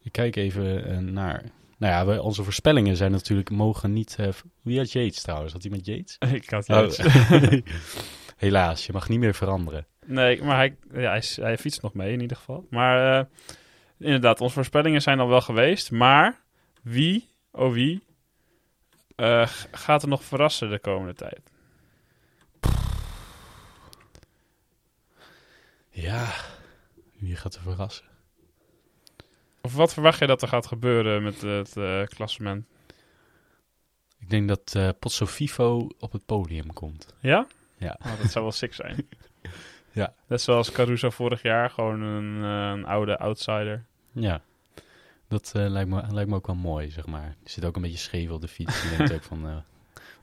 Ik 0.03 0.12
kijk 0.12 0.36
even 0.36 1.12
naar... 1.12 1.43
Nou 1.83 1.95
ja, 1.95 2.07
we, 2.07 2.22
onze 2.22 2.45
voorspellingen 2.45 2.97
zijn 2.97 3.11
natuurlijk 3.11 3.51
mogen 3.51 3.93
niet... 3.93 4.16
eh, 4.18 4.28
wie 4.62 4.78
had 4.78 4.93
Yates 4.93 5.22
trouwens? 5.22 5.53
Had 5.53 5.62
hij 5.62 5.70
met 5.70 5.87
Yates? 5.87 6.16
Ik 6.43 6.51
had 6.51 6.68
Oh. 6.68 6.76
juist. 6.76 7.03
Helaas, 8.37 8.87
je 8.87 8.93
mag 8.93 9.09
niet 9.09 9.18
meer 9.18 9.35
veranderen. 9.35 9.87
Nee, 10.07 10.43
maar 10.43 10.57
hij, 10.57 10.76
ja, 10.93 11.20
hij, 11.35 11.59
fietst 11.59 11.83
nog 11.83 11.95
mee 11.95 12.12
in 12.12 12.20
ieder 12.20 12.37
geval. 12.37 12.66
Maar 12.70 13.18
eh, 13.18 13.24
inderdaad, 13.99 14.41
onze 14.41 14.55
voorspellingen 14.55 15.03
zijn 15.03 15.20
al 15.20 15.28
wel 15.28 15.41
geweest. 15.41 15.91
Maar 15.91 16.41
wie, 16.83 17.28
oh 17.51 17.72
wie, 17.72 18.03
eh, 19.16 19.49
gaat 19.70 20.03
er 20.03 20.09
nog 20.09 20.24
verrassen 20.24 20.70
de 20.70 20.78
komende 20.78 21.14
tijd? 21.14 21.41
Ja, 25.91 26.33
wie 27.18 27.37
gaat 27.37 27.55
er 27.55 27.62
verrassen? 27.62 28.05
Of 29.63 29.75
wat 29.75 29.93
verwacht 29.93 30.19
je 30.19 30.27
dat 30.27 30.43
er 30.43 30.49
gaat 30.49 30.67
gebeuren 30.67 31.23
met 31.23 31.41
het 31.41 31.77
eh, 31.77 32.03
klassement? 32.07 32.67
Ik 34.19 34.31
denk 34.31 34.49
dat 34.49 34.73
eh 34.75 34.89
Pozzo 34.99 35.27
Fifo 35.27 35.89
op 35.99 36.13
het 36.13 36.27
podium 36.27 36.73
komt. 36.73 37.15
Ja? 37.21 37.47
Ja. 37.77 37.99
Oh, 38.07 38.19
dat 38.21 38.31
zou 38.31 38.45
wel 38.45 38.53
sick 38.53 38.75
zijn. 38.75 38.97
Ja. 39.95 40.15
Net 40.27 40.41
zoals 40.43 40.71
Caruso 40.73 41.11
vorig 41.11 41.43
jaar, 41.43 41.71
gewoon 41.71 42.01
een, 42.01 42.43
eh, 42.45 42.71
een 42.79 42.85
oude 42.87 43.19
outsider. 43.19 43.85
Ja, 44.13 44.41
dat 45.29 45.51
lijkt, 45.55 45.91
me, 45.91 46.03
lijkt 46.11 46.31
me 46.31 46.37
ook 46.37 46.47
wel 46.47 46.57
mooi, 46.57 46.91
zeg 46.91 47.07
maar. 47.07 47.35
Die 47.43 47.51
zit 47.51 47.65
ook 47.65 47.77
een 47.77 47.83
beetje 47.83 47.99
scheef 47.99 48.31
op 48.31 48.41
de 48.41 48.49
fiets. 48.49 48.83
Je 48.83 48.97
denkt 48.97 49.13
ook 49.13 49.23
van, 49.23 49.43
wat 49.43 49.63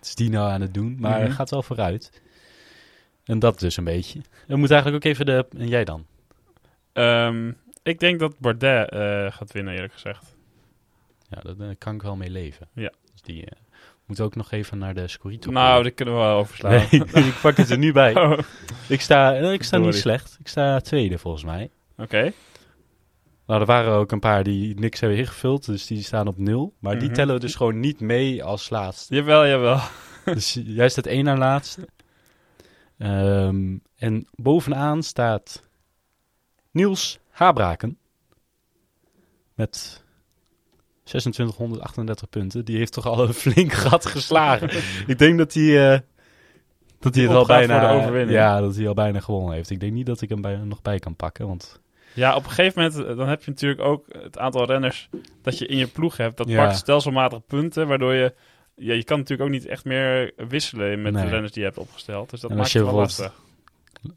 is 0.02 0.16
die 0.16 0.30
nou 0.30 0.52
aan 0.52 0.62
het 0.62 0.74
doen? 0.74 0.98
Maar 1.00 1.12
Mhm. 1.12 1.20
hij 1.22 1.30
gaat 1.32 1.50
wel 1.50 1.64
vooruit. 1.64 2.22
En 3.24 3.40
dat 3.40 3.60
dus 3.60 3.78
een 3.78 3.84
beetje. 3.84 4.20
We 4.48 4.56
moeten 4.56 4.76
eigenlijk 4.76 5.06
ook 5.06 5.12
even 5.12 5.26
de... 5.26 5.46
En 5.58 5.68
jij 5.68 5.84
dan? 5.84 6.06
Ehm, 6.94 7.52
ik 7.90 8.00
denk 8.00 8.20
dat 8.20 8.40
Bardet 8.40 8.90
eh, 8.90 9.32
gaat 9.32 9.52
winnen, 9.52 9.74
eerlijk 9.74 9.94
gezegd. 9.94 10.36
Ja, 11.30 11.42
daar 11.42 11.56
daar 11.58 11.76
kan 11.76 11.96
ik 11.96 12.02
wel 12.02 12.16
mee 12.16 12.30
leven. 12.30 12.68
Ja. 12.74 12.92
Dus 13.12 13.22
die 13.22 13.46
eh, 13.46 13.60
moet 14.06 14.20
ook 14.22 14.36
nog 14.36 14.52
even 14.52 14.78
naar 14.78 14.94
de 14.94 15.08
Scorito. 15.08 15.52
Nou, 15.52 15.84
die 15.84 15.92
kunnen 15.92 16.14
we 16.14 16.20
wel 16.20 16.38
overslaan. 16.38 16.72
nee, 16.92 17.26
ik 17.28 17.40
pak 17.42 17.58
het 17.58 17.70
er 17.70 17.78
nu 17.78 17.92
bij. 17.92 18.16
Oh, 18.16 18.40
Ik 18.88 19.02
sta, 19.02 19.36
eh, 19.36 19.52
ik 19.52 19.64
sta 19.64 19.78
niet 19.78 19.96
slecht. 19.96 20.38
Ik 20.40 20.48
sta 20.48 20.80
tweede 20.80 21.18
volgens 21.18 21.44
mij. 21.44 21.70
Oké. 21.98 22.32
Nou, 23.46 23.62
er 23.62 23.68
waren 23.68 23.94
ook 23.94 24.12
een 24.12 24.20
paar 24.20 24.44
die 24.44 24.80
niks 24.80 25.00
hebben 25.00 25.18
ingevuld, 25.18 25.66
dus 25.66 25.86
die 25.88 26.04
staan 26.04 26.28
op 26.28 26.38
nul. 26.38 26.74
Maar 26.80 26.94
die 27.00 27.06
Mhm. 27.08 27.14
tellen 27.14 27.34
we 27.34 27.40
dus 27.40 27.56
gewoon 27.56 27.80
niet 27.80 28.00
mee 28.00 28.44
als 28.44 28.70
laatste. 28.70 29.16
Jawel, 29.16 29.48
jawel. 29.48 29.80
Dus 30.26 30.60
jij 30.64 30.90
staat 30.90 31.06
één 31.06 31.24
na 31.24 31.38
laatste. 31.38 31.88
Ehm, 32.98 33.78
en 33.96 34.28
bovenaan 34.36 35.04
staat 35.04 35.64
Niels 36.72 37.20
Habraken. 37.40 37.98
Met 39.56 40.04
2638 41.04 42.30
punten. 42.30 42.66
Die 42.66 42.78
heeft 42.78 42.94
toch 42.94 43.06
al 43.06 43.24
een 43.28 43.34
flink 43.34 43.72
gat 43.88 44.06
geslagen. 44.06 44.70
Ik 45.08 45.18
denk 45.18 45.38
dat 45.38 45.54
hij, 45.54 45.94
eh, 45.94 46.00
dat 47.00 47.16
hij 47.16 47.24
het 47.24 47.34
al 47.34 47.46
bijna... 47.46 48.10
de. 48.10 48.26
Ja, 48.32 48.60
dat 48.60 48.76
hij 48.76 48.88
al 48.88 48.94
bijna 48.94 49.20
gewonnen 49.20 49.54
heeft. 49.54 49.70
Ik 49.70 49.80
denk 49.80 49.94
niet 49.94 50.06
dat 50.06 50.22
ik 50.22 50.30
hem 50.30 50.42
bij, 50.42 50.56
nog 50.56 50.82
bij 50.82 51.00
kan 51.00 51.16
pakken, 51.16 51.48
want... 51.48 51.82
Ja, 52.14 52.36
op 52.36 52.44
een 52.44 52.50
gegeven 52.52 52.82
moment 52.82 53.06
eh, 53.06 53.18
dan 53.18 53.28
heb 53.28 53.44
je 53.44 53.50
natuurlijk 53.52 53.82
ook 53.82 54.06
het 54.22 54.38
aantal 54.38 54.66
renners 54.66 55.10
dat 55.42 55.58
je 55.58 55.66
in 55.68 55.78
je 55.78 55.88
ploeg 55.88 56.18
hebt. 56.18 56.38
Dat 56.38 56.48
Ja. 56.50 56.64
pakt 56.66 56.78
stelselmatig 56.78 57.46
punten, 57.46 57.88
waardoor 57.88 58.14
je... 58.14 58.34
Ja, 58.76 58.94
je 58.94 59.04
kan 59.04 59.18
natuurlijk 59.18 59.50
ook 59.50 59.56
niet 59.56 59.66
echt 59.66 59.86
meer 59.86 60.34
wisselen 60.48 61.02
met 61.02 61.14
Nee. 61.14 61.24
de 61.24 61.30
renners 61.30 61.52
die 61.52 61.62
je 61.62 61.68
hebt 61.68 61.80
opgesteld. 61.82 62.30
Dus 62.30 62.40
dat 62.40 62.52
En 62.52 62.58
maakt 62.58 62.74
het 62.74 62.84
wel 62.84 62.94
lastig. 62.94 63.34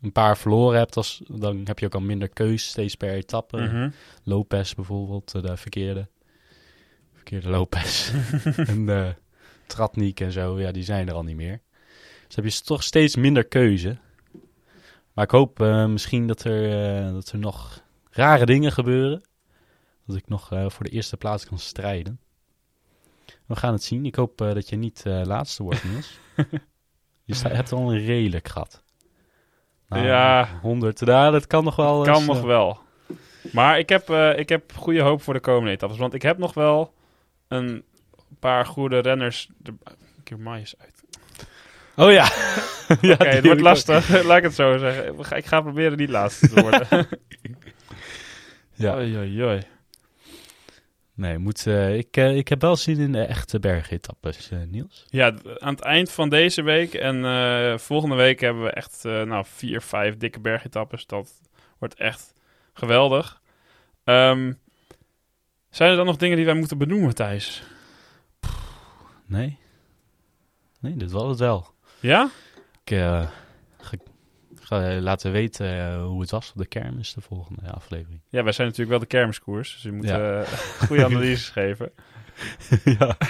Een 0.01 0.13
paar 0.13 0.39
verloren 0.39 0.79
hebt, 0.79 0.97
als, 0.97 1.23
dan 1.27 1.61
heb 1.65 1.79
je 1.79 1.87
ook 1.87 1.95
al 1.95 2.01
minder 2.01 2.29
keus 2.29 2.69
steeds 2.69 2.95
per 2.95 3.13
etappe. 3.13 3.61
Mhm. 3.61 3.91
Lopez 4.23 4.75
bijvoorbeeld, 4.75 5.35
eh, 5.35 5.43
de 5.43 5.57
verkeerde. 5.57 6.09
Verkeerde 7.13 7.49
Lopez. 7.49 8.13
en 8.57 8.89
uh, 8.89 9.09
Tratnik 9.67 10.21
en 10.21 10.33
zo, 10.33 10.61
ja, 10.61 10.73
die 10.73 10.85
zijn 10.85 11.09
er 11.09 11.15
al 11.15 11.23
niet 11.23 11.37
meer. 11.37 11.61
Dus 12.27 12.37
heb 12.37 12.45
je 12.45 12.61
toch 12.61 12.83
steeds 12.83 13.17
minder 13.17 13.45
keuze. 13.45 13.97
Maar 15.13 15.25
ik 15.25 15.31
hoop 15.31 15.61
eh, 15.61 15.87
misschien 15.87 16.27
dat 16.27 16.45
er, 16.45 16.97
eh, 17.05 17.13
dat 17.13 17.29
er 17.29 17.39
nog 17.39 17.83
rare 18.11 18.47
dingen 18.47 18.73
gebeuren. 18.73 19.23
Dat 20.07 20.17
ik 20.17 20.29
nog 20.29 20.53
eh, 20.53 20.69
voor 20.69 20.85
de 20.85 20.91
eerste 20.91 21.17
plaats 21.17 21.47
kan 21.47 21.59
strijden. 21.59 22.21
We 23.47 23.57
gaan 23.57 23.73
het 23.73 23.83
zien. 23.83 24.07
Ik 24.07 24.15
hoop 24.15 24.41
eh, 24.41 24.55
dat 24.55 24.69
je 24.69 24.77
niet 24.77 25.07
eh, 25.07 25.23
laatste 25.25 25.63
wordt, 25.63 25.85
Niels. 25.85 26.19
je 27.25 27.35
hebt 27.49 27.73
al 27.73 27.93
een 27.93 28.05
redelijk 28.05 28.49
gat. 28.49 28.82
Nou, 29.93 30.07
Ja. 30.07 30.49
100, 30.63 31.01
ja, 31.07 31.31
dat 31.31 31.47
kan 31.47 31.65
nog 31.65 31.77
wel. 31.77 32.03
Kan 32.03 32.15
eens, 32.15 32.27
nog 32.27 32.37
eh, 32.39 32.45
wel. 32.45 32.79
Maar 33.53 33.79
ik 33.79 33.89
heb, 33.89 34.11
eh, 34.11 34.39
ik 34.39 34.49
heb 34.49 34.73
goede 34.77 35.01
hoop 35.01 35.23
voor 35.23 35.35
de 35.35 35.41
komende 35.41 35.71
etappes. 35.71 35.99
Want 35.99 36.15
ik 36.15 36.23
heb 36.23 36.39
nog 36.39 36.55
wel 36.55 36.95
een 37.49 37.85
paar 38.41 38.67
goede 38.67 38.99
renners. 38.99 39.49
De... 39.59 39.73
Ik 40.23 40.29
heb 40.29 40.39
Maaiers 40.39 40.75
uit. 40.79 41.03
Oh 41.97 42.11
ja. 42.13 42.25
ja 43.01 43.13
Oké, 43.13 43.25
het 43.29 43.45
wordt 43.45 43.61
lastig. 43.61 44.23
Laat 44.27 44.37
ik 44.39 44.43
het 44.43 44.55
zo 44.55 44.79
zeggen. 44.79 45.19
Ik 45.19 45.25
ga- 45.25 45.37
Ik 45.37 45.47
ga 45.47 45.61
proberen 45.61 45.99
niet 45.99 46.11
laatste 46.11 46.49
te 46.49 46.61
worden. 46.61 46.87
Ja. 48.75 48.95
Oei, 48.97 49.17
oei, 49.17 49.43
oei. 49.45 49.61
Nee, 51.23 51.39
moet, 51.39 51.67
eh, 51.67 51.97
ik, 51.97 52.17
eh, 52.17 52.37
ik 52.37 52.49
heb 52.49 52.61
wel 52.61 52.77
zin 52.77 52.99
in 52.99 53.13
de 53.13 53.25
echte 53.25 53.59
bergetappes, 53.59 54.51
eh, 54.51 54.59
Niels. 54.69 55.07
Ja, 55.09 55.35
aan 55.59 55.75
het 55.75 55.81
eind 55.81 56.11
van 56.11 56.29
deze 56.29 56.63
week 56.63 56.95
en 56.95 57.81
volgende 57.81 58.17
week 58.17 58.41
hebben 58.41 58.63
we 58.63 58.71
echt 58.71 59.03
nou, 59.05 59.45
vier, 59.49 59.81
vijf 59.81 60.17
dikke 60.17 60.41
bergetappes. 60.41 61.07
Dat 61.07 61.41
wordt 61.79 61.95
echt 61.95 62.35
geweldig. 62.73 63.41
Ehm, 64.05 64.53
zijn 65.71 65.91
er 65.91 65.97
dan 65.97 66.07
nog 66.07 66.17
dingen 66.17 66.37
die 66.37 66.47
wij 66.47 66.55
moeten 66.55 66.79
benoemen, 66.79 67.15
Thijs? 67.15 67.63
Nee? 69.27 69.59
Nee, 70.81 70.97
dit 70.97 71.11
was 71.11 71.29
het 71.29 71.39
wel. 71.39 71.67
Ja? 72.01 72.31
Ik 72.85 72.97
ga, 74.65 74.89
eh, 74.91 75.01
laten 75.01 75.33
weten 75.33 75.67
eh, 75.79 76.05
hoe 76.05 76.21
het 76.21 76.31
was 76.31 76.51
op 76.51 76.59
de 76.59 76.67
kermis 76.67 77.13
de 77.15 77.21
volgende 77.21 77.71
aflevering. 77.71 78.21
Ja, 78.29 78.43
wij 78.43 78.53
zijn 78.53 78.67
natuurlijk 78.67 78.99
wel 78.99 79.09
de 79.09 79.17
kermiskoers. 79.17 79.73
Dus 79.73 79.83
je 79.83 79.93
moet 79.93 80.07
Ja. 80.09 80.41
eh, 80.43 80.49
goede 80.87 81.05
analyses 81.05 81.49
geven. 81.61 81.91
ja. 82.85 83.17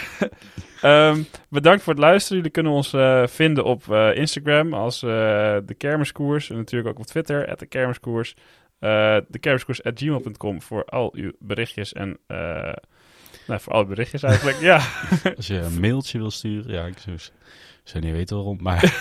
Ehm, 0.83 1.23
bedankt 1.49 1.83
voor 1.83 1.93
het 1.93 2.03
luisteren. 2.03 2.37
Jullie 2.37 2.53
kunnen 2.53 2.73
ons 2.73 2.89
vinden 3.33 3.65
op 3.65 3.85
Instagram 4.15 4.75
als 4.75 5.01
de 5.01 5.75
Kermiskoers. 5.79 6.51
En 6.51 6.57
natuurlijk 6.57 6.91
ook 6.91 6.99
op 6.99 7.07
Twitter, 7.07 7.49
at 7.49 7.59
de 7.59 7.67
Kermiskoers. 7.67 8.35
De 8.79 9.39
kermiskoers.gmail.com 9.41 10.63
voor 10.63 10.85
al 10.85 11.15
uw 11.15 11.33
berichtjes 11.39 11.93
en... 11.93 12.19
nou, 13.47 13.61
voor 13.61 13.73
alle 13.73 13.87
berichtjes 13.87 14.23
eigenlijk, 14.23 14.61
ja. 14.61 14.81
Als 15.37 15.47
je 15.47 15.59
een 15.59 15.81
mailtje 15.81 16.19
wil 16.19 16.31
sturen, 16.31 16.73
ja, 16.73 16.85
ik 16.87 16.99
zou, 16.99 17.17
zou 17.85 18.05
niet 18.05 18.13
weten 18.13 18.37
waarom, 18.37 18.59
maar... 18.63 18.99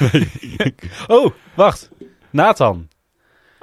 oh, 1.08 1.32
wacht. 1.54 1.90
Nathan. 2.32 2.88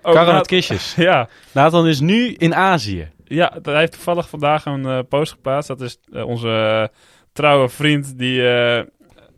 Karren 0.02 0.34
met 0.34 0.46
kistjes. 0.46 0.94
Ja, 1.08 1.28
Nathan 1.52 1.86
is 1.86 2.00
nu 2.00 2.32
in 2.34 2.54
Azië. 2.54 3.08
ja, 3.24 3.58
hij 3.62 3.78
heeft 3.78 3.92
toevallig 3.92 4.28
vandaag 4.28 4.64
een 4.64 4.86
eh, 4.86 4.98
post 5.08 5.32
geplaatst. 5.32 5.68
Dat 5.68 5.80
is 5.80 5.98
eh, 6.12 6.26
onze 6.26 6.48
eh, 6.48 6.96
trouwe 7.32 7.68
vriend 7.68 8.18
die 8.18 8.42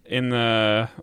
in, 0.02 0.28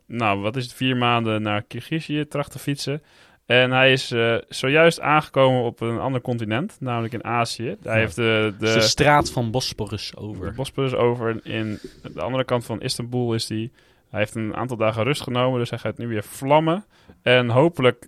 nou, 0.08 0.40
wat 0.40 0.56
is 0.56 0.64
het, 0.64 0.74
vier 0.74 0.98
maanden 0.98 1.42
naar 1.42 1.62
Kirgizië 1.62 2.28
tracht 2.28 2.52
te 2.52 2.60
fietsen. 2.60 3.02
En 3.46 3.72
hij 3.72 3.92
is 3.92 4.14
zojuist 4.50 5.00
aangekomen 5.00 5.64
op 5.64 5.82
een 5.82 6.00
ander 6.00 6.22
continent, 6.22 6.78
namelijk 6.80 7.14
in 7.14 7.24
Azië. 7.24 7.76
Hij 7.84 7.94
Ja. 7.94 8.00
heeft 8.00 8.16
de, 8.16 8.54
De, 8.60 8.74
de 8.74 8.82
straat 8.82 9.32
van 9.32 9.52
Bosporus 9.52 10.12
de 10.12 10.18
over. 10.18 10.54
Bosporus 10.54 10.94
over. 10.94 11.40
In 11.44 11.80
de 12.14 12.22
andere 12.22 12.44
kant 12.44 12.66
van 12.66 12.82
Istanbul 12.82 13.34
is 13.34 13.50
hij. 13.50 13.72
Hij 14.10 14.20
heeft 14.20 14.36
een 14.36 14.56
aantal 14.56 14.78
dagen 14.78 15.04
rust 15.04 15.22
genomen, 15.22 15.60
dus 15.60 15.70
hij 15.70 15.80
gaat 15.80 15.98
nu 15.98 16.08
weer 16.08 16.24
vlammen. 16.24 16.86
En 17.22 17.50
hopelijk 17.50 18.08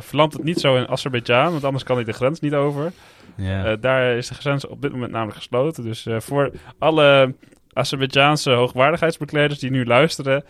vlamt 0.00 0.32
het 0.32 0.44
niet 0.44 0.60
zo 0.60 0.76
in 0.76 0.88
Azerbeidzjan, 0.88 1.50
want 1.50 1.64
anders 1.64 1.84
kan 1.84 1.96
hij 1.96 2.04
de 2.04 2.12
grens 2.12 2.40
niet 2.40 2.54
over. 2.54 2.92
Eh, 3.36 3.72
daar 3.80 4.16
is 4.16 4.28
de 4.28 4.34
grens 4.34 4.66
op 4.66 4.82
dit 4.82 4.92
moment 4.92 5.12
namelijk 5.12 5.36
gesloten. 5.36 5.84
Dus 5.84 6.06
eh, 6.06 6.20
voor 6.20 6.50
alle 6.78 7.34
Azerbeidzjaanse 7.72 8.50
hoogwaardigheidsbekleders 8.50 9.58
die 9.58 9.70
nu 9.70 9.84
luisteren, 9.86 10.44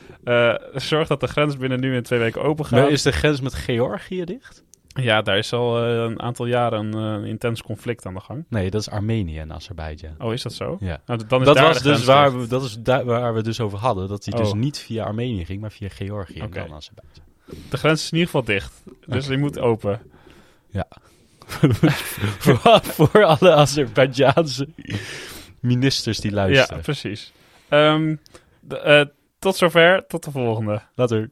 zorg 0.75 1.09
dat 1.09 1.21
de 1.21 1.27
grens 1.27 1.57
binnen 1.57 1.81
nu 1.81 1.97
en 1.97 2.03
twee 2.03 2.18
weken 2.18 2.43
open 2.43 2.64
gaat. 2.66 2.81
Maar 2.81 2.91
is 2.91 3.03
de 3.03 3.12
grens 3.12 3.41
met 3.41 3.55
Georgië 3.55 4.25
dicht? 4.25 4.64
Ja, 4.95 5.23
daar 5.23 5.39
is 5.39 5.53
al 5.53 5.83
een 5.83 6.23
aantal 6.23 6.47
jaren 6.47 6.93
een 6.95 7.25
intens 7.25 7.62
conflict 7.62 8.07
aan 8.07 8.14
de 8.14 8.21
gang. 8.21 8.45
Nee, 8.49 8.71
dat 8.71 8.81
is 8.81 8.91
Armenië 8.91 9.39
en 9.39 9.53
Azerbeidzjan. 9.53 10.14
Oh, 10.18 10.33
is 10.33 10.43
dat 10.43 10.53
zo? 10.53 10.77
Ja. 10.81 11.01
Nou, 11.07 11.21
dan 11.29 11.41
is 11.41 11.47
Dat 11.47 11.57
daar 11.57 11.64
was 11.64 11.83
dus 11.83 12.05
waar 12.05 12.39
we, 12.41 12.47
dat 12.47 12.62
is 12.62 12.79
daar 12.79 13.05
waar 13.05 13.31
we 13.31 13.37
het 13.37 13.45
dus 13.45 13.61
over 13.61 13.79
hadden. 13.79 14.09
Dat 14.09 14.25
hij 14.25 14.39
dus 14.41 14.51
Oh. 14.51 14.55
niet 14.59 14.79
via 14.79 15.05
Armenië 15.05 15.45
ging, 15.45 15.61
maar 15.61 15.73
via 15.73 15.89
Georgië 15.89 16.43
Oké. 16.43 16.59
en 16.59 16.66
dan 16.68 16.77
Azerbeidzjan. 16.77 17.25
De 17.70 17.76
grens 17.76 18.03
is 18.03 18.11
in 18.11 18.18
ieder 18.18 18.30
geval 18.30 18.44
dicht. 18.55 18.72
Dus 19.07 19.26
die 19.26 19.38
moet 19.38 19.59
open. 19.59 20.01
voor, 22.38 22.80
voor 22.82 23.24
alle 23.24 23.53
Azerbeidzjaanse 23.55 24.68
ministers 25.61 26.18
die 26.20 26.30
Ja, 26.30 26.36
luisteren. 26.36 26.82
precies. 26.82 27.32
Ehm, 27.68 28.16
de- 28.61 28.78
eh, 28.78 29.05
tot 29.38 29.57
zover. 29.57 30.05
Tot 30.07 30.24
de 30.24 30.30
volgende. 30.30 30.82
Later. 30.94 31.30